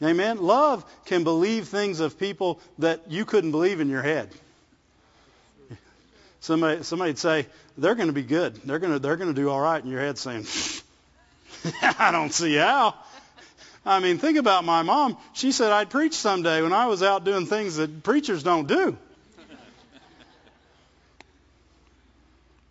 Amen? 0.03 0.39
Love 0.39 0.85
can 1.07 1.25
believe 1.25 1.69
things 1.69 2.01
of 2.01 2.19
people 2.19 2.61
that 2.79 3.11
you 3.11 3.25
couldn't 3.25 3.51
believe 3.51 3.81
in 3.81 3.89
your 3.89 4.03
head. 4.03 4.29
Somebody, 6.41 6.85
somebody'd 6.85 7.19
say, 7.19 7.47
they're 7.77 7.97
going 7.97 8.07
to 8.07 8.13
be 8.13 8.23
good. 8.23 8.55
They're 8.65 8.79
going 8.79 8.93
to, 8.93 8.99
they're 9.01 9.17
going 9.17 9.35
to 9.35 9.41
do 9.41 9.51
all 9.51 9.61
right. 9.61 9.83
And 9.83 9.91
your 9.91 10.01
head 10.01 10.19
saying, 10.19 10.47
I 11.99 12.11
don't 12.13 12.33
see 12.33 12.55
how. 12.57 12.95
I 13.85 14.01
mean, 14.01 14.19
think 14.19 14.37
about 14.37 14.65
my 14.65 14.83
mom. 14.83 15.17
She 15.33 15.53
said 15.53 15.71
I'd 15.71 15.91
preach 15.91 16.15
someday 16.15 16.63
when 16.63 16.73
I 16.73 16.87
was 16.87 17.03
out 17.03 17.25
doing 17.25 17.47
things 17.47 17.77
that 17.77 18.03
preachers 18.03 18.43
don't 18.43 18.67
do. 18.67 18.97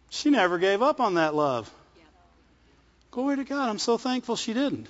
She 0.09 0.29
never 0.29 0.57
gave 0.57 0.81
up 0.81 0.99
on 0.99 1.15
that 1.15 1.35
love. 1.35 1.71
Glory 3.11 3.37
to 3.37 3.43
God. 3.43 3.69
I'm 3.69 3.79
so 3.79 3.97
thankful 3.97 4.35
she 4.35 4.53
didn't. 4.53 4.87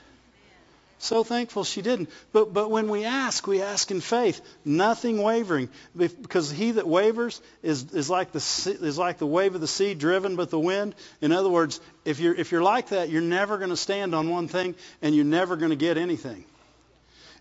So 0.97 1.23
thankful 1.23 1.63
she 1.63 1.81
didn't. 1.81 2.09
But, 2.31 2.53
but 2.53 2.71
when 2.71 2.89
we 2.89 3.03
ask, 3.03 3.45
we 3.47 3.61
ask 3.61 3.91
in 3.91 4.01
faith, 4.01 4.41
nothing 4.63 5.21
wavering. 5.21 5.69
Because 5.95 6.49
he 6.49 6.71
that 6.71 6.87
wavers 6.87 7.41
is, 7.61 7.91
is, 7.93 8.09
like 8.09 8.31
the, 8.31 8.39
is 8.81 8.97
like 8.97 9.17
the 9.17 9.27
wave 9.27 9.55
of 9.55 9.61
the 9.61 9.67
sea 9.67 9.93
driven 9.93 10.35
by 10.35 10.45
the 10.45 10.59
wind. 10.59 10.95
In 11.21 11.31
other 11.31 11.49
words, 11.49 11.79
if 12.05 12.19
you're, 12.19 12.33
if 12.33 12.51
you're 12.51 12.63
like 12.63 12.89
that, 12.89 13.09
you're 13.09 13.21
never 13.21 13.57
going 13.57 13.71
to 13.71 13.77
stand 13.77 14.15
on 14.15 14.29
one 14.29 14.47
thing 14.47 14.75
and 15.01 15.13
you're 15.13 15.25
never 15.25 15.57
going 15.57 15.71
to 15.71 15.75
get 15.75 15.97
anything. 15.97 16.45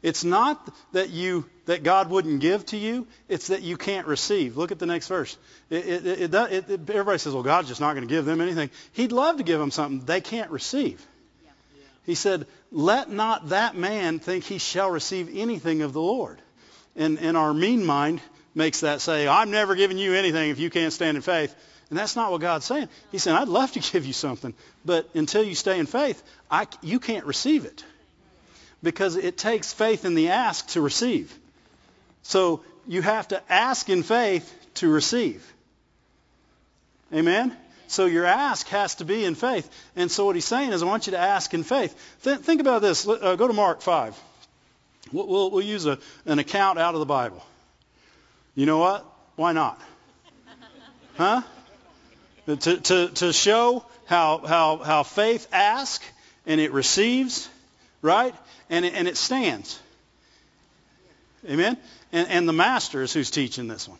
It's 0.03 0.23
not 0.23 0.71
that 0.93 1.09
you 1.09 1.47
that 1.65 1.83
God 1.83 2.11
wouldn't 2.11 2.41
give 2.41 2.67
to 2.67 2.77
you; 2.77 3.07
it's 3.27 3.47
that 3.47 3.63
you 3.63 3.79
can't 3.79 4.07
receive. 4.07 4.55
Look 4.55 4.71
at 4.71 4.79
the 4.79 4.85
next 4.85 5.09
verse. 5.09 5.39
It, 5.71 5.87
it, 6.05 6.35
it, 6.35 6.71
everybody 6.91 7.17
says, 7.17 7.33
"Well, 7.33 7.43
God's 7.43 7.69
just 7.69 7.81
not 7.81 7.95
going 7.95 8.07
to 8.07 8.15
give 8.15 8.27
them 8.27 8.43
anything." 8.43 8.69
He'd 8.93 9.13
love 9.13 9.39
to 9.39 9.45
give 9.45 9.59
them 9.59 9.71
something 9.71 10.05
they 10.05 10.21
can't 10.21 10.51
receive. 10.51 11.01
He 12.05 12.15
said, 12.15 12.47
let 12.71 13.11
not 13.11 13.49
that 13.49 13.77
man 13.77 14.19
think 14.19 14.45
he 14.45 14.59
shall 14.59 14.91
receive 14.91 15.31
anything 15.35 15.83
of 15.83 15.93
the 15.93 16.01
Lord. 16.01 16.39
And, 16.97 17.19
and 17.19 17.37
our 17.37 17.55
mean 17.55 17.85
mind 17.85 18.21
makes 18.55 18.81
that 18.81 19.01
say, 19.01 19.27
I'm 19.27 19.51
never 19.51 19.75
giving 19.75 19.99
you 19.99 20.15
anything 20.15 20.51
if 20.51 20.59
you 20.59 20.71
can't 20.71 20.93
stand 20.93 21.17
in 21.17 21.23
faith. 21.23 21.55
And 21.91 21.99
that's 21.99 22.17
not 22.17 22.31
what 22.31 22.41
God's 22.41 22.67
saying. 22.67 22.89
He's 23.11 23.23
saying, 23.23 23.37
I'd 23.37 23.49
love 23.49 23.73
to 23.73 23.81
give 23.93 24.07
you 24.07 24.13
something, 24.13 24.55
but 24.85 25.09
until 25.15 25.43
you 25.43 25.55
stay 25.55 25.79
in 25.79 25.87
faith, 25.87 26.23
I, 26.51 26.67
you 26.83 27.01
can't 27.01 27.27
receive 27.27 27.65
it. 27.65 27.85
Because 28.83 29.17
it 29.17 29.39
takes 29.39 29.73
faith 29.73 30.05
in 30.05 30.15
the 30.15 30.29
ask 30.29 30.69
to 30.69 30.81
receive. 30.81 31.37
So 32.23 32.63
you 32.87 33.01
have 33.01 33.29
to 33.29 33.41
ask 33.51 33.89
in 33.89 34.03
faith 34.03 34.53
to 34.75 34.89
receive. 34.89 35.51
Amen? 37.13 37.57
So 37.87 38.07
your 38.07 38.25
ask 38.25 38.67
has 38.69 38.97
to 38.97 39.05
be 39.05 39.25
in 39.25 39.35
faith. 39.35 39.71
And 39.97 40.11
so 40.11 40.25
what 40.25 40.35
he's 40.35 40.45
saying 40.45 40.73
is, 40.73 40.83
I 40.83 40.87
want 40.87 41.07
you 41.07 41.13
to 41.13 41.19
ask 41.19 41.53
in 41.55 41.63
faith. 41.63 41.95
Th- 42.23 42.39
think 42.39 42.61
about 42.61 42.83
this. 42.83 43.07
Uh, 43.07 43.37
go 43.37 43.47
to 43.47 43.53
Mark 43.53 43.83
5. 43.83 44.19
We'll, 45.13 45.27
we'll, 45.27 45.51
we'll 45.51 45.65
use 45.65 45.87
a, 45.87 45.99
an 46.27 46.39
account 46.39 46.79
out 46.79 46.95
of 46.95 47.01
the 47.01 47.07
Bible. 47.07 47.45
You 48.55 48.67
know 48.67 48.79
what? 48.79 49.05
Why 49.37 49.53
not? 49.53 49.81
Huh? 51.17 51.43
To, 52.47 52.57
to, 52.57 53.09
to 53.09 53.33
show 53.33 53.85
how, 54.07 54.39
how, 54.39 54.77
how 54.79 55.03
faith 55.03 55.49
asks 55.53 56.05
and 56.47 56.61
it 56.61 56.73
receives, 56.73 57.49
right? 58.03 58.35
And 58.69 58.85
it, 58.85 58.95
and 58.95 59.09
it 59.09 59.17
stands. 59.17 59.81
Amen? 61.49 61.77
And, 62.13 62.29
and 62.29 62.49
the 62.49 62.53
master 62.53 63.03
is 63.03 63.13
who's 63.13 63.31
teaching 63.31 63.69
this 63.69 63.89
one. 63.89 63.99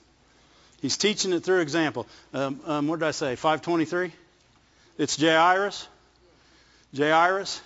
He's 0.85 0.99
teaching 0.99 1.33
it 1.33 1.41
through 1.41 1.61
example. 1.61 2.07
Um, 2.35 2.61
um, 2.67 2.89
what 2.89 2.99
did 2.99 3.09
I 3.09 3.13
say? 3.13 3.37
523? 3.37 4.13
It's 4.99 5.19
Jairus. 5.19 5.89
Jairus. 6.95 7.63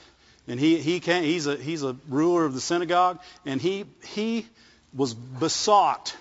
And 0.46 0.60
he, 0.60 0.78
he 0.78 1.00
can, 1.00 1.24
he's, 1.24 1.48
a, 1.48 1.56
he's 1.56 1.82
a 1.82 1.96
ruler 2.08 2.44
of 2.44 2.54
the 2.54 2.60
synagogue. 2.60 3.18
And 3.44 3.60
he, 3.60 3.86
he 4.06 4.46
was 4.94 5.14
besought. 5.14 6.16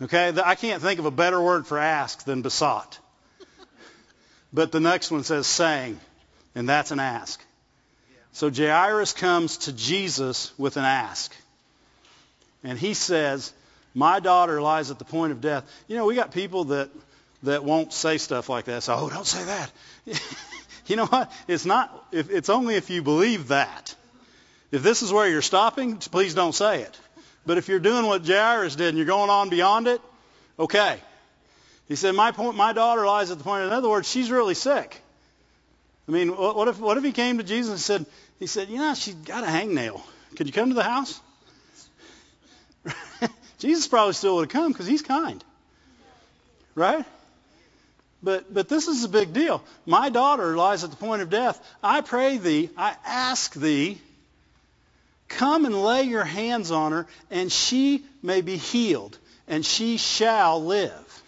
Okay? 0.00 0.32
I 0.44 0.54
can't 0.54 0.80
think 0.80 1.00
of 1.00 1.06
a 1.06 1.10
better 1.10 1.42
word 1.42 1.66
for 1.66 1.78
ask 1.78 2.24
than 2.24 2.42
besought. 2.42 3.00
But 4.52 4.70
the 4.70 4.78
next 4.78 5.10
one 5.10 5.24
says 5.24 5.48
saying, 5.48 5.98
And 6.54 6.68
that's 6.68 6.92
an 6.92 7.00
ask. 7.00 7.44
So 8.30 8.52
Jairus 8.52 9.14
comes 9.14 9.56
to 9.56 9.72
Jesus 9.72 10.56
with 10.56 10.76
an 10.76 10.84
ask. 10.84 11.34
And 12.62 12.78
he 12.78 12.94
says, 12.94 13.52
my 13.94 14.20
daughter 14.20 14.60
lies 14.60 14.90
at 14.90 14.98
the 14.98 15.04
point 15.04 15.32
of 15.32 15.40
death. 15.40 15.64
You 15.88 15.96
know, 15.96 16.06
we 16.06 16.14
got 16.14 16.32
people 16.32 16.64
that 16.64 16.90
that 17.42 17.64
won't 17.64 17.92
say 17.92 18.18
stuff 18.18 18.48
like 18.48 18.66
that. 18.66 18.82
So, 18.82 18.94
oh, 18.94 19.10
don't 19.10 19.26
say 19.26 19.44
that. 19.44 19.72
you 20.86 20.96
know 20.96 21.06
what? 21.06 21.32
It's 21.48 21.66
not. 21.66 22.06
If, 22.12 22.30
it's 22.30 22.48
only 22.48 22.76
if 22.76 22.90
you 22.90 23.02
believe 23.02 23.48
that. 23.48 23.94
If 24.70 24.82
this 24.82 25.02
is 25.02 25.12
where 25.12 25.28
you're 25.28 25.42
stopping, 25.42 25.96
please 25.96 26.34
don't 26.34 26.54
say 26.54 26.82
it. 26.82 27.00
But 27.44 27.58
if 27.58 27.68
you're 27.68 27.80
doing 27.80 28.06
what 28.06 28.26
Jairus 28.26 28.76
did 28.76 28.88
and 28.88 28.96
you're 28.96 29.06
going 29.06 29.28
on 29.28 29.48
beyond 29.50 29.88
it, 29.88 30.00
okay. 30.58 30.98
He 31.88 31.96
said, 31.96 32.14
my 32.14 32.30
point, 32.30 32.56
my 32.56 32.72
daughter 32.72 33.04
lies 33.04 33.30
at 33.30 33.38
the 33.38 33.44
point. 33.44 33.64
In 33.64 33.70
other 33.70 33.88
words, 33.88 34.08
she's 34.08 34.30
really 34.30 34.54
sick. 34.54 35.02
I 36.08 36.12
mean, 36.12 36.30
what 36.30 36.68
if 36.68 36.78
what 36.78 36.96
if 36.96 37.04
he 37.04 37.12
came 37.12 37.38
to 37.38 37.44
Jesus 37.44 37.70
and 37.70 37.80
said, 37.80 38.06
he 38.38 38.46
said, 38.46 38.68
you 38.68 38.78
know, 38.78 38.94
she's 38.94 39.14
got 39.14 39.44
a 39.44 39.46
hangnail. 39.46 40.00
Could 40.36 40.46
you 40.46 40.52
come 40.52 40.68
to 40.70 40.74
the 40.74 40.82
house? 40.82 41.20
Jesus 43.62 43.86
probably 43.86 44.12
still 44.12 44.34
would 44.34 44.50
have 44.50 44.60
come 44.60 44.72
because 44.72 44.88
he's 44.88 45.02
kind. 45.02 45.42
Right? 46.74 47.04
But, 48.20 48.52
but 48.52 48.68
this 48.68 48.88
is 48.88 49.04
a 49.04 49.08
big 49.08 49.32
deal. 49.32 49.62
My 49.86 50.08
daughter 50.10 50.56
lies 50.56 50.82
at 50.82 50.90
the 50.90 50.96
point 50.96 51.22
of 51.22 51.30
death. 51.30 51.64
I 51.80 52.00
pray 52.00 52.38
thee, 52.38 52.70
I 52.76 52.96
ask 53.06 53.54
thee, 53.54 54.00
come 55.28 55.64
and 55.64 55.80
lay 55.80 56.02
your 56.02 56.24
hands 56.24 56.72
on 56.72 56.90
her, 56.90 57.06
and 57.30 57.52
she 57.52 58.04
may 58.20 58.40
be 58.40 58.56
healed, 58.56 59.16
and 59.46 59.64
she 59.64 59.96
shall 59.96 60.64
live. 60.64 61.22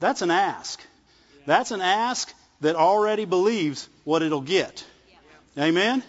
That's 0.00 0.22
an 0.22 0.30
ask. 0.30 0.80
That's 1.44 1.72
an 1.72 1.82
ask 1.82 2.32
that 2.62 2.74
already 2.74 3.26
believes 3.26 3.86
what 4.04 4.22
it'll 4.22 4.40
get. 4.40 4.82
Amen? 5.58 6.02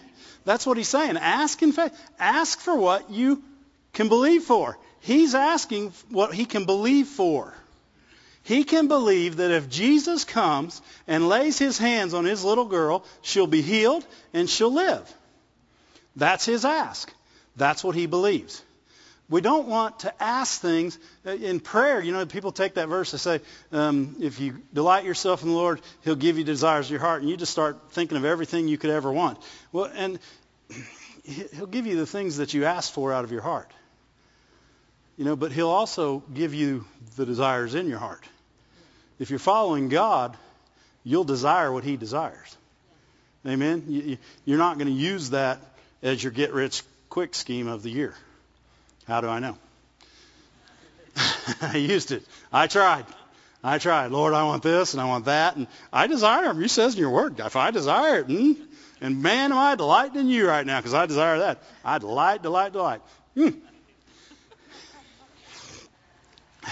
That's 0.45 0.65
what 0.65 0.77
he's 0.77 0.87
saying. 0.87 1.17
Ask 1.17 1.61
in 1.61 1.73
faith. 1.73 1.91
Ask 2.17 2.61
for 2.61 2.73
what 2.73 3.11
you 3.11 3.43
can 3.97 4.09
believe 4.09 4.43
for. 4.43 4.77
He's 4.99 5.33
asking 5.33 5.91
what 6.09 6.31
he 6.31 6.45
can 6.45 6.65
believe 6.65 7.07
for. 7.07 7.51
He 8.43 8.63
can 8.63 8.87
believe 8.87 9.37
that 9.37 9.49
if 9.49 9.69
Jesus 9.69 10.23
comes 10.23 10.83
and 11.07 11.27
lays 11.27 11.57
his 11.57 11.79
hands 11.79 12.13
on 12.13 12.23
his 12.23 12.43
little 12.43 12.65
girl, 12.65 13.03
she'll 13.23 13.47
be 13.47 13.63
healed 13.63 14.05
and 14.33 14.47
she'll 14.47 14.71
live. 14.71 15.11
That's 16.15 16.45
his 16.45 16.63
ask. 16.63 17.11
That's 17.55 17.83
what 17.83 17.95
he 17.95 18.05
believes. 18.05 18.61
We 19.31 19.41
don't 19.41 19.67
want 19.67 20.01
to 20.01 20.13
ask 20.23 20.61
things 20.61 20.99
uh, 21.25 21.31
in 21.31 21.59
prayer. 21.59 21.99
You 21.99 22.11
know, 22.11 22.23
people 22.27 22.51
take 22.51 22.75
that 22.75 22.89
verse 22.89 23.13
and 23.13 23.19
say, 23.19 23.41
um, 23.71 24.17
if 24.21 24.39
you 24.39 24.61
delight 24.71 25.05
yourself 25.05 25.41
in 25.41 25.49
the 25.49 25.55
Lord, 25.55 25.81
he'll 26.03 26.15
give 26.15 26.37
you 26.37 26.43
desires 26.43 26.85
of 26.85 26.91
your 26.91 26.99
heart. 26.99 27.21
And 27.21 27.31
you 27.31 27.35
just 27.35 27.51
start 27.51 27.91
thinking 27.93 28.15
of 28.15 28.25
everything 28.25 28.67
you 28.67 28.77
could 28.77 28.91
ever 28.91 29.11
want. 29.11 29.39
Well, 29.71 29.89
and 29.91 30.19
he'll 31.23 31.65
give 31.65 31.87
you 31.87 31.95
the 31.97 32.05
things 32.05 32.37
that 32.37 32.53
you 32.53 32.65
asked 32.65 32.93
for 32.93 33.11
out 33.11 33.23
of 33.23 33.31
your 33.31 33.41
heart. 33.41 33.71
You 35.17 35.25
know, 35.25 35.35
but 35.35 35.51
he'll 35.51 35.69
also 35.69 36.23
give 36.33 36.53
you 36.53 36.85
the 37.15 37.25
desires 37.25 37.73
in 37.73 37.87
your 37.87 37.99
heart. 37.99 38.23
If 39.19 39.31
you're 39.31 39.39
following 39.39 39.89
God, 39.89 40.37
you'll 41.03 41.23
desire 41.23 41.71
what 41.71 41.83
he 41.83 41.97
desires. 41.97 42.55
Amen? 43.45 44.17
You're 44.45 44.57
not 44.57 44.77
going 44.77 44.87
to 44.87 44.93
use 44.93 45.31
that 45.31 45.59
as 46.03 46.23
your 46.23 46.31
get 46.31 46.53
rich 46.53 46.83
quick 47.09 47.33
scheme 47.33 47.67
of 47.67 47.81
the 47.81 47.89
year. 47.89 48.13
How 49.07 49.21
do 49.21 49.27
I 49.27 49.39
know? 49.39 49.57
I 51.61 51.77
used 51.77 52.11
it. 52.11 52.23
I 52.51 52.67
tried. 52.67 53.05
I 53.63 53.79
tried. 53.79 54.11
Lord, 54.11 54.33
I 54.33 54.43
want 54.43 54.63
this 54.63 54.93
and 54.93 55.01
I 55.01 55.05
want 55.05 55.25
that. 55.25 55.55
And 55.55 55.67
I 55.91 56.07
desire 56.07 56.43
them. 56.43 56.61
You 56.61 56.67
says 56.67 56.93
in 56.93 56.99
your 56.99 57.09
word, 57.09 57.39
if 57.39 57.55
I 57.55 57.71
desire 57.71 58.19
it, 58.19 58.27
mm, 58.27 58.57
and 59.01 59.21
man, 59.21 59.51
am 59.51 59.57
I 59.57 59.75
delighting 59.75 60.19
in 60.19 60.27
you 60.27 60.47
right 60.47 60.65
now 60.65 60.79
because 60.79 60.93
I 60.93 61.05
desire 61.05 61.39
that. 61.39 61.63
I 61.83 61.97
delight, 61.97 62.43
delight, 62.43 62.73
delight. 62.73 63.01
Mm. 63.35 63.59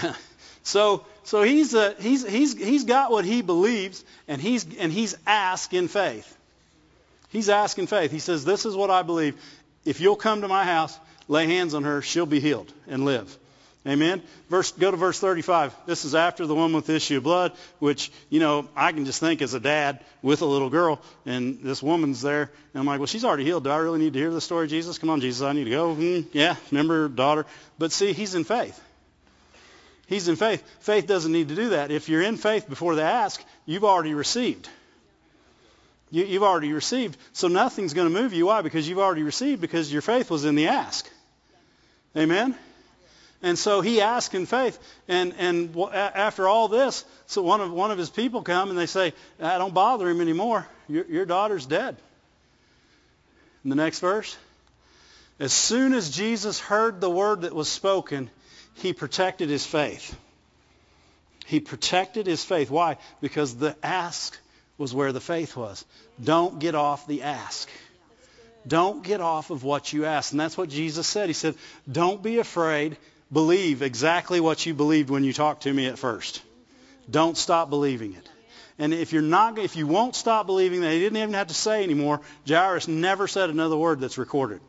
so, 0.62 1.04
so 1.24 1.42
he's, 1.42 1.74
uh, 1.74 1.94
he's, 1.98 2.26
he's, 2.26 2.56
he's 2.56 2.84
got 2.84 3.10
what 3.10 3.24
he 3.24 3.42
believes, 3.42 4.04
and 4.28 4.40
he's, 4.40 4.66
and 4.78 4.92
he's 4.92 5.16
asked 5.26 5.72
in 5.74 5.88
faith. 5.88 6.36
He's 7.30 7.48
asking 7.48 7.88
faith. 7.88 8.10
He 8.10 8.18
says, 8.18 8.44
This 8.44 8.66
is 8.66 8.74
what 8.74 8.90
I 8.90 9.02
believe. 9.02 9.34
If 9.84 10.00
you'll 10.00 10.16
come 10.16 10.40
to 10.40 10.48
my 10.48 10.64
house, 10.64 10.98
lay 11.28 11.46
hands 11.46 11.74
on 11.74 11.84
her, 11.84 12.02
she'll 12.02 12.26
be 12.26 12.40
healed 12.40 12.72
and 12.88 13.04
live. 13.04 13.36
Amen. 13.86 14.20
Verse, 14.50 14.72
go 14.72 14.90
to 14.90 14.96
verse 14.96 15.20
35. 15.20 15.72
This 15.86 16.04
is 16.04 16.16
after 16.16 16.44
the 16.44 16.56
woman 16.56 16.74
with 16.74 16.86
the 16.86 16.96
issue 16.96 17.18
of 17.18 17.22
blood, 17.22 17.52
which, 17.78 18.10
you 18.30 18.40
know, 18.40 18.68
I 18.74 18.90
can 18.90 19.04
just 19.04 19.20
think 19.20 19.42
as 19.42 19.54
a 19.54 19.60
dad 19.60 20.00
with 20.22 20.42
a 20.42 20.44
little 20.44 20.70
girl, 20.70 21.00
and 21.24 21.60
this 21.62 21.80
woman's 21.84 22.20
there, 22.20 22.50
and 22.74 22.80
I'm 22.80 22.84
like, 22.84 22.98
well, 22.98 23.06
she's 23.06 23.24
already 23.24 23.44
healed. 23.44 23.62
Do 23.62 23.70
I 23.70 23.76
really 23.76 24.00
need 24.00 24.14
to 24.14 24.18
hear 24.18 24.32
the 24.32 24.40
story, 24.40 24.66
Jesus? 24.66 24.98
Come 24.98 25.10
on, 25.10 25.20
Jesus, 25.20 25.42
I 25.42 25.52
need 25.52 25.64
to 25.64 25.70
go. 25.70 25.94
Mm, 25.94 26.26
yeah, 26.32 26.56
remember, 26.72 27.06
daughter. 27.06 27.46
But 27.78 27.92
see, 27.92 28.12
he's 28.12 28.34
in 28.34 28.42
faith. 28.42 28.80
He's 30.06 30.28
in 30.28 30.36
faith. 30.36 30.62
Faith 30.80 31.06
doesn't 31.06 31.32
need 31.32 31.48
to 31.48 31.54
do 31.54 31.70
that. 31.70 31.90
If 31.90 32.08
you're 32.08 32.22
in 32.22 32.36
faith 32.36 32.68
before 32.68 32.94
they 32.94 33.02
ask, 33.02 33.44
you've 33.64 33.84
already 33.84 34.14
received. 34.14 34.68
You, 36.10 36.24
you've 36.24 36.44
already 36.44 36.72
received. 36.72 37.16
So 37.32 37.48
nothing's 37.48 37.92
going 37.92 38.12
to 38.12 38.22
move 38.22 38.32
you. 38.32 38.46
Why? 38.46 38.62
Because 38.62 38.88
you've 38.88 39.00
already 39.00 39.24
received 39.24 39.60
because 39.60 39.92
your 39.92 40.02
faith 40.02 40.30
was 40.30 40.44
in 40.44 40.54
the 40.54 40.68
ask. 40.68 41.10
Amen? 42.16 42.54
And 43.42 43.58
so 43.58 43.80
he 43.80 44.00
asked 44.00 44.34
in 44.34 44.46
faith. 44.46 44.78
And, 45.08 45.34
and 45.38 45.76
after 45.92 46.48
all 46.48 46.68
this, 46.68 47.04
so 47.26 47.42
one 47.42 47.60
of, 47.60 47.72
one 47.72 47.90
of 47.90 47.98
his 47.98 48.08
people 48.10 48.42
come 48.42 48.70
and 48.70 48.78
they 48.78 48.86
say, 48.86 49.12
I 49.40 49.58
don't 49.58 49.74
bother 49.74 50.08
him 50.08 50.20
anymore. 50.20 50.66
Your, 50.88 51.04
your 51.06 51.26
daughter's 51.26 51.66
dead. 51.66 51.96
In 53.64 53.70
the 53.70 53.76
next 53.76 53.98
verse. 53.98 54.36
As 55.38 55.52
soon 55.52 55.92
as 55.92 56.10
Jesus 56.10 56.60
heard 56.60 57.00
the 57.00 57.10
word 57.10 57.42
that 57.42 57.52
was 57.52 57.68
spoken, 57.68 58.30
he 58.76 58.92
protected 58.92 59.48
his 59.48 59.66
faith. 59.66 60.16
He 61.46 61.60
protected 61.60 62.26
his 62.26 62.44
faith. 62.44 62.70
Why? 62.70 62.98
Because 63.20 63.56
the 63.56 63.76
ask 63.82 64.38
was 64.78 64.94
where 64.94 65.12
the 65.12 65.20
faith 65.20 65.56
was. 65.56 65.84
Don't 66.22 66.58
get 66.58 66.74
off 66.74 67.06
the 67.06 67.22
ask. 67.22 67.68
Don't 68.66 69.04
get 69.04 69.20
off 69.20 69.50
of 69.50 69.62
what 69.62 69.92
you 69.92 70.04
ask. 70.04 70.32
And 70.32 70.40
that's 70.40 70.58
what 70.58 70.68
Jesus 70.68 71.06
said. 71.06 71.28
He 71.28 71.34
said, 71.34 71.54
don't 71.90 72.22
be 72.22 72.38
afraid. 72.38 72.96
Believe 73.32 73.82
exactly 73.82 74.40
what 74.40 74.66
you 74.66 74.74
believed 74.74 75.08
when 75.08 75.24
you 75.24 75.32
talked 75.32 75.62
to 75.62 75.72
me 75.72 75.86
at 75.86 75.98
first. 75.98 76.42
Don't 77.08 77.36
stop 77.36 77.70
believing 77.70 78.14
it. 78.14 78.28
And 78.78 78.92
if 78.92 79.12
you're 79.12 79.22
not, 79.22 79.58
if 79.58 79.76
you 79.76 79.86
won't 79.86 80.14
stop 80.14 80.46
believing 80.46 80.82
that, 80.82 80.92
he 80.92 80.98
didn't 80.98 81.16
even 81.16 81.34
have 81.34 81.46
to 81.46 81.54
say 81.54 81.82
anymore. 81.82 82.20
Jairus 82.46 82.88
never 82.88 83.26
said 83.26 83.48
another 83.48 83.76
word 83.76 84.00
that's 84.00 84.18
recorded. 84.18 84.60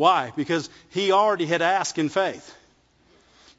Why? 0.00 0.32
Because 0.34 0.70
he 0.88 1.12
already 1.12 1.44
had 1.44 1.60
asked 1.60 1.98
in 1.98 2.08
faith. 2.08 2.56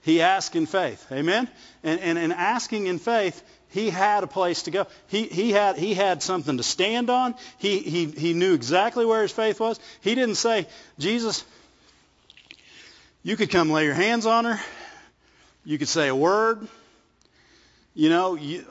He 0.02 0.24
asked 0.24 0.56
in 0.56 0.66
faith. 0.66 1.06
Amen? 1.12 1.48
And, 1.84 2.00
and, 2.00 2.18
and 2.18 2.34
asking 2.34 2.88
in 2.88 2.98
faith 2.98 3.44
he 3.70 3.92
had 3.92 4.24
a 4.24 4.28
place 4.28 4.64
to 4.64 4.72
go. 4.72 4.88
He, 5.06 5.28
he, 5.28 5.52
had, 5.52 5.78
he 5.78 5.94
had 5.94 6.24
something 6.24 6.58
to 6.58 6.64
stand 6.64 7.12
on. 7.12 7.36
He, 7.60 7.78
he, 7.78 8.06
he 8.06 8.34
knew 8.34 8.56
exactly 8.56 9.06
where 9.06 9.22
his 9.22 9.32
faith 9.32 9.60
was. 9.60 9.80
He 10.02 10.16
didn't 10.16 10.34
say, 10.34 10.66
Jesus, 10.98 11.46
you 13.22 13.38
could 13.38 13.52
come 13.52 13.70
lay 13.70 13.86
your 13.86 13.94
hands 13.94 14.26
on 14.26 14.46
her. 14.46 14.60
You 15.64 15.78
could 15.78 15.90
say 15.90 16.08
a 16.08 16.16
word. 16.16 16.68
You 17.94 18.10
know, 18.10 18.34
you, 18.34 18.66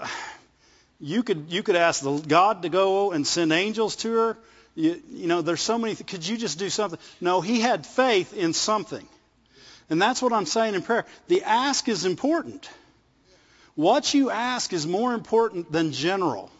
you 0.99 1.23
could 1.23 1.53
you 1.53 1.63
could 1.63 1.77
ask 1.77 2.03
the 2.03 2.19
God 2.19 2.63
to 2.63 2.69
go 2.69 3.13
and 3.13 3.25
send 3.25 3.53
angels 3.53 3.95
to 3.97 4.13
her. 4.13 4.37
You, 4.75 5.03
you 5.11 5.27
know, 5.27 5.43
there's 5.43 5.61
so 5.61 5.79
many. 5.79 5.95
Could 5.95 6.27
you 6.27 6.37
just 6.37 6.59
do 6.59 6.71
something? 6.71 6.99
No, 7.21 7.41
he 7.41 7.61
had 7.61 7.87
faith 7.87 8.35
in 8.35 8.53
something, 8.53 9.07
and 9.89 10.01
that's 10.01 10.23
what 10.23 10.33
I'm 10.33 10.47
saying 10.47 10.75
in 10.75 10.83
prayer. 10.83 11.07
The 11.29 11.43
ask 11.43 11.89
is 11.89 12.05
important. 12.05 12.69
What 13.75 14.15
you 14.15 14.31
ask 14.31 14.73
is 14.73 14.87
more 14.87 15.15
important 15.15 15.73
than 15.73 15.93
general. 15.93 16.51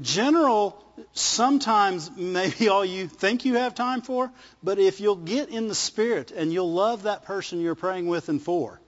General 0.00 0.78
sometimes 1.12 2.10
maybe 2.16 2.68
all 2.68 2.84
you 2.84 3.08
think 3.08 3.44
you 3.44 3.54
have 3.54 3.74
time 3.74 4.02
for, 4.02 4.30
but 4.62 4.78
if 4.78 5.00
you'll 5.00 5.16
get 5.16 5.48
in 5.48 5.68
the 5.68 5.74
Spirit 5.74 6.30
and 6.30 6.52
you'll 6.52 6.72
love 6.72 7.04
that 7.04 7.24
person 7.24 7.60
you're 7.60 7.74
praying 7.74 8.06
with 8.06 8.28
and 8.28 8.40
for, 8.40 8.80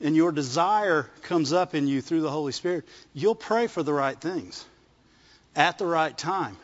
and 0.00 0.16
your 0.16 0.32
desire 0.32 1.08
comes 1.22 1.52
up 1.52 1.74
in 1.74 1.86
you 1.86 2.00
through 2.00 2.22
the 2.22 2.30
Holy 2.30 2.52
Spirit, 2.52 2.84
you'll 3.14 3.34
pray 3.34 3.66
for 3.66 3.82
the 3.82 3.92
right 3.92 4.20
things 4.20 4.64
at 5.54 5.78
the 5.78 5.86
right 5.86 6.16
time. 6.16 6.56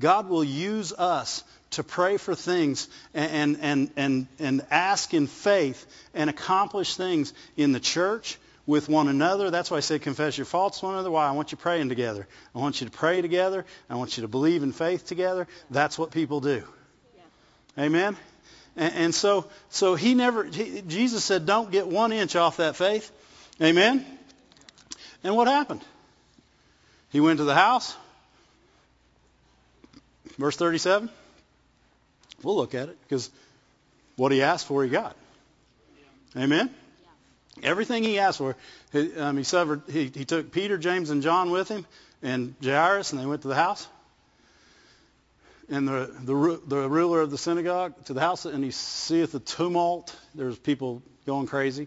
God 0.00 0.28
will 0.28 0.44
use 0.44 0.92
us 0.92 1.44
to 1.70 1.82
pray 1.82 2.16
for 2.16 2.34
things 2.34 2.88
and, 3.14 3.56
and, 3.60 3.90
and, 3.96 4.26
and 4.38 4.66
ask 4.70 5.14
in 5.14 5.26
faith 5.26 5.86
and 6.14 6.28
accomplish 6.28 6.96
things 6.96 7.32
in 7.56 7.72
the 7.72 7.80
church, 7.80 8.38
with 8.66 8.88
one 8.88 9.08
another. 9.08 9.50
That's 9.50 9.70
why 9.70 9.78
I 9.78 9.80
say 9.80 9.98
confess 9.98 10.38
your 10.38 10.44
faults 10.44 10.80
to 10.80 10.86
one 10.86 10.94
another. 10.94 11.10
Why? 11.10 11.26
I 11.26 11.32
want 11.32 11.52
you 11.52 11.58
praying 11.58 11.88
together. 11.88 12.26
I 12.54 12.58
want 12.58 12.80
you 12.80 12.86
to 12.86 12.92
pray 12.92 13.20
together. 13.20 13.64
I 13.90 13.96
want 13.96 14.16
you 14.16 14.22
to 14.22 14.28
believe 14.28 14.62
in 14.62 14.72
faith 14.72 15.06
together. 15.06 15.46
That's 15.70 15.98
what 15.98 16.10
people 16.10 16.40
do. 16.40 16.62
Yeah. 17.76 17.84
Amen? 17.84 18.16
And, 18.76 18.94
and, 18.94 19.14
so, 19.14 19.46
so 19.68 19.94
he 19.94 20.14
never, 20.14 20.44
he, 20.44 20.82
Jesus 20.82 21.24
said, 21.24 21.44
don't 21.44 21.70
get 21.70 21.86
one 21.86 22.12
inch 22.12 22.36
off 22.36 22.58
that 22.58 22.76
faith. 22.76 23.10
Amen? 23.60 24.06
And 25.24 25.36
what 25.36 25.48
happened? 25.48 25.82
He 27.10 27.20
went 27.20 27.38
to 27.38 27.44
the 27.44 27.54
house. 27.54 27.96
Verse 30.38 30.56
37. 30.56 31.08
We'll 32.42 32.56
look 32.56 32.74
at 32.74 32.88
it 32.88 32.98
because 33.02 33.30
what 34.16 34.32
he 34.32 34.42
asked 34.42 34.66
for, 34.66 34.82
he 34.84 34.90
got. 34.90 35.16
Amen? 36.36 36.70
Everything 37.62 38.02
he 38.02 38.18
asked 38.18 38.38
for, 38.38 38.56
he, 38.92 39.14
um, 39.16 39.36
he, 39.36 39.44
suffered, 39.44 39.82
he, 39.90 40.06
he 40.06 40.24
took 40.24 40.52
Peter, 40.52 40.78
James, 40.78 41.10
and 41.10 41.22
John 41.22 41.50
with 41.50 41.68
him, 41.68 41.86
and 42.22 42.54
Jairus, 42.62 43.12
and 43.12 43.20
they 43.20 43.26
went 43.26 43.42
to 43.42 43.48
the 43.48 43.54
house. 43.54 43.86
And 45.68 45.86
the, 45.86 46.10
the, 46.24 46.60
the 46.66 46.88
ruler 46.88 47.20
of 47.20 47.30
the 47.30 47.38
synagogue 47.38 47.94
to 48.06 48.14
the 48.14 48.20
house, 48.20 48.46
and 48.46 48.64
he 48.64 48.70
seeth 48.70 49.32
the 49.32 49.40
tumult. 49.40 50.14
There's 50.34 50.58
people 50.58 51.02
going 51.26 51.46
crazy. 51.46 51.86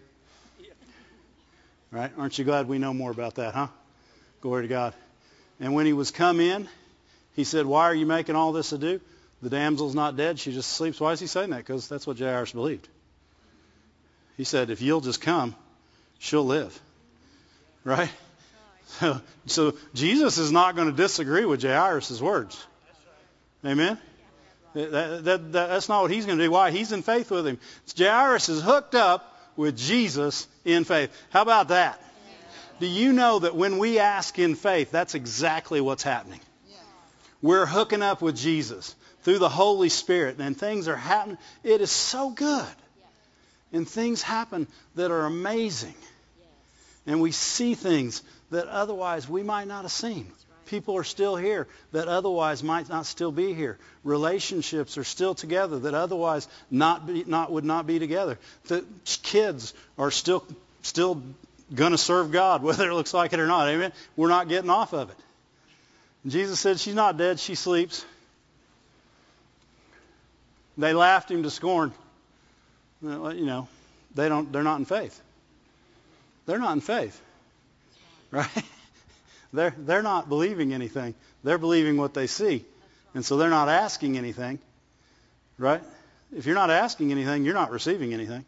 Right? 1.90 2.10
Aren't 2.16 2.38
you 2.38 2.44
glad 2.44 2.68
we 2.68 2.78
know 2.78 2.94
more 2.94 3.10
about 3.10 3.36
that, 3.36 3.54
huh? 3.54 3.68
Glory 4.40 4.62
to 4.62 4.68
God. 4.68 4.94
And 5.60 5.74
when 5.74 5.86
he 5.86 5.92
was 5.92 6.10
come 6.10 6.40
in, 6.40 6.68
he 7.36 7.44
said, 7.44 7.66
Why 7.66 7.84
are 7.84 7.94
you 7.94 8.06
making 8.06 8.34
all 8.34 8.52
this 8.52 8.72
ado? 8.72 9.00
The 9.42 9.50
damsel's 9.50 9.94
not 9.94 10.16
dead, 10.16 10.38
she 10.38 10.52
just 10.52 10.72
sleeps. 10.72 10.98
Why 10.98 11.12
is 11.12 11.20
he 11.20 11.26
saying 11.26 11.50
that? 11.50 11.58
Because 11.58 11.88
that's 11.88 12.06
what 12.06 12.18
Jairus 12.18 12.52
believed. 12.52 12.88
He 14.36 14.44
said, 14.44 14.70
if 14.70 14.82
you'll 14.82 15.00
just 15.00 15.20
come, 15.20 15.54
she'll 16.18 16.44
live. 16.44 16.78
Right? 17.84 18.10
So, 18.88 19.20
so 19.46 19.74
Jesus 19.94 20.38
is 20.38 20.52
not 20.52 20.76
going 20.76 20.88
to 20.88 20.96
disagree 20.96 21.44
with 21.44 21.62
Jairus' 21.62 22.20
words. 22.20 22.64
Amen? 23.64 23.98
That, 24.74 24.92
that, 24.92 25.24
that, 25.24 25.52
that's 25.52 25.88
not 25.88 26.02
what 26.02 26.10
he's 26.10 26.24
going 26.24 26.38
to 26.38 26.44
do. 26.44 26.50
Why? 26.50 26.70
He's 26.70 26.92
in 26.92 27.02
faith 27.02 27.30
with 27.30 27.46
him. 27.46 27.58
Jairus 27.98 28.48
is 28.48 28.62
hooked 28.62 28.94
up 28.94 29.36
with 29.56 29.76
Jesus 29.76 30.46
in 30.64 30.84
faith. 30.84 31.10
How 31.30 31.42
about 31.42 31.68
that? 31.68 32.00
Do 32.78 32.86
you 32.86 33.12
know 33.12 33.40
that 33.40 33.56
when 33.56 33.78
we 33.78 33.98
ask 33.98 34.38
in 34.38 34.54
faith, 34.54 34.90
that's 34.90 35.14
exactly 35.14 35.80
what's 35.80 36.02
happening? 36.02 36.40
We're 37.42 37.66
hooking 37.66 38.02
up 38.02 38.22
with 38.22 38.36
Jesus 38.36 38.94
through 39.22 39.38
the 39.38 39.48
Holy 39.48 39.88
Spirit, 39.88 40.36
and 40.38 40.56
things 40.56 40.88
are 40.88 40.96
happening. 40.96 41.38
It 41.64 41.80
is 41.80 41.90
so 41.90 42.30
good. 42.30 42.64
And 43.72 43.88
things 43.88 44.22
happen 44.22 44.68
that 44.94 45.10
are 45.10 45.26
amazing. 45.26 45.94
And 47.06 47.20
we 47.20 47.32
see 47.32 47.74
things 47.74 48.22
that 48.50 48.68
otherwise 48.68 49.28
we 49.28 49.42
might 49.42 49.68
not 49.68 49.82
have 49.82 49.92
seen. 49.92 50.30
people 50.66 50.96
are 50.96 51.04
still 51.04 51.36
here 51.36 51.68
that 51.92 52.08
otherwise 52.08 52.62
might 52.62 52.88
not 52.88 53.06
still 53.06 53.30
be 53.30 53.54
here. 53.54 53.78
Relationships 54.02 54.98
are 54.98 55.04
still 55.04 55.34
together 55.34 55.78
that 55.80 55.94
otherwise 55.94 56.48
not 56.70 57.06
be, 57.06 57.24
not 57.24 57.52
would 57.52 57.64
not 57.64 57.86
be 57.86 57.98
together. 57.98 58.38
The 58.66 58.84
kids 59.22 59.74
are 59.98 60.10
still 60.10 60.44
still 60.82 61.22
going 61.74 61.92
to 61.92 61.98
serve 61.98 62.32
God 62.32 62.62
whether 62.64 62.88
it 62.88 62.94
looks 62.94 63.14
like 63.14 63.32
it 63.32 63.40
or 63.40 63.46
not. 63.46 63.68
Amen. 63.68 63.92
We're 64.16 64.28
not 64.28 64.48
getting 64.48 64.70
off 64.70 64.92
of 64.92 65.10
it. 65.10 65.16
Jesus 66.26 66.58
said 66.58 66.80
she's 66.80 66.94
not 66.94 67.16
dead, 67.16 67.38
she 67.38 67.54
sleeps. 67.54 68.04
They 70.76 70.92
laughed 70.92 71.30
him 71.30 71.44
to 71.44 71.50
scorn. 71.50 71.92
You 73.02 73.46
know, 73.46 73.68
they 74.14 74.28
don't 74.28 74.52
they're 74.52 74.62
not 74.62 74.78
in 74.78 74.84
faith. 74.84 75.20
They're 76.46 76.58
not 76.58 76.72
in 76.72 76.80
faith. 76.80 77.20
Right? 78.30 78.48
They're, 79.52 79.74
they're 79.78 80.02
not 80.02 80.28
believing 80.28 80.74
anything. 80.74 81.14
They're 81.42 81.56
believing 81.56 81.96
what 81.96 82.12
they 82.12 82.26
see. 82.26 82.64
And 83.14 83.24
so 83.24 83.36
they're 83.36 83.48
not 83.48 83.68
asking 83.68 84.18
anything. 84.18 84.58
Right? 85.56 85.82
If 86.36 86.44
you're 86.44 86.56
not 86.56 86.68
asking 86.68 87.12
anything, 87.12 87.44
you're 87.44 87.54
not 87.54 87.70
receiving 87.70 88.12
anything. 88.12 88.44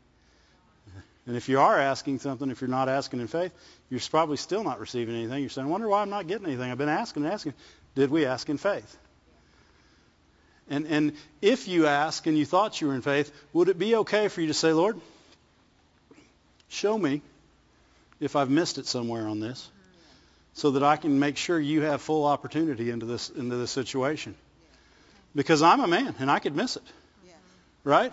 And 1.29 1.37
if 1.37 1.51
you 1.51 1.61
are 1.61 1.79
asking 1.79 2.21
something, 2.21 2.51
if 2.51 2.63
you're 2.63 2.69
not 2.71 2.89
asking 2.89 3.21
in 3.21 3.27
faith, 3.27 3.53
you're 3.91 4.01
probably 4.11 4.39
still 4.39 4.65
not 4.65 4.81
receiving 4.81 5.15
anything. 5.15 5.41
You're 5.43 5.51
saying, 5.51 5.69
I 5.69 5.71
wonder 5.71 5.87
why 5.87 6.01
I'm 6.01 6.09
not 6.09 6.27
getting 6.27 6.47
anything. 6.47 6.71
I've 6.71 6.79
been 6.79 6.89
asking 6.89 7.25
and 7.25 7.33
asking. 7.33 7.53
Did 7.95 8.11
we 8.11 8.25
ask 8.25 8.49
in 8.49 8.57
faith? 8.57 8.97
And, 10.71 10.87
and 10.87 11.13
if 11.43 11.69
you 11.69 11.87
ask 11.87 12.27
and 12.27 12.37
you 12.37 12.47
thought 12.47 12.81
you 12.81 12.89
were 12.89 12.95
in 12.95 13.03
faith, 13.03 13.31
would 13.53 13.69
it 13.69 13.79
be 13.79 13.95
okay 13.97 14.29
for 14.29 14.41
you 14.41 14.47
to 14.47 14.55
say, 14.55 14.73
Lord, 14.73 14.99
show 16.69 16.97
me 16.97 17.21
if 18.21 18.35
I've 18.35 18.51
missed 18.51 18.79
it 18.79 18.87
somewhere 18.87 19.29
on 19.29 19.39
this, 19.39 19.71
so 20.55 20.71
that 20.73 20.83
I 20.83 20.97
can 20.97 21.19
make 21.19 21.37
sure 21.37 21.61
you 21.61 21.83
have 21.83 22.01
full 22.01 22.25
opportunity 22.25 22.91
into 22.91 23.05
this 23.05 23.29
into 23.29 23.57
this 23.57 23.71
situation. 23.71 24.35
Because 25.35 25.61
I'm 25.61 25.81
a 25.81 25.87
man 25.87 26.15
and 26.19 26.31
I 26.31 26.39
could 26.39 26.57
miss 26.57 26.77
it. 26.77 26.83
Right? 27.85 28.13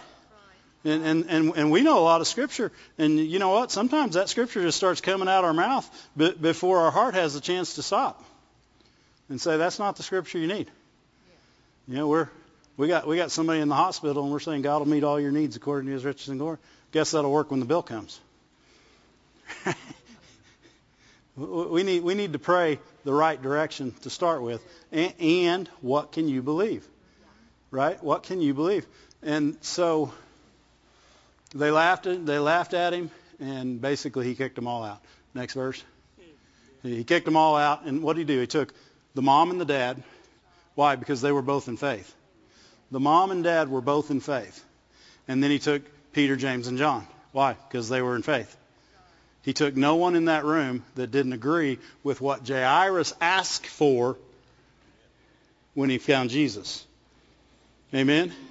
And, 0.85 1.03
and, 1.03 1.25
and, 1.29 1.57
and 1.57 1.71
we 1.71 1.81
know 1.81 1.97
a 1.97 2.05
lot 2.05 2.21
of 2.21 2.27
scripture. 2.27 2.71
And 2.99 3.19
you 3.19 3.39
know 3.39 3.49
what? 3.49 3.71
Sometimes 3.71 4.13
that 4.13 4.29
scripture 4.29 4.61
just 4.61 4.77
starts 4.77 5.01
coming 5.01 5.27
out 5.27 5.43
our 5.43 5.53
mouth 5.53 5.89
before 6.15 6.81
our 6.81 6.91
heart 6.91 7.15
has 7.15 7.35
a 7.35 7.41
chance 7.41 7.73
to 7.75 7.81
stop 7.81 8.23
and 9.27 9.41
say, 9.41 9.57
that's 9.57 9.79
not 9.79 9.95
the 9.95 10.03
scripture 10.03 10.37
you 10.37 10.45
need. 10.45 10.69
You 11.87 11.95
know, 11.95 12.07
we're, 12.07 12.29
we 12.77 12.87
got, 12.87 13.07
we 13.07 13.17
got 13.17 13.31
somebody 13.31 13.61
in 13.61 13.67
the 13.67 13.75
hospital 13.75 14.23
and 14.23 14.31
we're 14.31 14.39
saying 14.39 14.61
God 14.61 14.77
will 14.79 14.87
meet 14.87 15.03
all 15.03 15.19
your 15.19 15.31
needs 15.31 15.55
according 15.55 15.87
to 15.87 15.93
his 15.93 16.05
riches 16.05 16.29
and 16.29 16.39
glory. 16.39 16.59
Guess 16.91 17.11
that'll 17.11 17.31
work 17.31 17.49
when 17.49 17.59
the 17.59 17.65
bill 17.65 17.81
comes. 17.81 18.19
we 21.35 21.83
need 21.83 22.03
we 22.03 22.15
need 22.15 22.33
to 22.33 22.39
pray 22.39 22.79
the 23.03 23.13
right 23.13 23.39
direction 23.41 23.93
to 24.01 24.09
start 24.09 24.41
with, 24.41 24.63
and, 24.91 25.13
and 25.19 25.69
what 25.81 26.11
can 26.11 26.27
you 26.27 26.41
believe, 26.41 26.87
right? 27.69 28.01
What 28.03 28.23
can 28.23 28.41
you 28.41 28.53
believe? 28.53 28.87
And 29.21 29.57
so 29.61 30.13
they 31.55 31.71
laughed 31.71 32.05
at 32.05 32.25
they 32.25 32.37
laughed 32.37 32.73
at 32.73 32.93
him, 32.93 33.09
and 33.39 33.81
basically 33.81 34.25
he 34.25 34.35
kicked 34.35 34.55
them 34.55 34.67
all 34.67 34.83
out. 34.83 35.01
Next 35.33 35.53
verse. 35.53 35.83
He 36.83 37.03
kicked 37.03 37.25
them 37.25 37.37
all 37.37 37.55
out, 37.55 37.85
and 37.85 38.03
what 38.03 38.15
did 38.15 38.29
he 38.29 38.35
do? 38.35 38.41
He 38.41 38.47
took 38.47 38.71
the 39.15 39.21
mom 39.23 39.49
and 39.49 39.59
the 39.59 39.65
dad. 39.65 40.03
Why? 40.75 40.95
Because 40.97 41.21
they 41.21 41.31
were 41.31 41.41
both 41.41 41.67
in 41.67 41.77
faith. 41.77 42.13
The 42.91 42.99
mom 42.99 43.31
and 43.31 43.43
dad 43.43 43.69
were 43.69 43.81
both 43.81 44.11
in 44.11 44.19
faith, 44.19 44.63
and 45.27 45.41
then 45.41 45.49
he 45.49 45.57
took 45.57 45.81
Peter, 46.13 46.35
James, 46.35 46.67
and 46.67 46.77
John. 46.77 47.07
Why? 47.31 47.53
Because 47.67 47.89
they 47.89 48.01
were 48.01 48.15
in 48.15 48.21
faith. 48.21 48.55
He 49.41 49.53
took 49.53 49.75
no 49.75 49.95
one 49.95 50.15
in 50.15 50.25
that 50.25 50.43
room 50.43 50.83
that 50.95 51.11
didn't 51.11 51.33
agree 51.33 51.79
with 52.03 52.21
what 52.21 52.47
Jairus 52.47 53.13
asked 53.21 53.65
for 53.65 54.17
when 55.73 55.89
he 55.89 55.97
found 55.97 56.29
Jesus. 56.29 56.85
Amen? 57.93 58.33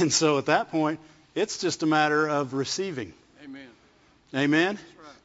And 0.00 0.12
so 0.12 0.38
at 0.38 0.46
that 0.46 0.70
point, 0.70 1.00
it's 1.34 1.58
just 1.58 1.82
a 1.82 1.86
matter 1.86 2.28
of 2.28 2.54
receiving. 2.54 3.12
Amen. 3.44 3.68
Amen? 4.34 4.78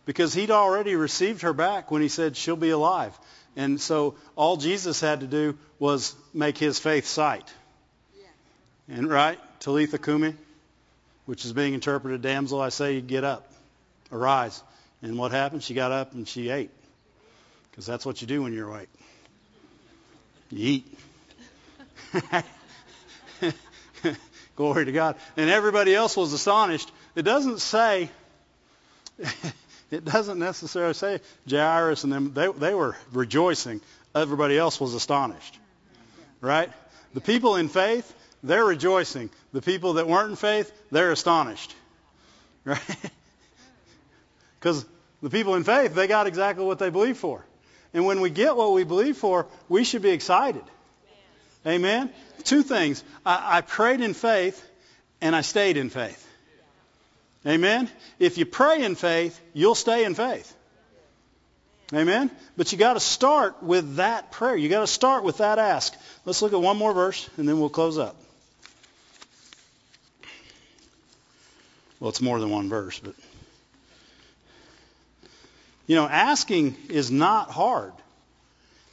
Because 0.05 0.33
he'd 0.33 0.51
already 0.51 0.95
received 0.95 1.41
her 1.41 1.53
back 1.53 1.91
when 1.91 2.01
he 2.01 2.07
said 2.07 2.37
she'll 2.37 2.55
be 2.55 2.69
alive. 2.69 3.17
And 3.55 3.81
so 3.81 4.15
all 4.35 4.57
Jesus 4.57 5.01
had 5.01 5.19
to 5.21 5.27
do 5.27 5.57
was 5.79 6.15
make 6.33 6.57
his 6.57 6.79
faith 6.79 7.05
sight. 7.05 7.51
And 8.89 9.09
right, 9.09 9.37
Talitha 9.59 9.97
Kumi, 9.97 10.33
which 11.25 11.43
is 11.43 11.51
being 11.51 11.73
interpreted, 11.73 12.21
damsel, 12.21 12.61
I 12.61 12.69
say, 12.69 12.95
you 12.95 13.01
get 13.01 13.25
up 13.25 13.51
arise. 14.11 14.61
And 15.01 15.17
what 15.17 15.31
happened? 15.31 15.63
She 15.63 15.73
got 15.73 15.91
up 15.91 16.13
and 16.13 16.27
she 16.27 16.49
ate. 16.49 16.71
Because 17.69 17.85
that's 17.85 18.05
what 18.05 18.21
you 18.21 18.27
do 18.27 18.43
when 18.43 18.53
you're 18.53 18.69
awake. 18.69 18.89
You 20.49 20.81
eat. 20.81 20.97
Glory 24.57 24.85
to 24.85 24.91
God. 24.91 25.15
And 25.37 25.49
everybody 25.51 25.93
else 25.93 26.17
was 26.17 26.33
astonished. 26.33 26.91
It 27.15 27.21
doesn't 27.21 27.59
say, 27.59 28.09
it 29.91 30.03
doesn't 30.03 30.39
necessarily 30.39 30.95
say 30.95 31.21
Jairus 31.49 32.03
and 32.03 32.11
them, 32.11 32.33
they, 32.33 32.47
they 32.51 32.73
were 32.73 32.97
rejoicing. 33.13 33.81
Everybody 34.15 34.57
else 34.57 34.81
was 34.81 34.95
astonished. 34.95 35.57
Right? 36.41 36.71
The 37.13 37.21
people 37.21 37.55
in 37.55 37.69
faith, 37.69 38.11
they're 38.41 38.65
rejoicing. 38.65 39.29
The 39.53 39.61
people 39.61 39.93
that 39.93 40.07
weren't 40.07 40.31
in 40.31 40.35
faith, 40.35 40.71
they're 40.91 41.11
astonished. 41.11 41.73
Right? 42.65 42.81
Because 44.59 44.85
the 45.21 45.29
people 45.29 45.55
in 45.55 45.63
faith, 45.63 45.95
they 45.95 46.07
got 46.07 46.27
exactly 46.27 46.65
what 46.65 46.79
they 46.79 46.89
believe 46.89 47.17
for. 47.17 47.45
And 47.93 48.05
when 48.05 48.19
we 48.19 48.29
get 48.29 48.57
what 48.57 48.73
we 48.73 48.83
believe 48.83 49.15
for, 49.15 49.47
we 49.69 49.85
should 49.85 50.01
be 50.01 50.09
excited. 50.09 50.63
Amen? 51.65 52.09
Two 52.43 52.63
things. 52.63 53.03
I, 53.25 53.57
I 53.57 53.61
prayed 53.61 54.01
in 54.01 54.13
faith 54.13 54.63
and 55.21 55.35
I 55.35 55.41
stayed 55.41 55.77
in 55.77 55.89
faith. 55.89 56.23
Amen? 57.45 57.89
If 58.19 58.37
you 58.37 58.45
pray 58.45 58.83
in 58.83 58.95
faith, 58.95 59.39
you'll 59.53 59.75
stay 59.75 60.03
in 60.03 60.15
faith. 60.15 60.53
Amen? 61.93 62.29
But 62.57 62.71
you 62.71 62.77
got 62.77 62.93
to 62.93 62.99
start 62.99 63.63
with 63.63 63.95
that 63.95 64.31
prayer. 64.31 64.57
You 64.57 64.67
got 64.67 64.81
to 64.81 64.87
start 64.87 65.23
with 65.23 65.37
that 65.37 65.57
ask. 65.57 65.95
Let's 66.25 66.41
look 66.41 66.51
at 66.51 66.59
one 66.59 66.77
more 66.77 66.93
verse 66.93 67.29
and 67.37 67.47
then 67.47 67.59
we'll 67.59 67.69
close 67.69 67.97
up. 67.97 68.15
Well, 71.99 72.09
it's 72.09 72.21
more 72.21 72.39
than 72.39 72.49
one 72.49 72.69
verse, 72.69 72.99
but 72.99 73.15
you 75.87 75.95
know, 75.95 76.07
asking 76.07 76.75
is 76.89 77.09
not 77.09 77.49
hard. 77.49 77.93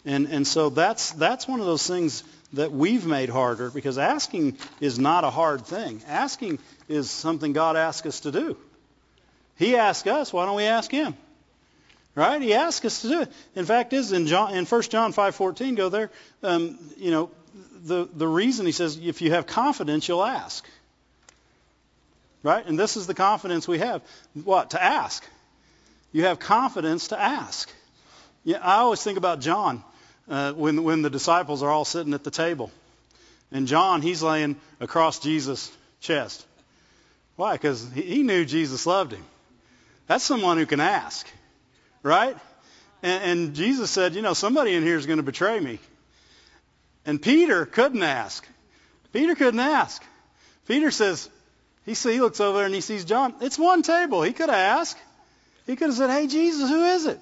And, 0.07 0.29
and 0.29 0.47
so 0.47 0.71
that's, 0.71 1.11
that's 1.13 1.49
one 1.49 1.61
of 1.61 1.67
those 1.67 1.87
things 1.87 2.23
that 2.55 2.73
we've 2.73 3.07
made 3.07 3.29
harder 3.29 3.71
because 3.71 3.99
asking 3.99 4.57
is 4.81 4.99
not 4.99 5.25
a 5.25 5.31
hard 5.31 5.67
thing. 5.67 6.03
Asking 6.07 6.59
is 6.89 7.11
something 7.11 7.53
God 7.53 7.77
asks 7.77 8.07
us 8.07 8.21
to 8.21 8.33
do. 8.33 8.57
He 9.57 9.77
asked 9.77 10.07
us, 10.07 10.33
why 10.33 10.47
don't 10.47 10.57
we 10.57 10.65
ask 10.65 10.91
him? 10.91 11.15
Right? 12.15 12.41
He 12.41 12.55
asked 12.55 12.85
us 12.85 13.03
to 13.03 13.09
do 13.09 13.21
it. 13.23 13.33
In 13.57 13.65
fact, 13.65 13.93
is 13.93 14.13
in 14.13 14.27
John 14.27 14.55
in 14.55 14.67
1 14.67 14.83
John 14.83 15.13
5:14, 15.13 15.75
go 15.75 15.89
there. 15.89 16.11
Um, 16.45 16.79
you 16.97 17.11
know, 17.11 17.31
the 17.83 18.09
the 18.13 18.29
reason 18.29 18.67
he 18.67 18.73
says 18.73 18.99
if 19.03 19.21
you 19.21 19.33
have 19.33 19.47
confidence, 19.47 20.07
you'll 20.07 20.25
ask. 20.25 20.65
Right? 22.45 22.65
And 22.65 22.79
this 22.79 22.97
is 22.97 23.09
the 23.09 23.15
confidence 23.15 23.67
we 23.67 23.79
have. 23.79 24.01
What? 24.45 24.71
To 24.71 24.83
ask. 24.83 25.25
You 26.13 26.25
have 26.25 26.39
confidence 26.39 27.09
to 27.09 27.21
ask. 27.21 27.69
Yeah, 28.45 28.59
I 28.63 28.77
always 28.77 29.03
think 29.03 29.19
about 29.19 29.41
John 29.41 29.83
uh, 30.29 30.53
when 30.53 30.85
when 30.85 31.03
the 31.03 31.11
disciples 31.11 31.63
are 31.63 31.71
all 31.71 31.85
sitting 31.85 32.15
at 32.15 32.25
the 32.25 32.31
table, 32.31 32.71
and 33.53 33.67
John 33.67 34.03
he's 34.03 34.23
laying 34.23 34.57
across 34.81 35.19
Jesus' 35.19 35.71
chest. 36.01 36.45
Why? 37.37 37.55
Because 37.55 37.91
he, 37.93 38.23
knew 38.23 38.45
Jesus 38.45 38.87
loved 38.87 39.13
him. 39.13 39.25
That's 40.07 40.23
someone 40.23 40.57
who 40.57 40.67
can 40.67 40.81
ask, 40.81 41.27
right? 42.03 42.37
And, 43.03 43.25
and 43.25 43.55
Jesus 43.55 43.91
said, 43.91 44.15
you 44.15 44.23
know, 44.23 44.35
somebody 44.35 44.75
in 44.75 44.85
here 44.85 44.97
is 44.97 45.07
going 45.07 45.17
to 45.17 45.25
betray 45.25 45.59
me. 45.59 45.81
And 47.05 47.21
Peter 47.21 47.67
couldn't 47.67 48.05
ask. 48.05 48.47
Peter 49.13 49.35
couldn't 49.35 49.59
ask. 49.59 50.03
Peter 50.69 50.93
says, 50.93 51.29
he, 51.85 51.95
see, 51.95 52.13
he 52.13 52.21
looks 52.21 52.41
over 52.41 52.59
there 52.59 52.67
and 52.67 52.75
he 52.75 52.81
sees 52.81 53.05
John. 53.05 53.35
It's 53.41 53.59
one 53.59 53.83
table. 53.83 54.23
He 54.23 54.33
could 54.33 54.49
have 54.49 54.79
asked. 54.79 54.99
He 55.67 55.77
could 55.77 55.89
have 55.89 55.97
said, 55.97 56.11
Hey, 56.11 56.27
Jesus, 56.27 56.69
who 56.69 56.85
is 56.85 57.07
it? 57.07 57.21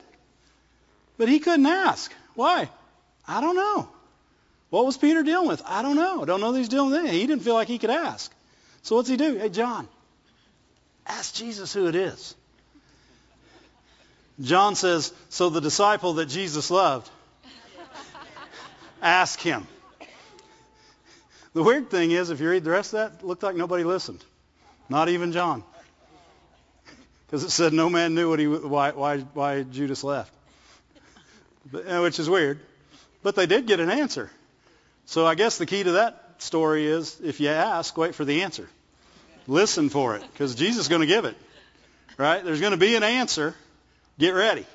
But 1.18 1.28
he 1.28 1.38
couldn't 1.38 1.66
ask. 1.66 2.12
Why? 2.34 2.68
I 3.32 3.40
don't 3.40 3.56
know. 3.56 3.88
What 4.70 4.86
was 4.86 4.96
Peter 4.96 5.22
dealing 5.22 5.48
with? 5.48 5.62
I 5.66 5.82
don't 5.82 5.96
know. 5.96 6.22
I 6.22 6.24
don't 6.24 6.40
know 6.40 6.52
that 6.52 6.58
he's 6.58 6.68
dealing 6.68 6.90
with 6.90 7.00
anything. 7.00 7.20
He 7.20 7.26
didn't 7.26 7.42
feel 7.42 7.54
like 7.54 7.68
he 7.68 7.78
could 7.78 7.90
ask. 7.90 8.32
So 8.82 8.96
what's 8.96 9.08
he 9.08 9.16
do? 9.16 9.36
Hey, 9.36 9.48
John, 9.48 9.88
ask 11.06 11.34
Jesus 11.34 11.72
who 11.72 11.86
it 11.88 11.94
is. 11.94 12.34
John 14.40 14.74
says, 14.74 15.12
So 15.28 15.50
the 15.50 15.60
disciple 15.60 16.14
that 16.14 16.26
Jesus 16.26 16.70
loved, 16.70 17.08
ask 19.02 19.38
him. 19.40 19.66
The 21.54 21.62
weird 21.62 21.90
thing 21.90 22.12
is, 22.12 22.30
if 22.30 22.40
you 22.40 22.48
read 22.48 22.64
the 22.64 22.70
rest 22.70 22.94
of 22.94 22.98
that, 23.12 23.20
it 23.20 23.26
looked 23.26 23.42
like 23.42 23.56
nobody 23.56 23.84
listened. 23.84 24.24
Not 24.88 25.08
even 25.08 25.32
John 25.32 25.62
because 27.32 27.44
it 27.44 27.50
said 27.50 27.72
no 27.72 27.88
man 27.88 28.14
knew 28.14 28.28
what 28.28 28.38
he, 28.38 28.46
why, 28.46 28.90
why, 28.90 29.20
why 29.20 29.62
Judas 29.62 30.04
left, 30.04 30.30
but, 31.70 31.86
which 32.02 32.18
is 32.18 32.28
weird. 32.28 32.60
But 33.22 33.34
they 33.34 33.46
did 33.46 33.66
get 33.66 33.80
an 33.80 33.90
answer. 33.90 34.30
So 35.06 35.26
I 35.26 35.34
guess 35.34 35.58
the 35.58 35.66
key 35.66 35.82
to 35.82 35.92
that 35.92 36.34
story 36.38 36.86
is 36.86 37.20
if 37.22 37.40
you 37.40 37.48
ask, 37.48 37.96
wait 37.96 38.14
for 38.14 38.24
the 38.24 38.42
answer. 38.42 38.68
Listen 39.46 39.88
for 39.88 40.16
it 40.16 40.22
because 40.32 40.54
Jesus 40.54 40.82
is 40.82 40.88
going 40.88 41.00
to 41.00 41.06
give 41.06 41.24
it. 41.24 41.36
Right? 42.16 42.44
There's 42.44 42.60
going 42.60 42.72
to 42.72 42.78
be 42.78 42.94
an 42.94 43.02
answer. 43.02 43.54
Get 44.18 44.30
ready. 44.30 44.66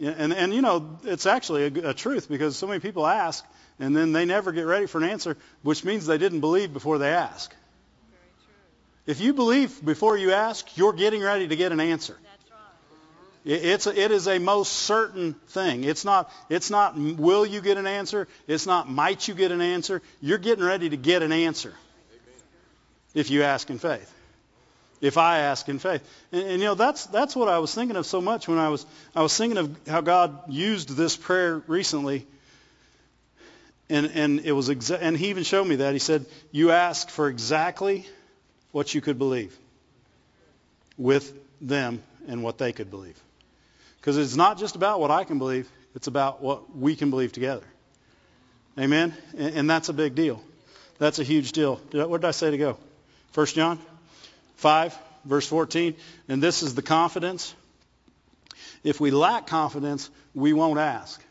And, 0.00 0.32
and 0.32 0.54
you 0.54 0.62
know, 0.62 0.98
it's 1.04 1.26
actually 1.26 1.64
a, 1.64 1.90
a 1.90 1.94
truth 1.94 2.28
because 2.28 2.56
so 2.56 2.66
many 2.66 2.80
people 2.80 3.06
ask 3.06 3.44
and 3.80 3.96
then 3.96 4.12
they 4.12 4.24
never 4.24 4.52
get 4.52 4.62
ready 4.62 4.86
for 4.86 4.98
an 4.98 5.08
answer, 5.08 5.36
which 5.62 5.84
means 5.84 6.06
they 6.06 6.18
didn't 6.18 6.40
believe 6.40 6.72
before 6.72 6.98
they 6.98 7.10
ask. 7.10 7.54
If 9.06 9.20
you 9.20 9.32
believe 9.32 9.84
before 9.84 10.18
you 10.18 10.32
ask, 10.32 10.76
you're 10.76 10.92
getting 10.92 11.22
ready 11.22 11.48
to 11.48 11.56
get 11.56 11.72
an 11.72 11.80
answer. 11.80 12.16
It's 13.50 13.86
it 13.86 14.10
is 14.10 14.28
a 14.28 14.38
most 14.38 14.70
certain 14.70 15.32
thing. 15.32 15.84
It's 15.84 16.04
not 16.04 16.30
it's 16.50 16.70
not 16.70 16.98
will 16.98 17.46
you 17.46 17.62
get 17.62 17.78
an 17.78 17.86
answer? 17.86 18.28
It's 18.46 18.66
not 18.66 18.90
might 18.90 19.26
you 19.26 19.32
get 19.32 19.52
an 19.52 19.62
answer? 19.62 20.02
You're 20.20 20.36
getting 20.36 20.62
ready 20.62 20.90
to 20.90 20.98
get 20.98 21.22
an 21.22 21.32
answer. 21.32 21.72
If 23.14 23.30
you 23.30 23.44
ask 23.44 23.70
in 23.70 23.78
faith. 23.78 24.12
If 25.00 25.16
I 25.16 25.38
ask 25.38 25.66
in 25.70 25.78
faith. 25.78 26.02
And, 26.30 26.42
and, 26.42 26.60
you 26.60 26.66
know 26.66 26.74
that's 26.74 27.06
that's 27.06 27.34
what 27.34 27.48
I 27.48 27.60
was 27.60 27.74
thinking 27.74 27.96
of 27.96 28.04
so 28.04 28.20
much 28.20 28.48
when 28.48 28.58
I 28.58 28.68
was 28.68 28.84
I 29.16 29.22
was 29.22 29.34
thinking 29.34 29.56
of 29.56 29.74
how 29.88 30.02
God 30.02 30.52
used 30.52 30.90
this 30.90 31.16
prayer 31.16 31.62
recently. 31.66 32.26
And 33.88 34.10
and 34.12 34.40
it 34.40 34.52
was 34.52 34.68
exa- 34.68 34.98
and 35.00 35.16
he 35.16 35.30
even 35.30 35.44
showed 35.44 35.66
me 35.66 35.76
that. 35.76 35.94
He 35.94 36.00
said, 36.00 36.26
"You 36.52 36.72
ask 36.72 37.08
for 37.08 37.28
exactly 37.28 38.06
what 38.72 38.94
you 38.94 39.00
could 39.00 39.16
believe 39.16 39.56
with 40.98 41.32
them 41.62 42.02
and 42.26 42.42
what 42.42 42.58
they 42.58 42.72
could 42.72 42.90
believe." 42.90 43.18
Because 44.08 44.16
it's 44.16 44.36
not 44.36 44.56
just 44.56 44.74
about 44.74 45.00
what 45.00 45.10
I 45.10 45.24
can 45.24 45.36
believe, 45.36 45.70
it's 45.94 46.06
about 46.06 46.40
what 46.40 46.74
we 46.74 46.96
can 46.96 47.10
believe 47.10 47.30
together. 47.30 47.66
Amen? 48.78 49.12
And, 49.36 49.54
and 49.54 49.68
that's 49.70 49.90
a 49.90 49.92
big 49.92 50.14
deal. 50.14 50.42
That's 50.98 51.18
a 51.18 51.22
huge 51.22 51.52
deal. 51.52 51.76
What 51.92 52.22
did 52.22 52.26
I 52.26 52.30
say 52.30 52.50
to 52.50 52.56
go? 52.56 52.78
1 53.34 53.46
John 53.48 53.78
5, 54.56 54.98
verse 55.26 55.46
14. 55.46 55.94
And 56.26 56.42
this 56.42 56.62
is 56.62 56.74
the 56.74 56.80
confidence. 56.80 57.54
If 58.82 58.98
we 58.98 59.10
lack 59.10 59.46
confidence, 59.46 60.08
we 60.34 60.54
won't 60.54 60.78
ask. 60.78 61.22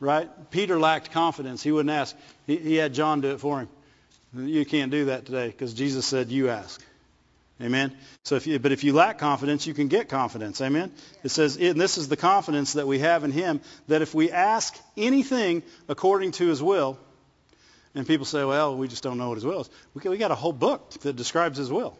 Right? 0.00 0.30
Peter 0.50 0.80
lacked 0.80 1.10
confidence. 1.10 1.62
He 1.62 1.72
wouldn't 1.72 1.92
ask. 1.92 2.16
He, 2.46 2.56
he 2.56 2.76
had 2.76 2.94
John 2.94 3.20
do 3.20 3.32
it 3.32 3.40
for 3.40 3.60
him. 3.60 3.68
You 4.34 4.64
can't 4.64 4.90
do 4.90 5.04
that 5.06 5.26
today 5.26 5.48
because 5.48 5.74
Jesus 5.74 6.06
said, 6.06 6.30
you 6.30 6.48
ask. 6.48 6.82
Amen. 7.62 7.94
So 8.22 8.36
if 8.36 8.46
you, 8.46 8.58
but 8.58 8.72
if 8.72 8.84
you 8.84 8.94
lack 8.94 9.18
confidence, 9.18 9.66
you 9.66 9.74
can 9.74 9.88
get 9.88 10.08
confidence. 10.08 10.60
Amen. 10.62 10.92
It 11.22 11.28
says, 11.28 11.56
and 11.58 11.78
this 11.78 11.98
is 11.98 12.08
the 12.08 12.16
confidence 12.16 12.72
that 12.74 12.86
we 12.86 13.00
have 13.00 13.22
in 13.22 13.32
Him, 13.32 13.60
that 13.88 14.00
if 14.00 14.14
we 14.14 14.30
ask 14.30 14.74
anything 14.96 15.62
according 15.86 16.32
to 16.32 16.46
His 16.46 16.62
will, 16.62 16.98
and 17.94 18.06
people 18.06 18.24
say, 18.24 18.44
well, 18.44 18.76
we 18.76 18.88
just 18.88 19.02
don't 19.02 19.18
know 19.18 19.28
what 19.28 19.34
His 19.34 19.44
will 19.44 19.60
is. 19.60 19.70
We, 19.92 20.16
got 20.16 20.30
a 20.30 20.36
whole 20.36 20.54
book 20.54 20.90
that 21.00 21.16
describes 21.16 21.58
His 21.58 21.70
will. 21.70 21.98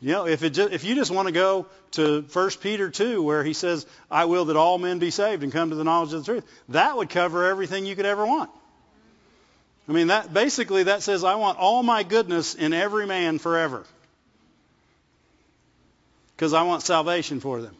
You 0.00 0.10
know, 0.10 0.26
if, 0.26 0.42
it 0.42 0.50
just, 0.50 0.72
if 0.72 0.82
you 0.82 0.96
just 0.96 1.12
want 1.12 1.28
to 1.28 1.32
go 1.32 1.66
to 1.92 2.22
1 2.22 2.50
Peter 2.60 2.90
2, 2.90 3.22
where 3.22 3.44
he 3.44 3.52
says, 3.52 3.86
I 4.10 4.24
will 4.24 4.46
that 4.46 4.56
all 4.56 4.76
men 4.76 4.98
be 4.98 5.10
saved 5.10 5.44
and 5.44 5.52
come 5.52 5.70
to 5.70 5.76
the 5.76 5.84
knowledge 5.84 6.12
of 6.12 6.24
the 6.24 6.32
truth, 6.32 6.44
that 6.70 6.96
would 6.96 7.08
cover 7.08 7.48
everything 7.48 7.86
you 7.86 7.94
could 7.94 8.06
ever 8.06 8.26
want. 8.26 8.50
I 9.88 9.92
mean, 9.92 10.08
that 10.08 10.34
basically 10.34 10.84
that 10.84 11.04
says, 11.04 11.22
I 11.22 11.36
want 11.36 11.58
all 11.58 11.84
my 11.84 12.02
goodness 12.02 12.56
in 12.56 12.72
every 12.72 13.06
man 13.06 13.38
forever 13.38 13.84
because 16.42 16.54
I 16.54 16.64
want 16.64 16.82
salvation 16.82 17.38
for 17.38 17.62
them. 17.62 17.76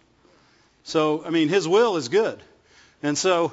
So, 0.85 1.25
I 1.25 1.31
mean, 1.31 1.49
His 1.49 1.67
will 1.67 1.97
is 1.97 2.09
good. 2.09 2.41
And 3.03 3.19
so, 3.19 3.53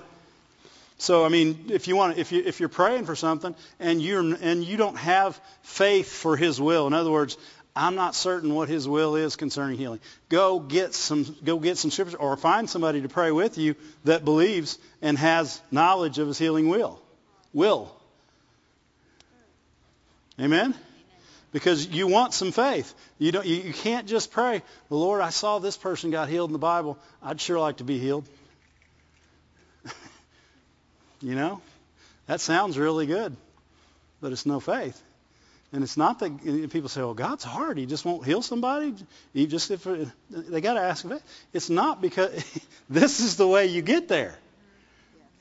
so 0.99 1.25
I 1.25 1.29
mean, 1.29 1.65
if 1.69 1.87
you 1.87 1.95
want, 1.95 2.19
if 2.19 2.31
you 2.31 2.43
if 2.45 2.59
you're 2.59 2.69
praying 2.69 3.05
for 3.05 3.15
something 3.15 3.55
and 3.79 4.03
you're 4.03 4.19
and 4.19 4.63
you 4.63 4.77
don't 4.77 4.97
have 4.97 5.41
faith 5.63 6.11
for 6.11 6.37
His 6.37 6.61
will, 6.61 6.85
in 6.85 6.93
other 6.93 7.09
words, 7.09 7.39
I'm 7.75 7.95
not 7.95 8.13
certain 8.13 8.53
what 8.53 8.69
His 8.69 8.87
will 8.87 9.15
is 9.15 9.35
concerning 9.35 9.79
healing. 9.79 9.99
Go 10.29 10.59
get 10.59 10.93
some 10.93 11.35
go 11.43 11.57
get 11.57 11.79
some 11.79 11.89
scripture 11.89 12.17
or 12.17 12.37
find 12.37 12.69
somebody 12.69 13.01
to 13.01 13.09
pray 13.09 13.31
with 13.31 13.57
you 13.57 13.73
that 14.03 14.23
believes 14.23 14.77
and 15.01 15.17
has 15.17 15.59
knowledge 15.71 16.19
of 16.19 16.27
His 16.27 16.37
healing 16.37 16.69
will. 16.69 17.01
Will. 17.51 17.91
Amen 20.39 20.75
because 21.51 21.87
you 21.87 22.07
want 22.07 22.33
some 22.33 22.51
faith. 22.51 22.93
You 23.17 23.31
don't. 23.31 23.45
You, 23.45 23.55
you 23.55 23.73
can't 23.73 24.07
just 24.07 24.31
pray, 24.31 24.61
well, 24.89 24.99
Lord, 24.99 25.21
I 25.21 25.29
saw 25.29 25.59
this 25.59 25.77
person 25.77 26.11
got 26.11 26.29
healed 26.29 26.49
in 26.49 26.53
the 26.53 26.59
Bible. 26.59 26.97
I'd 27.21 27.41
sure 27.41 27.59
like 27.59 27.77
to 27.77 27.83
be 27.83 27.97
healed. 27.97 28.27
you 31.21 31.35
know, 31.35 31.61
that 32.27 32.41
sounds 32.41 32.77
really 32.77 33.05
good, 33.05 33.35
but 34.21 34.31
it's 34.31 34.45
no 34.45 34.59
faith. 34.59 35.01
And 35.71 35.83
it's 35.83 35.97
not 35.97 36.19
that 36.19 36.69
people 36.71 36.89
say, 36.89 37.01
"Well, 37.01 37.13
God's 37.13 37.43
hard; 37.43 37.77
He 37.77 37.85
just 37.85 38.03
won't 38.03 38.25
heal 38.25 38.41
somebody." 38.41 38.95
Just 39.35 39.69
if 39.69 39.85
uh, 39.85 40.05
they 40.29 40.61
got 40.61 40.73
to 40.75 40.81
ask 40.81 41.07
faith. 41.07 41.23
It's 41.53 41.69
not 41.69 42.01
because 42.01 42.31
this 42.89 43.19
is 43.19 43.37
the 43.37 43.47
way 43.47 43.67
you 43.67 43.81
get 43.81 44.07
there. 44.07 44.37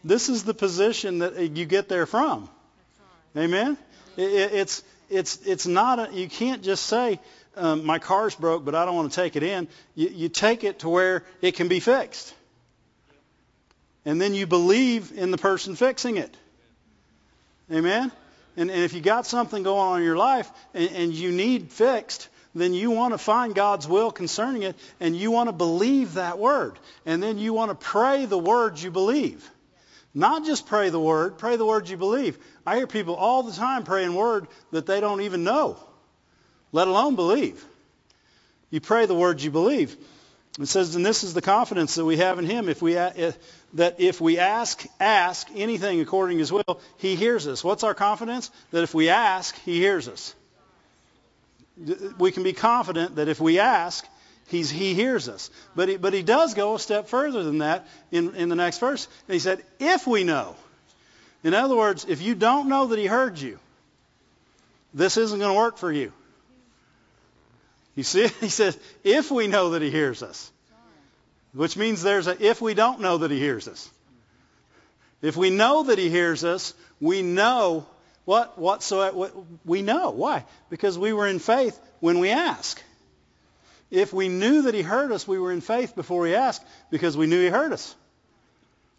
This 0.04 0.28
is 0.28 0.44
the 0.44 0.54
position 0.54 1.20
that 1.20 1.36
uh, 1.36 1.40
you 1.40 1.64
get 1.64 1.88
there 1.88 2.06
from. 2.06 2.48
Amen. 3.36 3.76
It, 4.16 4.52
it's 4.52 4.82
it's 5.09 5.46
it's 5.46 5.66
not 5.66 5.98
a, 5.98 6.12
you 6.12 6.28
can't 6.28 6.62
just 6.62 6.86
say 6.86 7.20
um, 7.56 7.84
my 7.84 7.98
car's 7.98 8.34
broke, 8.34 8.64
but 8.64 8.74
I 8.74 8.84
don't 8.84 8.94
want 8.94 9.12
to 9.12 9.20
take 9.20 9.36
it 9.36 9.42
in. 9.42 9.68
You, 9.94 10.09
you 10.09 10.28
take 10.28 10.64
it 10.64 10.80
to 10.80 10.88
where 10.88 11.24
it 11.40 11.54
can 11.54 11.68
be 11.68 11.80
fixed, 11.80 12.34
and 14.04 14.20
then 14.20 14.34
you 14.34 14.46
believe 14.46 15.12
in 15.12 15.30
the 15.30 15.38
person 15.38 15.76
fixing 15.76 16.16
it. 16.16 16.36
Amen. 17.72 18.12
And, 18.56 18.70
and 18.70 18.82
if 18.82 18.92
you 18.92 19.00
got 19.00 19.26
something 19.26 19.62
going 19.62 19.80
on 19.80 19.98
in 20.00 20.04
your 20.04 20.16
life 20.16 20.50
and, 20.74 20.90
and 20.90 21.12
you 21.12 21.30
need 21.30 21.70
fixed, 21.70 22.28
then 22.54 22.74
you 22.74 22.90
want 22.90 23.14
to 23.14 23.18
find 23.18 23.54
God's 23.54 23.86
will 23.86 24.11
concerning 24.11 24.62
it, 24.62 24.74
and 25.00 25.16
you 25.16 25.30
want 25.30 25.48
to 25.48 25.52
believe 25.52 26.14
that 26.14 26.38
word, 26.38 26.78
and 27.06 27.22
then 27.22 27.38
you 27.38 27.52
want 27.52 27.70
to 27.70 27.74
pray 27.74 28.24
the 28.24 28.38
words 28.38 28.82
you 28.82 28.90
believe. 28.90 29.48
Not 30.14 30.44
just 30.44 30.66
pray 30.66 30.90
the 30.90 31.00
word, 31.00 31.38
pray 31.38 31.56
the 31.56 31.66
words 31.66 31.90
you 31.90 31.96
believe. 31.96 32.38
I 32.66 32.76
hear 32.76 32.86
people 32.86 33.14
all 33.14 33.42
the 33.42 33.52
time 33.52 33.84
praying 33.84 34.14
word 34.14 34.48
that 34.70 34.86
they 34.86 35.00
don't 35.00 35.20
even 35.20 35.44
know, 35.44 35.76
let 36.72 36.88
alone 36.88 37.14
believe. 37.14 37.64
You 38.70 38.80
pray 38.80 39.06
the 39.06 39.14
words 39.14 39.44
you 39.44 39.50
believe. 39.50 39.96
It 40.59 40.66
says, 40.66 40.96
and 40.96 41.06
this 41.06 41.22
is 41.22 41.34
the 41.34 41.42
confidence 41.42 41.94
that 41.94 42.04
we 42.04 42.16
have 42.16 42.38
in 42.38 42.44
Him. 42.44 42.68
If 42.68 42.82
we 42.82 42.94
that 42.94 44.00
if 44.00 44.20
we 44.20 44.38
ask 44.38 44.84
ask 44.98 45.46
anything 45.54 46.00
according 46.00 46.38
to 46.38 46.40
His 46.40 46.52
will, 46.52 46.80
He 46.96 47.14
hears 47.14 47.46
us. 47.46 47.62
What's 47.62 47.84
our 47.84 47.94
confidence? 47.94 48.50
That 48.72 48.82
if 48.82 48.92
we 48.92 49.09
ask, 49.09 49.56
He 49.62 49.78
hears 49.78 50.09
us. 50.09 50.34
We 52.18 52.32
can 52.32 52.42
be 52.42 52.54
confident 52.54 53.16
that 53.16 53.28
if 53.28 53.40
we 53.40 53.61
ask, 53.61 54.04
He's, 54.49 54.70
he 54.70 54.94
hears 54.94 55.28
us. 55.28 55.51
But 55.76 55.88
he, 55.88 55.96
but 55.96 56.12
he 56.12 56.22
does 56.22 56.55
go 56.55 56.74
a 56.74 56.78
step 56.78 57.09
further 57.09 57.42
than 57.42 57.59
that 57.59 57.86
in, 58.11 58.34
in 58.34 58.49
the 58.49 58.57
next 58.57 58.78
verse. 58.78 59.07
And 59.26 59.34
he 59.34 59.38
said, 59.38 59.62
if 59.78 60.07
we 60.07 60.24
know. 60.24 60.57
In 61.44 61.55
other 61.55 61.76
words, 61.76 62.07
if 62.09 62.22
you 62.22 62.34
don't 62.34 62.68
know 62.68 62.86
that 62.86 62.99
he 62.99 63.07
heard 63.07 63.38
you, 63.38 63.59
this 64.94 65.16
isn't 65.16 65.38
going 65.38 65.53
to 65.53 65.59
work 65.59 65.76
for 65.76 65.92
you. 65.92 66.12
You 67.94 68.03
see, 68.03 68.28
he 68.40 68.49
says, 68.49 68.78
if 69.05 69.30
we 69.30 69.46
know 69.46 69.70
that 69.70 69.82
he 69.82 69.90
hears 69.90 70.22
us, 70.22 70.51
which 71.53 71.76
means 71.76 72.03
there's 72.03 72.26
a 72.26 72.44
if 72.44 72.61
we 72.61 72.74
don't 72.74 73.01
know 73.01 73.18
that 73.18 73.30
he 73.30 73.38
hears 73.38 73.68
us. 73.68 73.90
If 75.22 75.36
we 75.36 75.51
know 75.51 75.84
that 75.84 75.99
he 75.99 76.11
hears 76.11 76.44
us, 76.44 76.74
we 77.01 77.22
know 77.22 77.86
what 78.24 78.59
whatsoever 78.59 79.16
what, 79.16 79.34
we 79.64 79.82
know. 79.82 80.11
Why? 80.11 80.44
Because 80.70 80.99
we 80.99 81.12
were 81.12 81.26
in 81.26 81.38
faith 81.38 81.78
when 82.01 82.18
we 82.18 82.30
ask. 82.30 82.82
If 83.91 84.12
we 84.12 84.28
knew 84.28 84.62
that 84.62 84.74
he 84.74 84.82
heard 84.82 85.12
us, 85.12 85.26
we 85.26 85.39
were 85.39 85.53
in 85.53 85.61
faith 85.61 85.95
before 85.95 86.22
we 86.22 86.34
asked 86.34 86.62
because 86.91 87.16
we 87.16 87.26
knew 87.26 87.41
he 87.43 87.49
heard 87.49 87.72
us. 87.72 87.95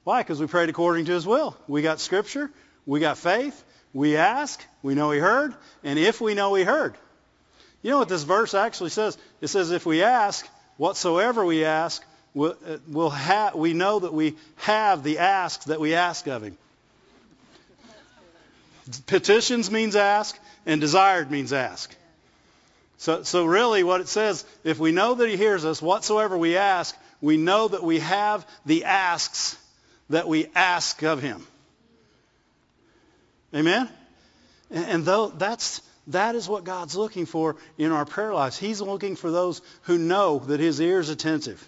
Why? 0.04 0.22
Because 0.22 0.40
we 0.40 0.48
prayed 0.48 0.70
according 0.70 1.06
to 1.06 1.12
his 1.12 1.28
will. 1.28 1.56
We 1.68 1.82
got 1.82 2.00
scripture, 2.00 2.50
we 2.86 3.00
got 3.00 3.18
faith, 3.18 3.64
we 3.94 4.18
ask, 4.18 4.64
we 4.82 4.96
know 4.96 5.12
he 5.12 5.20
heard, 5.20 5.54
and 5.84 6.00
if 6.00 6.22
we 6.22 6.34
know 6.34 6.56
he 6.56 6.64
heard. 6.64 6.96
You 7.82 7.92
know 7.92 8.00
what 8.00 8.10
this 8.10 8.24
verse 8.24 8.54
actually 8.54 8.90
says? 8.90 9.18
It 9.42 9.48
says 9.48 9.72
if 9.72 9.86
we 9.86 10.04
ask, 10.04 10.48
whatsoever 10.78 11.46
we 11.46 11.66
ask, 11.66 12.04
we'll, 12.34 12.58
uh, 12.68 12.78
we'll 12.88 13.10
ha- 13.10 13.52
we 13.56 13.74
know 13.74 14.00
that 14.00 14.14
we 14.14 14.36
have 14.58 15.04
the 15.04 15.20
ask 15.20 15.66
that 15.66 15.80
we 15.80 15.94
ask 15.94 16.28
of 16.28 16.44
him. 16.44 16.58
Petitions 19.06 19.70
means 19.70 19.96
ask, 19.96 20.38
and 20.66 20.82
desired 20.82 21.30
means 21.30 21.54
ask. 21.54 21.96
So, 23.00 23.24
so 23.24 23.46
really 23.46 23.84
what 23.84 24.02
it 24.02 24.10
says, 24.10 24.46
if 24.66 24.78
we 24.78 24.92
know 24.92 25.16
that 25.16 25.30
he 25.30 25.38
hears 25.38 25.64
us, 25.64 25.82
whatsoever 25.82 26.38
we 26.38 26.58
ask, 26.58 26.96
we 27.22 27.38
know 27.38 27.70
that 27.70 27.82
we 27.82 28.00
have 28.00 28.46
the 28.66 28.84
asks 28.84 29.58
that 30.10 30.28
we 30.28 30.48
ask 30.54 31.02
of 31.02 31.22
him. 31.22 31.48
Amen? 33.56 33.88
And, 34.70 34.86
and 34.86 35.06
though 35.06 35.30
that's, 35.30 35.82
that 36.08 36.36
is 36.36 36.50
what 36.50 36.66
God's 36.66 36.98
looking 36.98 37.26
for 37.26 37.56
in 37.78 37.94
our 37.94 38.04
prayer 38.04 38.34
lives. 38.34 38.58
He's 38.58 38.82
looking 38.82 39.16
for 39.16 39.32
those 39.32 39.62
who 39.84 39.98
know 39.98 40.40
that 40.40 40.60
his 40.60 40.82
ear 40.82 41.00
is 41.00 41.08
attentive. 41.08 41.66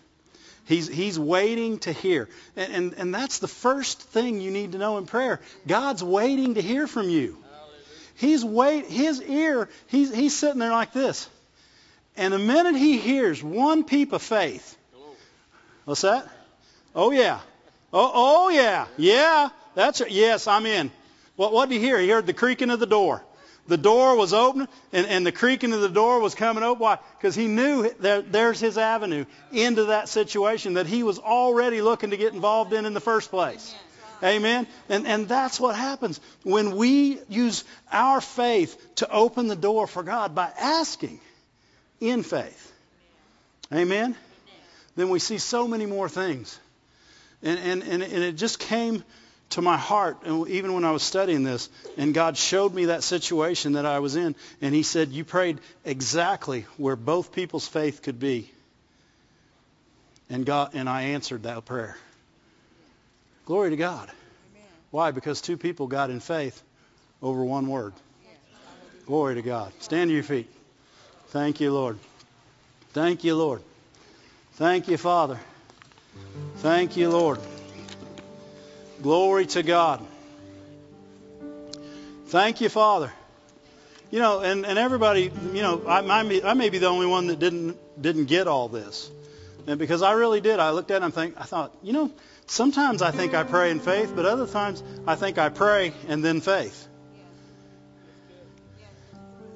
He's, 0.65 0.89
he's 0.89 1.17
waiting 1.17 1.79
to 1.79 1.93
hear. 1.93 2.27
And, 2.57 2.73
and, 2.73 2.93
and 2.97 3.15
that's 3.15 3.39
the 3.39 3.47
first 3.47 4.01
thing 4.01 4.41
you 4.41 4.51
need 4.51 4.73
to 4.73 4.77
know 4.77 4.97
in 4.97 5.05
prayer. 5.05 5.39
God's 5.65 6.03
waiting 6.03 6.55
to 6.55 6.61
hear 6.61 6.87
from 6.87 7.09
you. 7.09 7.40
He's 8.21 8.45
wait, 8.45 8.85
his 8.85 9.19
ear, 9.19 9.67
he's, 9.87 10.13
he's 10.13 10.37
sitting 10.37 10.59
there 10.59 10.69
like 10.69 10.93
this. 10.93 11.27
And 12.15 12.31
the 12.31 12.37
minute 12.37 12.75
he 12.75 12.99
hears 12.99 13.41
one 13.41 13.83
peep 13.83 14.13
of 14.13 14.21
faith, 14.21 14.77
what's 15.85 16.01
that? 16.01 16.29
Oh 16.93 17.09
yeah. 17.09 17.39
Oh, 17.91 18.11
oh 18.13 18.49
yeah. 18.49 18.85
Yeah. 18.95 19.49
That's 19.73 20.01
it. 20.01 20.11
Yes, 20.11 20.45
I'm 20.45 20.67
in. 20.67 20.91
What, 21.35 21.51
what 21.51 21.67
did 21.67 21.79
he 21.79 21.81
hear? 21.81 21.97
He 21.97 22.09
heard 22.09 22.27
the 22.27 22.33
creaking 22.33 22.69
of 22.69 22.79
the 22.79 22.85
door. 22.85 23.23
The 23.67 23.77
door 23.77 24.15
was 24.15 24.33
open, 24.33 24.67
and, 24.93 25.07
and 25.07 25.25
the 25.25 25.31
creaking 25.31 25.73
of 25.73 25.81
the 25.81 25.89
door 25.89 26.19
was 26.19 26.35
coming 26.35 26.63
open. 26.63 26.79
Why? 26.79 26.99
Because 27.17 27.33
he 27.33 27.47
knew 27.47 27.89
that 28.01 28.31
there's 28.31 28.59
his 28.59 28.77
avenue 28.77 29.25
into 29.51 29.85
that 29.85 30.09
situation 30.09 30.75
that 30.75 30.85
he 30.85 31.01
was 31.01 31.17
already 31.17 31.81
looking 31.81 32.11
to 32.11 32.17
get 32.17 32.33
involved 32.33 32.71
in 32.71 32.85
in 32.85 32.93
the 32.93 32.99
first 32.99 33.31
place. 33.31 33.71
Amen. 33.71 33.90
And, 34.21 34.67
and 35.07 35.27
that's 35.27 35.59
what 35.59 35.75
happens 35.75 36.19
when 36.43 36.75
we 36.75 37.19
use 37.27 37.63
our 37.91 38.21
faith 38.21 38.95
to 38.95 39.09
open 39.11 39.47
the 39.47 39.55
door 39.55 39.87
for 39.87 40.03
God 40.03 40.35
by 40.35 40.51
asking 40.59 41.19
in 41.99 42.23
faith. 42.23 42.71
Amen. 43.73 44.15
Then 44.95 45.09
we 45.09 45.19
see 45.19 45.37
so 45.37 45.67
many 45.67 45.85
more 45.85 46.09
things. 46.09 46.59
And, 47.41 47.59
and, 47.59 47.83
and, 47.83 48.03
and 48.03 48.23
it 48.23 48.33
just 48.33 48.59
came 48.59 49.03
to 49.51 49.61
my 49.61 49.77
heart, 49.77 50.17
and 50.23 50.47
even 50.47 50.73
when 50.73 50.85
I 50.85 50.91
was 50.91 51.03
studying 51.03 51.43
this, 51.43 51.69
and 51.97 52.13
God 52.13 52.37
showed 52.37 52.73
me 52.73 52.85
that 52.85 53.03
situation 53.03 53.73
that 53.73 53.85
I 53.85 53.99
was 53.99 54.15
in, 54.15 54.35
and 54.61 54.73
He 54.73 54.83
said, 54.83 55.09
"You 55.09 55.25
prayed 55.25 55.59
exactly 55.83 56.65
where 56.77 56.95
both 56.95 57.33
people's 57.33 57.67
faith 57.67 58.01
could 58.01 58.17
be." 58.19 58.49
And 60.29 60.45
God 60.45 60.71
and 60.73 60.87
I 60.87 61.01
answered 61.01 61.43
that 61.43 61.65
prayer. 61.65 61.97
Glory 63.45 63.71
to 63.71 63.75
God. 63.75 64.09
Why? 64.91 65.11
Because 65.11 65.41
two 65.41 65.57
people 65.57 65.87
got 65.87 66.09
in 66.09 66.19
faith 66.19 66.61
over 67.21 67.43
one 67.43 67.67
word. 67.67 67.93
Glory 69.05 69.35
to 69.35 69.41
God. 69.41 69.73
Stand 69.79 70.09
to 70.09 70.13
your 70.13 70.23
feet. 70.23 70.49
Thank 71.29 71.59
you, 71.59 71.73
Lord. 71.73 71.97
Thank 72.93 73.23
you, 73.23 73.35
Lord. 73.35 73.61
Thank 74.53 74.87
you, 74.87 74.97
Father. 74.97 75.39
Thank 76.57 76.97
you, 76.97 77.09
Lord. 77.09 77.39
Glory 79.01 79.45
to 79.47 79.63
God. 79.63 80.05
Thank 82.27 82.61
you, 82.61 82.69
Father. 82.69 83.11
You 84.11 84.19
know, 84.19 84.41
and, 84.41 84.65
and 84.65 84.77
everybody, 84.77 85.31
you 85.53 85.61
know, 85.61 85.83
I, 85.87 86.01
I, 86.01 86.41
I 86.43 86.53
may 86.53 86.69
be 86.69 86.77
the 86.77 86.87
only 86.87 87.07
one 87.07 87.27
that 87.27 87.39
didn't 87.39 87.77
didn't 88.01 88.25
get 88.25 88.47
all 88.47 88.67
this, 88.67 89.09
and 89.67 89.79
because 89.79 90.01
I 90.01 90.11
really 90.11 90.41
did, 90.41 90.59
I 90.59 90.71
looked 90.71 90.91
at 90.91 91.01
it 91.01 91.05
and 91.05 91.13
think, 91.13 91.35
I 91.37 91.43
thought, 91.43 91.73
you 91.81 91.93
know, 91.93 92.11
sometimes 92.51 93.01
I 93.01 93.11
think 93.11 93.33
I 93.33 93.43
pray 93.43 93.71
in 93.71 93.79
faith, 93.79 94.13
but 94.15 94.25
other 94.25 94.45
times 94.45 94.83
I 95.07 95.15
think 95.15 95.37
I 95.37 95.49
pray 95.49 95.93
and 96.07 96.23
then 96.23 96.41
faith. 96.41 96.87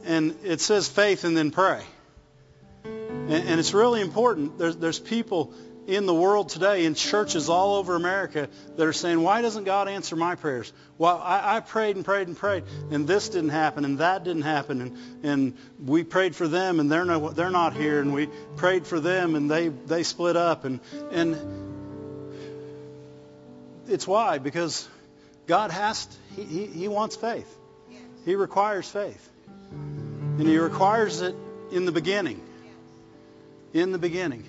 And 0.06 0.36
it 0.44 0.62
says 0.62 0.88
faith 0.88 1.24
and 1.24 1.36
then 1.36 1.52
pray, 1.52 1.84
and, 2.84 3.32
and 3.32 3.60
it's 3.60 3.74
really 3.74 4.02
important. 4.02 4.60
There's 4.60 4.78
there's 4.78 5.00
people 5.00 5.54
in 5.88 6.06
the 6.06 6.14
world 6.14 6.50
today, 6.50 6.86
in 6.86 6.96
churches 6.96 7.50
all 7.50 7.76
over 7.76 7.96
America, 7.96 8.50
that 8.76 8.88
are 8.88 8.94
saying, 8.94 9.22
why 9.22 9.42
doesn't 9.42 9.66
God 9.66 9.88
answer 9.88 10.16
my 10.16 10.36
prayers? 10.36 10.74
Well, 10.98 11.20
I, 11.24 11.58
I 11.58 11.60
prayed 11.60 11.96
and 11.96 12.04
prayed 12.04 12.28
and 12.28 12.36
prayed, 12.36 12.64
and 12.90 13.08
this 13.08 13.30
didn't 13.30 13.50
happen, 13.50 13.86
and 13.86 14.00
that 14.00 14.24
didn't 14.24 14.44
happen, 14.44 14.82
and, 14.82 14.98
and 15.24 15.58
we 15.84 16.04
prayed 16.04 16.36
for 16.36 16.48
them, 16.48 16.80
and 16.80 16.92
they're, 16.92 17.06
no, 17.06 17.30
they're 17.30 17.52
not 17.52 17.76
here, 17.76 18.00
and 18.00 18.14
we 18.14 18.30
prayed 18.56 18.88
for 18.88 19.00
them, 19.00 19.36
and 19.36 19.50
they, 19.50 19.68
they 19.68 20.02
split 20.02 20.36
up, 20.36 20.66
and, 20.66 20.80
and 21.12 21.36
it's 23.88 24.08
why, 24.08 24.38
because 24.38 24.88
God 25.48 25.72
has, 25.72 26.06
to, 26.06 26.44
he, 26.44 26.66
he, 26.66 26.88
wants 26.88 27.16
faith. 27.16 27.54
He 28.26 28.36
requires 28.36 28.90
faith. 28.90 29.30
And 29.72 30.48
he 30.48 30.58
requires 30.58 31.22
it 31.22 31.36
in 31.72 31.86
the 31.86 31.92
beginning. 31.92 32.42
In 33.74 33.92
the 33.92 33.98
beginning. 33.98 34.46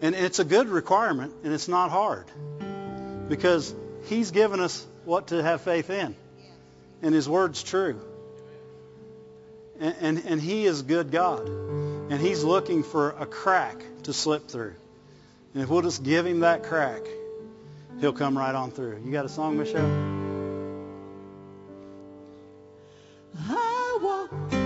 And 0.00 0.14
it's 0.14 0.38
a 0.38 0.44
good 0.44 0.68
requirement, 0.68 1.32
and 1.44 1.52
it's 1.52 1.68
not 1.68 1.90
hard. 1.90 2.26
Because 3.28 3.74
He's 4.06 4.32
given 4.32 4.60
us 4.60 4.84
what 5.04 5.28
to 5.28 5.42
have 5.42 5.60
faith 5.60 5.90
in. 5.90 6.16
And 7.02 7.14
His 7.14 7.28
Word's 7.28 7.62
true. 7.62 8.00
And, 9.78 9.94
and, 10.00 10.22
and 10.26 10.40
He 10.40 10.66
is 10.66 10.82
good 10.82 11.10
God. 11.10 11.48
And 11.48 12.20
He's 12.20 12.42
looking 12.42 12.82
for 12.82 13.10
a 13.10 13.26
crack 13.26 13.82
to 14.04 14.12
slip 14.12 14.48
through. 14.48 14.74
And 15.54 15.62
if 15.62 15.68
we'll 15.68 15.82
just 15.82 16.02
give 16.02 16.26
Him 16.26 16.40
that 16.40 16.64
crack, 16.64 17.02
He'll 18.02 18.12
come 18.12 18.36
right 18.36 18.52
on 18.52 18.72
through. 18.72 19.00
You 19.04 19.12
got 19.12 19.26
a 19.26 19.28
song, 19.28 19.56
Michelle? 19.56 19.86
I 23.48 23.98
walk 24.02 24.61